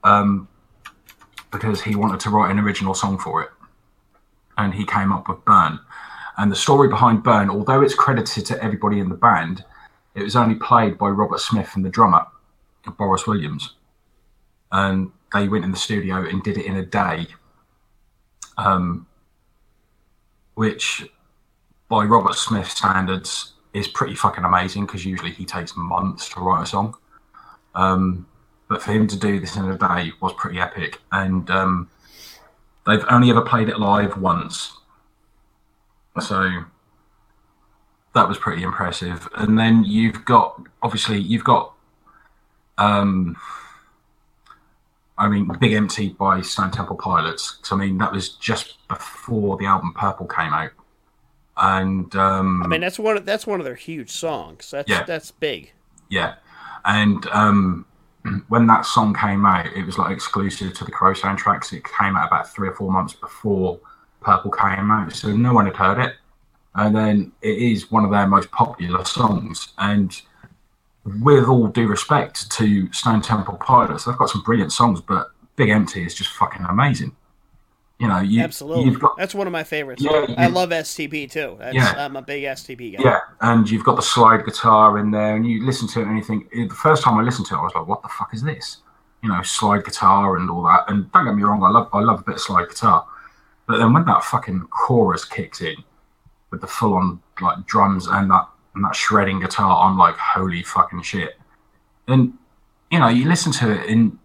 [0.03, 0.47] um,
[1.51, 3.49] because he wanted to write an original song for it,
[4.57, 5.79] and he came up with Burn.
[6.37, 9.65] And the story behind Burn, although it's credited to everybody in the band,
[10.13, 12.27] it was only played by Robert Smith and the drummer,
[12.97, 13.75] Boris Williams.
[14.71, 17.27] And they went in the studio and did it in a day,
[18.57, 19.07] um,
[20.55, 21.07] which
[21.87, 26.63] by Robert Smith standards is pretty fucking amazing because usually he takes months to write
[26.63, 26.95] a song.
[27.75, 28.27] Um,
[28.67, 30.99] but for him to do this in a day was pretty epic.
[31.11, 31.89] And um,
[32.85, 34.73] they've only ever played it live once,
[36.19, 36.65] so
[38.13, 39.27] that was pretty impressive.
[39.35, 41.73] And then you've got obviously you've got.
[42.77, 43.35] Um,
[45.19, 47.59] I mean, Big Empty by Stone Temple Pilots.
[47.63, 50.71] So I mean, that was just before the album Purple came out,
[51.57, 53.17] and um, I mean, that's one.
[53.17, 54.71] Of, that's one of their huge songs.
[54.71, 55.03] That's Yeah.
[55.03, 55.73] that's big.
[56.09, 56.35] Yeah,
[56.85, 57.85] and um,
[58.47, 61.73] when that song came out, it was like exclusive to the Crow soundtracks.
[61.73, 63.79] It came out about three or four months before
[64.21, 66.15] Purple came out, so no one had heard it.
[66.75, 69.73] And then it is one of their most popular songs.
[69.79, 70.19] And
[71.21, 75.69] with all due respect to Stone Temple Pilots, they've got some brilliant songs, but Big
[75.69, 77.15] Empty is just fucking amazing.
[77.99, 80.01] You know, you, Absolutely, you've got that's one of my favorites.
[80.01, 81.57] Yeah, I love STP too.
[81.59, 81.93] That's, Yeah.
[81.97, 83.03] I'm a big STP guy.
[83.03, 86.17] Yeah, and you've got the slide guitar in there, and you listen to it, and
[86.17, 88.07] you think eh, the first time I listened to it, I was like, "What the
[88.07, 88.77] fuck is this?"
[89.21, 90.85] You know, slide guitar and all that.
[90.87, 93.05] And don't get me wrong, I love I love a bit of slide guitar,
[93.67, 95.75] but then when that fucking chorus kicks in
[96.51, 100.63] with the full on like drums and that and that shredding guitar, I'm like, "Holy
[100.63, 101.37] fucking shit!"
[102.07, 102.33] And
[102.91, 104.17] you know, you listen to it, and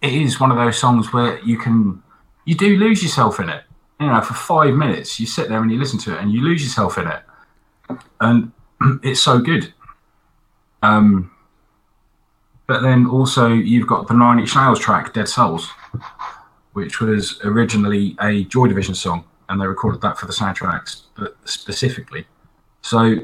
[0.00, 2.02] it is one of those songs where you can
[2.44, 3.64] you do lose yourself in it.
[4.00, 6.42] You know, for five minutes, you sit there and you listen to it, and you
[6.42, 7.22] lose yourself in it
[8.20, 8.52] and
[9.02, 9.72] it's so good.
[10.82, 11.30] Um,
[12.66, 15.70] but then also you've got the Nine Inch Nails track "Dead Souls,"
[16.72, 21.36] which was originally a Joy Division song, and they recorded that for the soundtracks, but
[21.44, 22.26] specifically.
[22.82, 23.16] So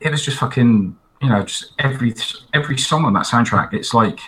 [0.00, 2.14] it was just fucking, you know, just every
[2.54, 3.72] every song on that soundtrack.
[3.72, 4.20] It's like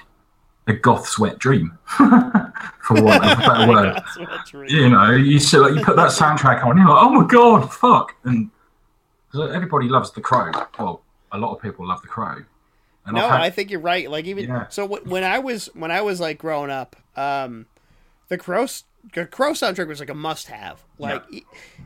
[0.67, 3.69] a goth's wet dream, for want of a better
[4.55, 7.27] word you know, you see, like, you put that soundtrack on, you're like, oh my
[7.27, 8.51] god, fuck, and
[9.33, 10.51] so everybody loves the Crow.
[10.79, 12.37] Well, a lot of people love the Crow.
[13.07, 14.11] And No, had- I think you're right.
[14.11, 14.69] Like even Yeah.
[14.69, 17.67] so, wh- when I was when I was like growing up, um,
[18.29, 18.67] the Crow
[19.15, 20.83] the Crow soundtrack was like a must-have.
[20.99, 21.83] Like, y- eh,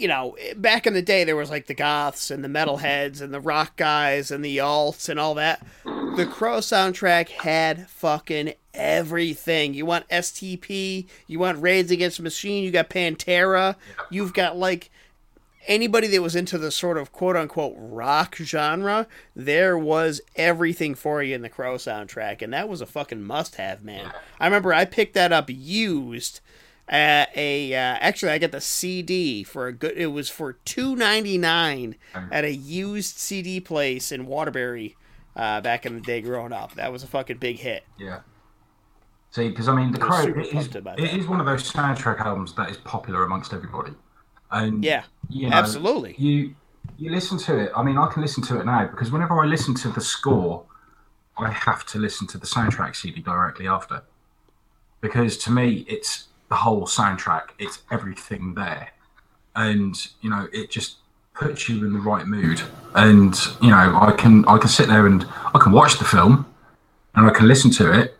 [0.00, 3.34] you know, back in the day, there was like the goths and the metalheads and
[3.34, 5.62] the rock guys and the alts and all that.
[5.84, 9.74] The Crow soundtrack had fucking everything.
[9.74, 13.76] You want STP, you want Rage Against Machine, you got Pantera,
[14.08, 14.90] you've got like
[15.68, 19.06] anybody that was into the sort of quote unquote rock genre,
[19.36, 23.56] there was everything for you in the Crow soundtrack, and that was a fucking must
[23.56, 24.10] have, man.
[24.40, 26.40] I remember I picked that up used
[26.90, 30.96] at a uh, actually I got the CD for a good it was for two
[30.96, 31.94] ninety nine
[32.30, 34.96] at a used CD place in Waterbury
[35.36, 36.74] uh, back in the day growing up.
[36.74, 37.84] That was a fucking big hit.
[37.98, 38.20] yeah.
[39.30, 42.52] See, because I mean, the Crow it is, it is one of those soundtrack albums
[42.54, 43.92] that is popular amongst everybody.
[44.50, 46.16] And Yeah, you know, absolutely.
[46.18, 46.56] You
[46.98, 47.70] you listen to it.
[47.76, 50.64] I mean, I can listen to it now because whenever I listen to the score,
[51.38, 54.02] I have to listen to the soundtrack CD directly after.
[55.00, 57.50] Because to me, it's the whole soundtrack.
[57.58, 58.90] It's everything there,
[59.56, 60.96] and you know, it just
[61.34, 62.60] puts you in the right mood.
[62.94, 65.24] And you know, I can I can sit there and
[65.54, 66.46] I can watch the film,
[67.14, 68.18] and I can listen to it,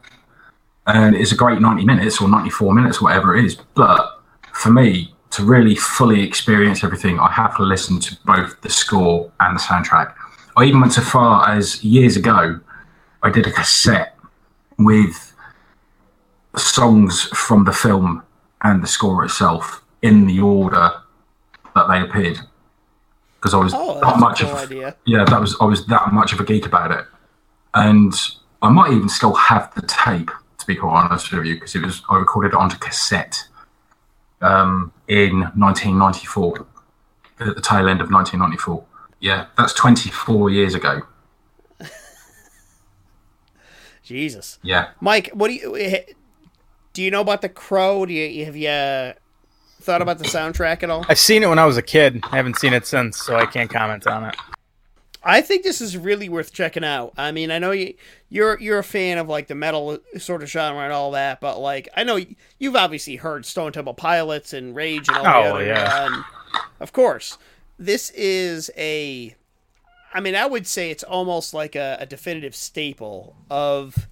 [0.87, 3.57] and it's a great ninety minutes or ninety four minutes, whatever it is.
[3.75, 8.71] But for me, to really fully experience everything, I have to listen to both the
[8.71, 10.15] score and the soundtrack.
[10.57, 12.61] I even went so far as years ago,
[13.23, 14.17] I did a cassette
[14.79, 15.30] with
[16.57, 18.23] songs from the film
[18.63, 20.91] and the score itself in the order
[21.75, 22.39] that they appeared.
[23.37, 24.97] Because I was Oh, that a much cool of idea.
[25.07, 27.07] yeah, that was I was that much of a geek about it,
[27.75, 28.13] and
[28.61, 31.83] I might even still have the tape to be quite honest with you, because it
[31.85, 33.45] was I recorded it onto cassette
[34.43, 36.67] um, in 1994,
[37.41, 38.85] at the tail end of 1994.
[39.21, 41.01] Yeah, that's 24 years ago.
[44.03, 44.59] Jesus.
[44.63, 46.03] Yeah, Mike, what do you eh,
[46.93, 47.03] do?
[47.03, 48.05] You know about the Crow?
[48.07, 49.15] Do you have you
[49.81, 51.05] thought about the soundtrack at all?
[51.09, 52.21] I've seen it when I was a kid.
[52.31, 54.37] I haven't seen it since, so I can't comment on it.
[55.23, 57.13] I think this is really worth checking out.
[57.19, 57.95] I mean, I know you
[58.31, 61.59] you're you're a fan of like the metal sort of genre and all that, but
[61.59, 62.19] like I know
[62.59, 65.67] you've obviously heard Stone Temple Pilots and Rage and all the Oh, other.
[65.67, 66.05] yeah.
[66.05, 66.25] um,
[66.81, 67.37] of course,
[67.79, 69.35] this is a.
[70.13, 74.09] I mean, I would say it's almost like a, a definitive staple of.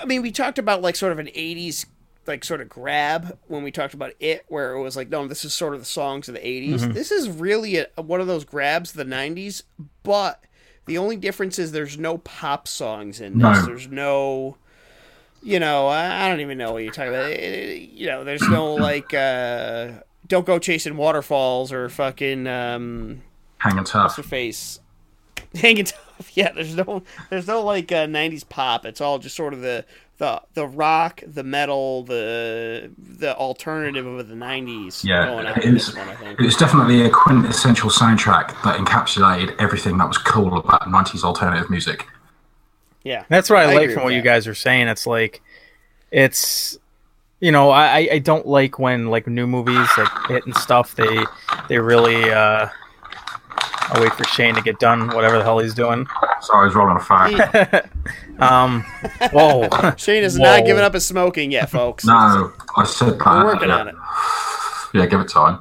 [0.00, 1.86] I mean, we talked about like sort of an '80s
[2.26, 5.44] like sort of grab when we talked about it, where it was like, no, this
[5.44, 6.94] is sort of the songs of the '80s.
[6.94, 9.62] This is really a, one of those grabs of the '90s,
[10.02, 10.42] but
[10.86, 13.58] the only difference is there's no pop songs in this.
[13.60, 13.66] No.
[13.66, 14.56] There's no,
[15.42, 17.30] you know, I, I don't even know what you're talking about.
[17.30, 19.92] It- it- you know, there's no like, uh,
[20.26, 23.20] don't go chasing waterfalls or fucking um,
[23.58, 24.16] hanging what's tough.
[24.16, 24.80] her face.
[25.60, 26.30] Hanging Tough.
[26.34, 28.84] Yeah, there's no there's no like uh, '90s pop.
[28.84, 29.84] It's all just sort of the
[30.18, 35.64] the the rock, the metal, the the alternative of the '90s Yeah, going on it
[35.64, 36.08] in was, this one.
[36.08, 36.40] I think.
[36.40, 42.06] it definitely a quintessential soundtrack that encapsulated everything that was cool about 90s alternative music.
[43.02, 44.88] Yeah, That's what I, I like from with what you guys are saying.
[44.88, 45.42] It's like,
[46.10, 46.78] it's,
[47.40, 50.94] you know, I I- I don't like when like new movies like hit and stuff.
[50.94, 51.18] They
[51.68, 52.30] they really.
[52.30, 52.68] uh
[53.88, 56.06] I'll wait for Shane to get done, whatever the hell he's doing.
[56.40, 57.90] Sorry, I was rolling a fag.
[58.38, 58.82] Um,
[59.32, 60.42] whoa, Shane is Whoa.
[60.44, 62.04] not giving up his smoking yet, folks.
[62.04, 63.24] No, I said that.
[63.24, 63.78] We're working yeah.
[63.78, 63.94] on it.
[64.92, 65.60] Yeah, give it time.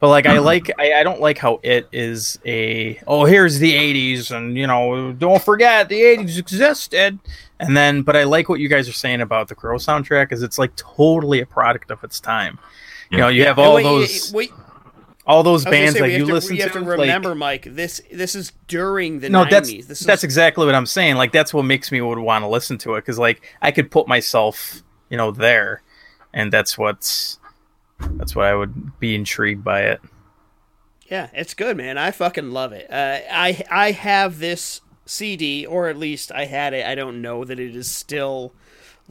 [0.00, 3.72] but like I like I, I don't like how it is a oh here's the
[3.72, 7.20] '80s and you know don't forget the '80s existed
[7.60, 10.42] and then but I like what you guys are saying about the Crow soundtrack is
[10.42, 12.58] it's like totally a product of its time.
[13.10, 14.50] You know, you have all wait, those wait,
[15.26, 16.80] all those bands say, that you to, listen we have to.
[16.80, 17.66] to like- remember, Mike.
[17.70, 19.50] This this is during the no, 90s.
[19.50, 21.16] that's this that's is, exactly what I'm saying.
[21.16, 23.90] Like that's what makes me would want to listen to it because like I could
[23.90, 25.82] put myself, you know, there,
[26.32, 27.38] and that's what's
[28.00, 30.00] that's why I would be intrigued by it.
[31.08, 31.98] Yeah, it's good, man.
[31.98, 32.90] I fucking love it.
[32.90, 36.86] Uh, I I have this CD, or at least I had it.
[36.86, 38.54] I don't know that it is still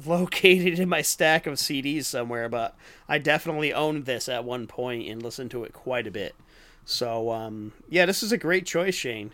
[0.07, 2.75] located in my stack of CDs somewhere, but
[3.07, 6.35] I definitely owned this at one point and listened to it quite a bit.
[6.83, 9.31] So, um, yeah, this is a great choice, Shane.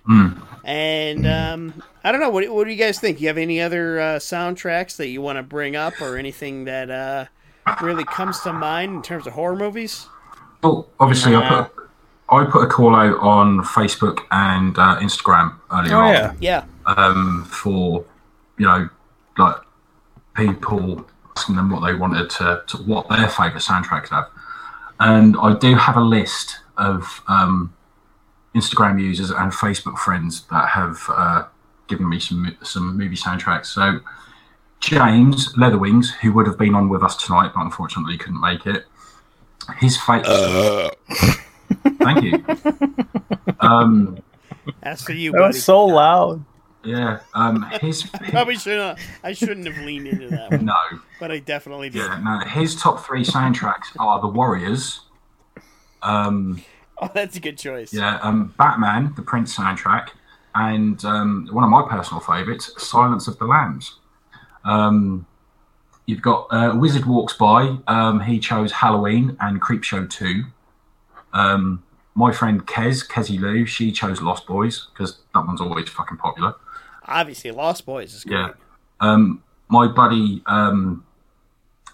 [0.66, 2.30] And um, I don't know.
[2.30, 3.22] What, what do you guys think?
[3.22, 6.92] You have any other uh, soundtracks that you want to bring up, or anything that
[6.92, 7.26] uh,
[7.82, 10.08] really comes to mind in terms of horror movies?
[10.62, 11.40] Well, obviously, Nah.
[11.40, 11.90] I put
[12.30, 16.64] I put a call out on Facebook and uh, Instagram earlier Oh on yeah, Yeah,
[16.86, 18.04] um, for
[18.58, 18.90] you know
[19.38, 19.56] like
[20.38, 21.06] people
[21.36, 24.30] asking them what they wanted to, to what their favourite soundtracks have,
[25.00, 27.74] and I do have a list of um,
[28.56, 31.46] Instagram users and Facebook friends that have uh,
[31.88, 33.68] given me some some movie soundtracks.
[33.68, 34.00] So
[34.80, 38.86] James Leatherwings, who would have been on with us tonight, but unfortunately couldn't make it.
[39.78, 40.96] His favourite.
[42.00, 42.46] Thank you.
[43.60, 44.20] Um,
[44.84, 46.46] that's for you, that was so loud.
[46.84, 47.20] Yeah.
[47.34, 49.00] Um, his, Probably shouldn't.
[49.24, 50.76] I shouldn't have leaned into that one, no.
[51.20, 52.00] but I definitely did.
[52.04, 52.40] Yeah, no.
[52.48, 55.02] His top three soundtracks are The Warriors.
[56.02, 56.62] Um,
[57.00, 57.94] Oh, that's a good choice.
[57.94, 60.10] yeah, um, Batman, the Prince soundtrack,
[60.56, 64.00] and um, one of my personal favourites, Silence of the Lambs.
[64.66, 65.28] Um,
[66.08, 67.78] you've got uh, Wizard Walks By.
[67.88, 70.44] Um, he chose Halloween and Creepshow 2.
[71.34, 71.84] Um,
[72.16, 76.56] my friend Kez, Kezi Lou, she chose Lost Boys because that one's always fucking popular.
[77.08, 78.38] Obviously, Lost Boys is great.
[78.38, 78.52] Yeah.
[79.00, 81.06] Um, my buddy um,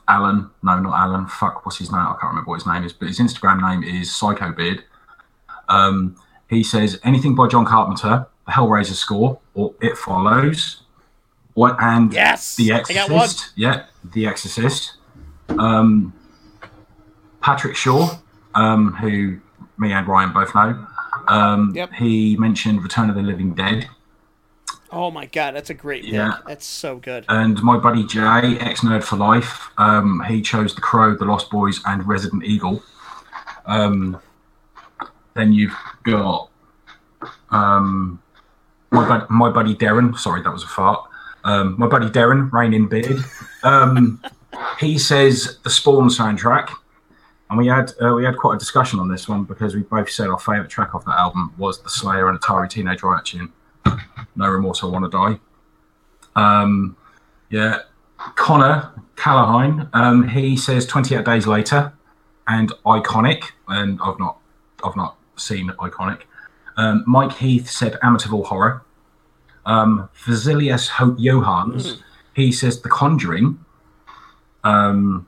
[0.07, 1.27] Alan, no, not Alan.
[1.27, 2.01] Fuck, what's his name?
[2.01, 4.83] I can't remember what his name is, but his Instagram name is Psycho Beard.
[5.69, 6.15] Um,
[6.49, 10.81] he says anything by John Carpenter, the Hellraiser score, or It Follows,
[11.55, 12.55] or, and Yes!
[12.55, 13.51] The Exorcist.
[13.55, 14.93] Yeah, The Exorcist.
[15.49, 16.13] Um,
[17.41, 18.17] Patrick Shaw,
[18.55, 19.39] um, who
[19.77, 20.85] me and Ryan both know.
[21.27, 21.93] Um, Yep.
[21.93, 23.87] He mentioned Return of the Living Dead.
[24.93, 26.13] Oh my god, that's a great pick.
[26.13, 26.37] Yeah.
[26.45, 27.25] That's so good.
[27.27, 31.49] And my buddy Jay, ex nerd for life, um, he chose The Crow, The Lost
[31.49, 32.83] Boys, and Resident Evil.
[33.65, 34.21] Um,
[35.33, 36.49] then you've got
[37.49, 38.21] um,
[38.91, 40.15] my, bud- my buddy Darren.
[40.17, 41.09] Sorry, that was a fart.
[41.43, 43.17] Um, my buddy Darren, Rain in Beard.
[43.63, 44.21] Um,
[44.79, 46.69] he says the Spawn soundtrack,
[47.49, 50.11] and we had uh, we had quite a discussion on this one because we both
[50.11, 53.51] said our favourite track off that album was the Slayer and Atari Teenage Riot tune.
[54.35, 55.39] No remorse, I want to die.
[56.35, 56.97] Um,
[57.49, 57.79] yeah,
[58.35, 59.89] Connor Callahan.
[59.93, 61.93] Um, he says 28 days later,
[62.47, 63.43] and iconic.
[63.67, 64.39] And I've not,
[64.83, 66.21] I've not seen iconic.
[66.77, 68.81] Um, Mike Heath said Amityville Horror.
[69.65, 72.01] Um, Vasilius Ho- Johans.
[72.35, 73.63] He says The Conjuring.
[74.63, 75.27] Um,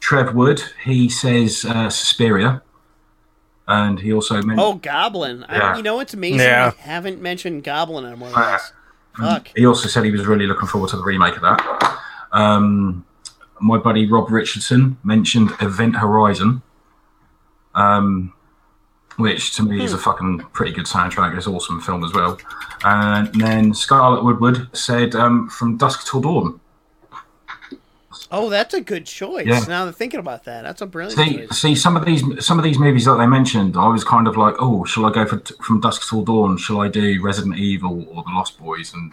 [0.00, 0.62] Trev Wood.
[0.84, 2.62] He says uh, Suspiria.
[3.70, 4.58] And he also mentioned.
[4.58, 5.44] Oh, Goblin.
[5.48, 5.74] Yeah.
[5.74, 6.40] I, you know what's amazing?
[6.40, 6.72] Yeah.
[6.76, 8.72] I haven't mentioned Goblin on one of those.
[9.16, 9.52] Fuck.
[9.56, 12.00] He also said he was really looking forward to the remake of that.
[12.32, 13.04] Um,
[13.60, 16.62] my buddy Rob Richardson mentioned Event Horizon,
[17.76, 18.32] um,
[19.16, 21.36] which to me is a fucking pretty good soundtrack.
[21.36, 22.38] It's an awesome film as well.
[22.82, 26.60] And then Scarlett Woodward said um, From Dusk Till Dawn.
[28.32, 29.46] Oh, that's a good choice.
[29.46, 29.60] Yeah.
[29.60, 31.58] Now that I'm thinking about that, that's a brilliant See, choice.
[31.60, 34.36] see some of these some of these movies that they mentioned, I was kind of
[34.36, 36.56] like, oh, shall I go for From Dusk Till Dawn?
[36.58, 38.92] Shall I do Resident Evil or The Lost Boys?
[38.92, 39.12] And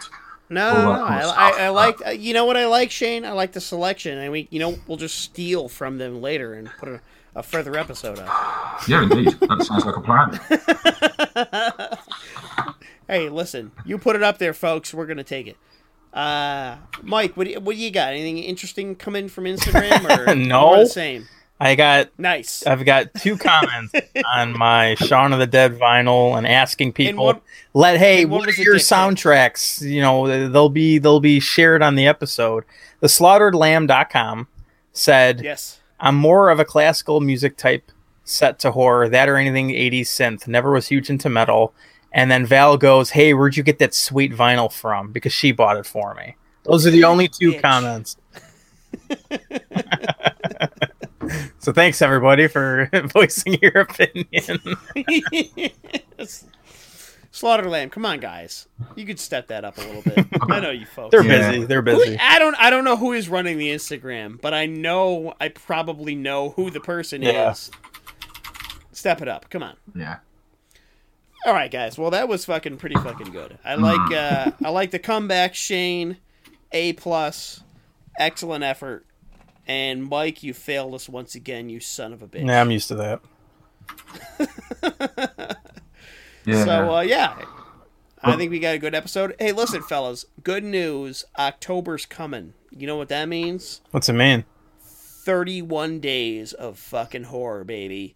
[0.49, 1.03] No, no, no.
[1.03, 1.51] I, I.
[1.65, 2.05] I like.
[2.07, 3.23] uh, You know what I like, Shane?
[3.25, 6.69] I like the selection, and we, you know, we'll just steal from them later and
[6.79, 7.01] put a,
[7.35, 8.27] a further episode up.
[8.87, 10.39] yeah, indeed, that sounds like a plan.
[13.09, 14.93] Hey, listen, you put it up there, folks.
[14.93, 15.55] We're gonna take it.
[16.13, 18.09] Uh, Mike, what do you, what do you got?
[18.13, 20.77] Anything interesting coming from Instagram or No.
[20.79, 21.27] the same?
[21.59, 22.65] I got Nice.
[22.67, 23.91] I've got two comments
[24.35, 27.41] on my Shaun of the Dead vinyl and asking people what-
[27.73, 31.95] let hey what what are your soundtracks you know they'll be they'll be shared on
[31.95, 32.63] the episode
[32.99, 34.47] the slaughteredlamb.com
[34.93, 35.79] said yes.
[35.99, 37.91] I'm more of a classical music type
[38.23, 41.73] set to horror that or anything 80s synth never was huge into metal
[42.17, 45.77] and then Val goes hey where'd you get that sweet vinyl from because she bought
[45.77, 47.61] it for me those are the only two Bitch.
[47.61, 48.17] comments
[51.59, 54.59] so thanks everybody for voicing your opinion
[57.29, 58.67] Slaughter Lamb, come on, guys.
[58.95, 60.25] You could step that up a little bit.
[60.49, 61.11] I know you folks.
[61.11, 61.51] they're Yeah.
[61.51, 62.55] busy they're Who- busy I don't.
[62.55, 65.35] I don't know who is running the Instagram, but I know.
[65.39, 67.51] I probably know who the person Yeah.
[67.51, 67.69] is.
[68.91, 69.51] Step it up.
[69.51, 69.75] Come on.
[69.93, 70.15] Yeah.
[71.45, 71.97] All right, guys.
[71.97, 73.57] Well, that was fucking pretty fucking good.
[73.63, 74.11] I like.
[74.11, 76.17] uh I like the comeback, Shane.
[76.71, 77.63] A plus.
[78.19, 79.05] Excellent effort.
[79.67, 81.69] And Mike, you failed us once again.
[81.69, 82.45] You son of a bitch.
[82.47, 83.21] yeah i'm used to that
[86.45, 86.63] Yeah.
[86.63, 87.35] So uh, yeah,
[88.23, 89.35] I think we got a good episode.
[89.37, 91.25] Hey, listen, fellas, good news.
[91.37, 92.53] October's coming.
[92.71, 93.81] You know what that means?
[93.91, 94.45] what's it mean
[94.81, 98.15] 31 days of fucking horror, baby.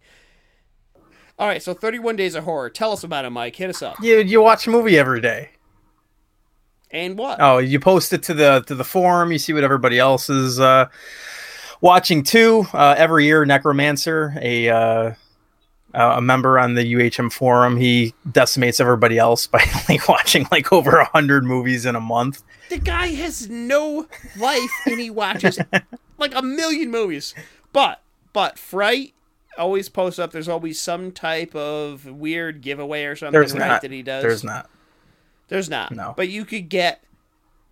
[1.38, 2.70] All right, so 31 days of horror.
[2.70, 3.56] Tell us about it, Mike.
[3.56, 3.96] Hit us up.
[4.02, 5.50] you, you watch a movie every day
[6.90, 7.40] And what?
[7.40, 9.32] Oh, you post it to the to the forum.
[9.32, 10.88] You see what everybody else is uh,
[11.80, 12.66] watching too.
[12.72, 15.14] Uh, every year, Necromancer, a uh,
[15.94, 20.98] a member on the UHM forum, he decimates everybody else by like watching like over
[20.98, 22.42] a hundred movies in a month.
[22.68, 24.06] The guy has no
[24.36, 25.58] life and he watches
[26.18, 27.34] like a million movies.
[27.72, 28.00] But
[28.32, 29.14] but Fright
[29.58, 30.32] always posts up.
[30.32, 33.82] There's always some type of weird giveaway or something There's right, not.
[33.82, 34.22] that he does.
[34.22, 34.70] There's not.
[35.48, 35.92] There's not.
[35.92, 36.14] No.
[36.16, 37.02] But you could get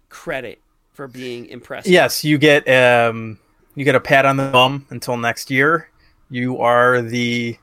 [0.08, 0.60] credit
[0.92, 1.90] for being impressive.
[1.90, 3.38] Yes, you get um
[3.74, 5.88] you get a pat on the bum until next year.
[6.28, 7.56] You are the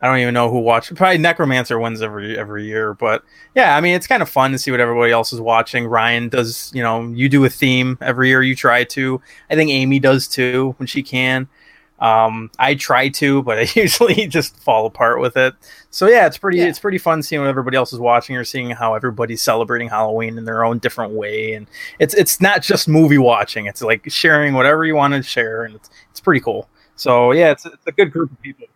[0.00, 0.94] I don't even know who watched.
[0.94, 3.22] Probably Necromancer wins every every year, but
[3.54, 5.86] yeah, I mean it's kind of fun to see what everybody else is watching.
[5.86, 8.42] Ryan does, you know, you do a theme every year.
[8.42, 9.20] You try to.
[9.50, 11.48] I think Amy does too when she can.
[12.00, 15.54] Um, I try to, but I usually just fall apart with it.
[15.90, 16.66] So yeah, it's pretty Yeah.
[16.66, 20.36] it's pretty fun seeing what everybody else is watching or seeing how everybody's celebrating Halloween
[20.36, 21.54] in their own different way.
[21.54, 21.66] And
[21.98, 25.76] it's it's not just movie watching; it's like sharing whatever you want to share, and
[25.76, 26.68] it's it's pretty cool.
[26.96, 28.66] So yeah, it's it's a good group of people.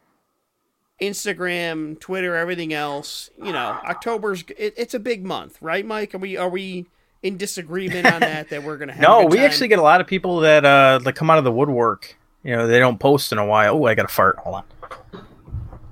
[1.01, 3.31] Instagram, Twitter, everything else.
[3.39, 6.15] You know, October's it, it's a big month, right, Mike?
[6.15, 6.87] Are we are we
[7.23, 8.51] in disagreement on that?
[8.51, 10.99] That we're gonna have a No, we actually get a lot of people that uh
[11.05, 12.17] that come out of the woodwork.
[12.49, 13.77] You know, they don't post in a while.
[13.77, 14.39] Oh, I got a fart.
[14.39, 14.65] Hold on.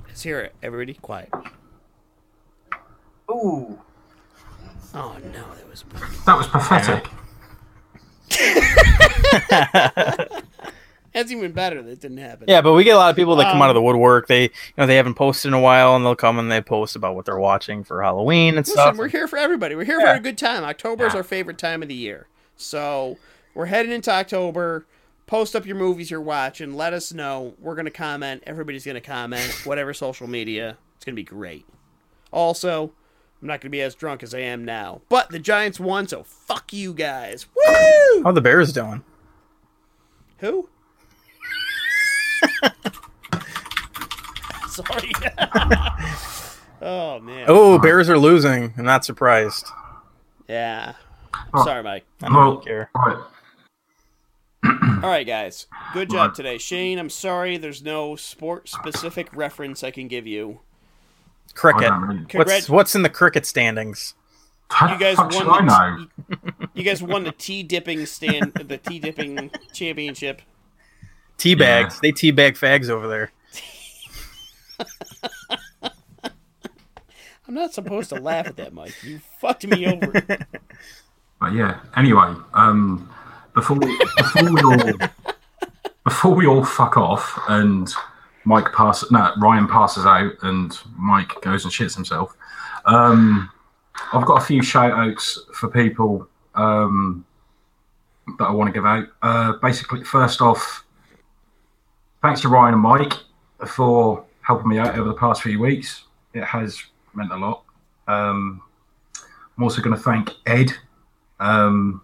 [0.08, 0.54] Let's hear it.
[0.62, 1.28] Everybody, quiet.
[3.30, 3.78] Ooh.
[4.94, 5.84] Oh no, that was
[6.24, 7.04] that was pathetic.
[11.12, 11.82] that's even better.
[11.82, 12.46] That didn't happen.
[12.48, 14.26] Yeah, but we get a lot of people that come out of Um, the woodwork.
[14.26, 16.96] They, you know, they haven't posted in a while, and they'll come and they post
[16.96, 18.96] about what they're watching for Halloween and Listen, stuff.
[18.96, 19.74] we're here for everybody.
[19.74, 20.14] We're here Yeah.
[20.14, 20.64] for a good time.
[20.64, 22.28] October is our favorite time of the year.
[22.56, 23.18] So
[23.52, 24.86] we're heading into October.
[25.26, 26.74] Post up your movies you're watching.
[26.74, 27.54] Let us know.
[27.58, 28.42] We're gonna comment.
[28.46, 29.42] Everybody's gonna comment.
[29.64, 30.78] Whatever social media.
[30.96, 31.66] It's gonna be great.
[32.32, 32.92] Also,
[33.42, 35.00] I'm not gonna be as drunk as I am now.
[35.08, 37.46] But the Giants won, so fuck you guys.
[37.54, 38.22] Woo!
[38.22, 39.02] How the Bears doing?
[40.38, 40.68] Who?
[44.68, 45.10] Sorry.
[46.82, 47.46] oh man.
[47.48, 48.74] Oh, Bears are losing.
[48.76, 49.66] I'm not surprised.
[50.48, 50.92] Yeah.
[51.64, 52.04] Sorry, Mike.
[52.22, 52.90] I don't Well, really care.
[54.86, 54.98] Right.
[55.04, 55.66] All right, guys.
[55.92, 56.58] Good job today.
[56.58, 60.60] Shane, I'm sorry there's no sport specific reference I can give you.
[61.54, 61.88] Cricket.
[61.88, 64.14] don't really- Congrat- What's what's in the cricket standings?
[64.82, 68.98] You guys won should I the you guys won the tea dipping stand the tea
[68.98, 70.42] dipping championship.
[71.38, 72.00] Tea bags.
[72.00, 73.30] They tea bag fags over there.
[77.48, 78.94] I'm not supposed to laugh at that, Mike.
[79.04, 80.10] You fucked me over.
[81.40, 81.78] But yeah.
[81.96, 83.08] Anyway, um,
[83.56, 85.08] before we, before we all
[86.04, 87.92] before we all fuck off and
[88.44, 92.36] Mike pass no Ryan passes out and Mike goes and shits himself.
[92.84, 93.50] Um,
[94.12, 97.24] I've got a few shout outs for people um,
[98.38, 99.08] that I want to give out.
[99.22, 100.84] Uh, basically, first off,
[102.22, 103.14] thanks to Ryan and Mike
[103.66, 106.04] for helping me out over the past few weeks.
[106.34, 106.80] It has
[107.14, 107.64] meant a lot.
[108.06, 108.62] Um,
[109.56, 110.72] I'm also going to thank Ed
[111.40, 112.02] um,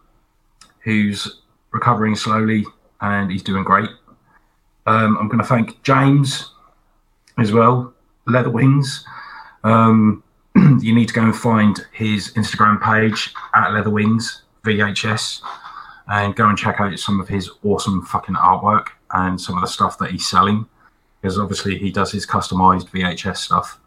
[0.80, 1.41] who's
[1.72, 2.64] recovering slowly
[3.00, 3.88] and he's doing great.
[4.86, 6.52] Um, I'm going to thank James
[7.38, 7.92] as well,
[8.26, 9.04] Leather Wings.
[9.64, 10.22] Um,
[10.80, 15.40] you need to go and find his Instagram page at Leather Wings VHS
[16.08, 19.68] and go and check out some of his awesome fucking artwork and some of the
[19.68, 20.66] stuff that he's selling
[21.20, 23.78] because obviously he does his customized VHS stuff.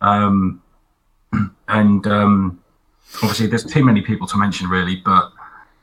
[0.00, 0.62] Um,
[1.68, 2.62] and um,
[3.16, 5.30] obviously there's too many people to mention really, but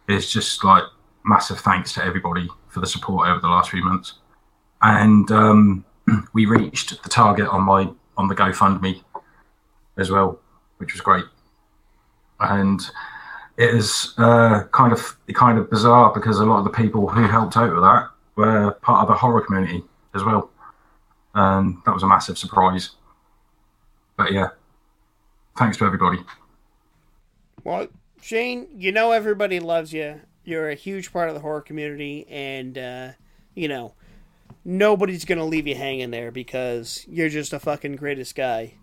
[0.07, 0.83] it's just like
[1.23, 4.15] massive thanks to everybody for the support over the last few months.
[4.81, 5.85] And um,
[6.33, 9.03] we reached the target on my on the GoFundMe
[9.97, 10.39] as well,
[10.77, 11.25] which was great.
[12.39, 12.81] And
[13.57, 17.23] it is uh, kind of kind of bizarre because a lot of the people who
[17.27, 19.83] helped out with that were part of the horror community
[20.15, 20.49] as well,
[21.35, 22.91] and that was a massive surprise.
[24.17, 24.49] But yeah,
[25.57, 26.19] thanks to everybody.
[27.63, 27.87] Well,
[28.21, 30.21] Shane, you know everybody loves you.
[30.43, 33.11] You're a huge part of the horror community, and uh,
[33.53, 33.93] you know
[34.63, 38.73] nobody's gonna leave you hanging there because you're just a fucking greatest guy.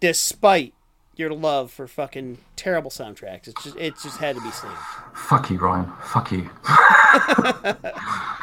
[0.00, 0.74] Despite
[1.16, 4.70] your love for fucking terrible soundtracks, it's just it just had to be seen.
[5.14, 5.90] Fuck you, Ryan.
[6.02, 6.50] Fuck you.
[6.64, 7.84] but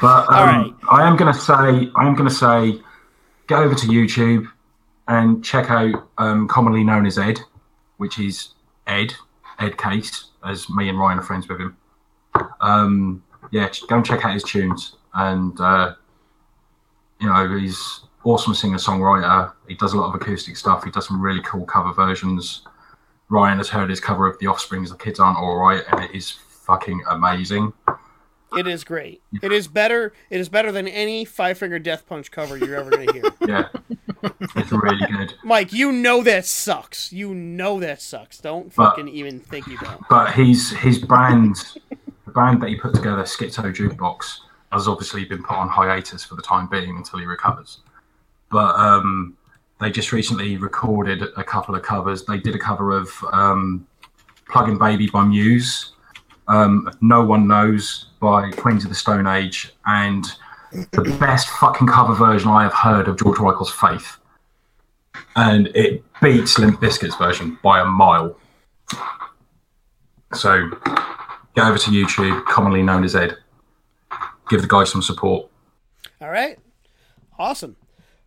[0.02, 0.74] um, All right.
[0.90, 2.80] I am gonna say, I am gonna say,
[3.48, 4.48] get over to YouTube
[5.08, 7.41] and check out um, commonly known as Ed,
[7.98, 8.49] which is
[8.88, 9.14] Ed
[9.60, 11.78] Ed Case, as me and Ryan are friends with him.
[12.62, 15.96] Um, yeah, go and check out his tunes, and uh,
[17.20, 19.52] you know he's awesome singer songwriter.
[19.68, 20.84] He does a lot of acoustic stuff.
[20.84, 22.64] He does some really cool cover versions.
[23.30, 26.12] Ryan has heard his cover of The Offspring's "The Kids Aren't All Right," and it
[26.16, 27.74] is fucking amazing.
[28.58, 29.22] It is great.
[29.42, 30.12] It is better.
[30.30, 33.24] It is better than any Five Finger Death Punch cover you're ever gonna hear.
[33.48, 33.70] Yeah,
[34.56, 35.34] it's really good.
[35.44, 37.12] Mike, you know that sucks.
[37.14, 38.38] You know that sucks.
[38.40, 40.02] Don't But- fucking even think you don't.
[40.10, 41.56] But he's his brand,
[42.32, 44.40] the band that he put together, Schizo Jukebox,
[44.72, 47.80] has obviously been put on hiatus for the time being until he recovers.
[48.49, 49.38] But um,
[49.80, 52.26] they just recently recorded a couple of covers.
[52.26, 53.86] They did a cover of um,
[54.49, 55.94] "Plug-in Baby" by Muse,
[56.48, 60.26] um, "No One Knows" by Queens of the Stone Age, and
[60.72, 64.18] the best fucking cover version I have heard of George Michael's "Faith."
[65.36, 68.38] And it beats Limp Bizkit's version by a mile.
[70.34, 70.70] So
[71.56, 73.38] get over to YouTube, commonly known as Ed.
[74.49, 75.49] Give the guy some support.
[76.19, 76.60] All right.
[77.40, 77.76] Awesome.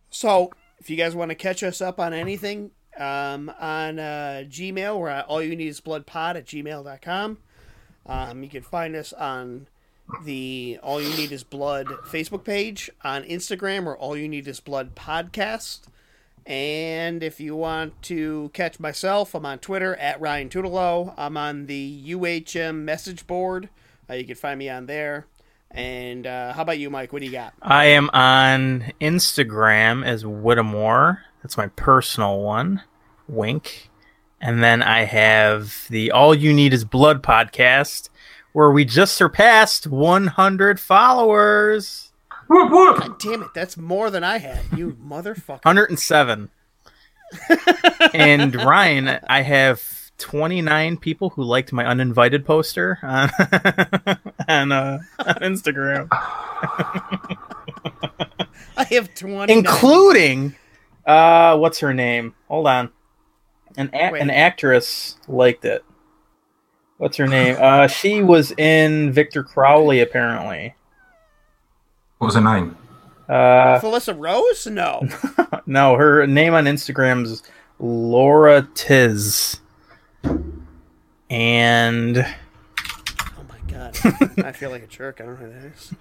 [0.09, 4.99] So, if you guys want to catch us up on anything um, on uh, Gmail,
[4.99, 7.37] we're at all you need is blood pod at gmail.com.
[8.07, 9.67] Um, you can find us on
[10.23, 14.59] the All You Need Is Blood Facebook page, on Instagram, or All You Need Is
[14.59, 15.81] Blood podcast.
[16.45, 21.13] And if you want to catch myself, I'm on Twitter at Ryan Tudelo.
[21.17, 23.69] I'm on the UHM message board.
[24.07, 25.25] Uh, you can find me on there.
[25.71, 27.11] And uh, how about you, Mike?
[27.11, 27.53] What do you got?
[27.61, 31.23] I am on Instagram as Whittemore.
[31.41, 32.83] That's my personal one.
[33.27, 33.89] Wink.
[34.39, 38.09] And then I have the All You Need Is Blood podcast,
[38.53, 42.04] where we just surpassed 100 followers.
[42.47, 42.99] Whoop, whoop.
[42.99, 45.65] God damn it, that's more than I had, you motherfucker.
[45.65, 46.49] 107.
[48.13, 49.81] and Ryan, I have
[50.19, 53.29] 29 people who liked my uninvited poster on,
[54.47, 56.07] on, uh, on Instagram,
[58.77, 59.51] I have 20.
[59.51, 60.55] including
[61.05, 62.33] uh, what's her name?
[62.47, 62.91] Hold on,
[63.77, 65.83] an a- an actress liked it.
[66.97, 67.57] What's her name?
[67.59, 70.75] Uh, she was in Victor Crowley, apparently.
[72.17, 72.77] What was her name?
[73.27, 74.67] Uh, Felissa Rose?
[74.67, 75.07] No.
[75.65, 77.43] no, her name on Instagram's
[77.79, 79.59] Laura Tiz.
[81.29, 83.97] And Oh my god.
[84.45, 85.19] I feel like a jerk.
[85.21, 85.93] I don't know who that is.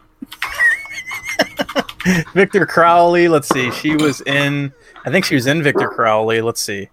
[2.34, 3.28] Victor Crowley.
[3.28, 3.70] Let's see.
[3.72, 4.72] She was in.
[5.06, 6.40] I think she was in Victor Crowley.
[6.42, 6.90] Let's see.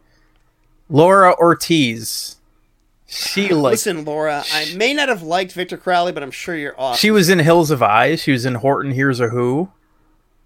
[0.89, 2.37] Laura Ortiz.
[3.13, 3.71] She like.
[3.73, 6.97] Listen, Laura, I may not have liked Victor Crowley, but I'm sure you're awesome.
[6.99, 8.21] She was in Hills Have Eyes.
[8.23, 9.69] She was in Horton Hears a Who.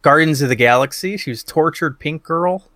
[0.02, 1.16] Guardians of the Galaxy.
[1.18, 2.70] She was tortured pink girl.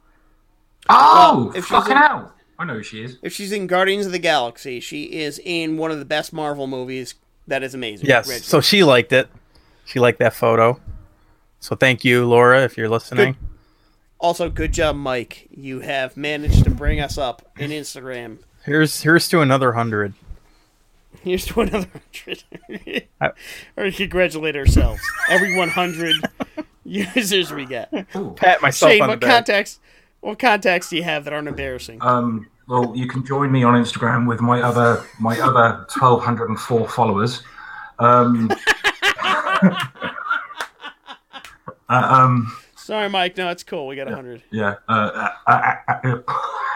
[0.89, 2.33] Oh, if she's fucking in- hell.
[2.57, 3.17] I know who she is.
[3.21, 6.67] if she's in Guardians of the Galaxy, she is in one of the best Marvel
[6.67, 7.15] movies.
[7.47, 8.07] That is amazing.
[8.07, 8.27] Yes.
[8.27, 9.29] Red- So she liked it.
[9.85, 10.79] She liked that photo.
[11.61, 13.37] So thank you, Laura, if you're listening.
[14.19, 15.47] also, good job, Mike.
[15.51, 18.39] You have managed to bring us up in Instagram.
[18.65, 20.13] Here's here's to another hundred.
[21.21, 22.43] Here's to another hundred.
[23.21, 23.31] I-
[23.77, 25.01] or congratulate ourselves.
[25.29, 26.15] Every 100
[26.85, 27.91] users we get.
[28.35, 29.29] Pat myself Shane, on the what back.
[29.29, 29.79] contacts?
[30.21, 31.99] What contacts do you have that aren't embarrassing?
[32.01, 36.49] Um, well, you can join me on Instagram with my other my other twelve hundred
[36.49, 37.41] and four followers.
[37.99, 38.49] Um,
[39.23, 39.87] uh,
[41.89, 43.37] um, Sorry, Mike.
[43.37, 43.87] No, it's cool.
[43.87, 44.41] We got 100.
[44.51, 44.75] yeah.
[44.87, 45.55] Uh, uh,
[45.87, 46.21] uh, uh,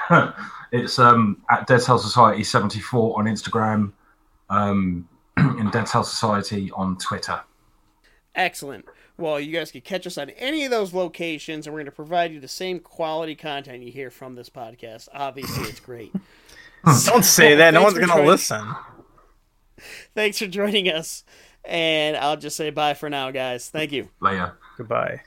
[0.09, 0.31] uh,
[0.73, 3.91] It's um, at Dead Cell Society 74 on Instagram,
[4.49, 7.39] um, and Dead Cell Society on Twitter.
[8.33, 8.85] Excellent.
[9.15, 11.91] Well, you guys can catch us on any of those locations, and we're going to
[11.91, 15.07] provide you the same quality content you hear from this podcast.
[15.13, 16.11] Obviously, it's great.
[17.05, 17.75] Don't say that.
[17.75, 18.67] No one's gonna listen.
[20.15, 21.23] Thanks for joining us,
[21.63, 23.69] and I'll just say bye for now, guys.
[23.69, 24.09] Thank you.
[24.19, 24.57] Later.
[24.77, 25.21] Goodbye.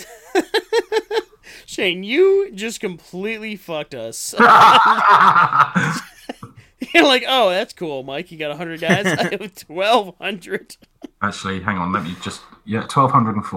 [1.66, 4.34] Shane, you just completely fucked us.
[6.94, 8.30] You're like, oh, that's cool, Mike.
[8.30, 9.06] You got 100 guys?
[9.18, 10.76] I have 1,200.
[11.22, 11.92] Actually, hang on.
[11.92, 12.42] Let me just.
[12.64, 13.42] Yeah, 1204.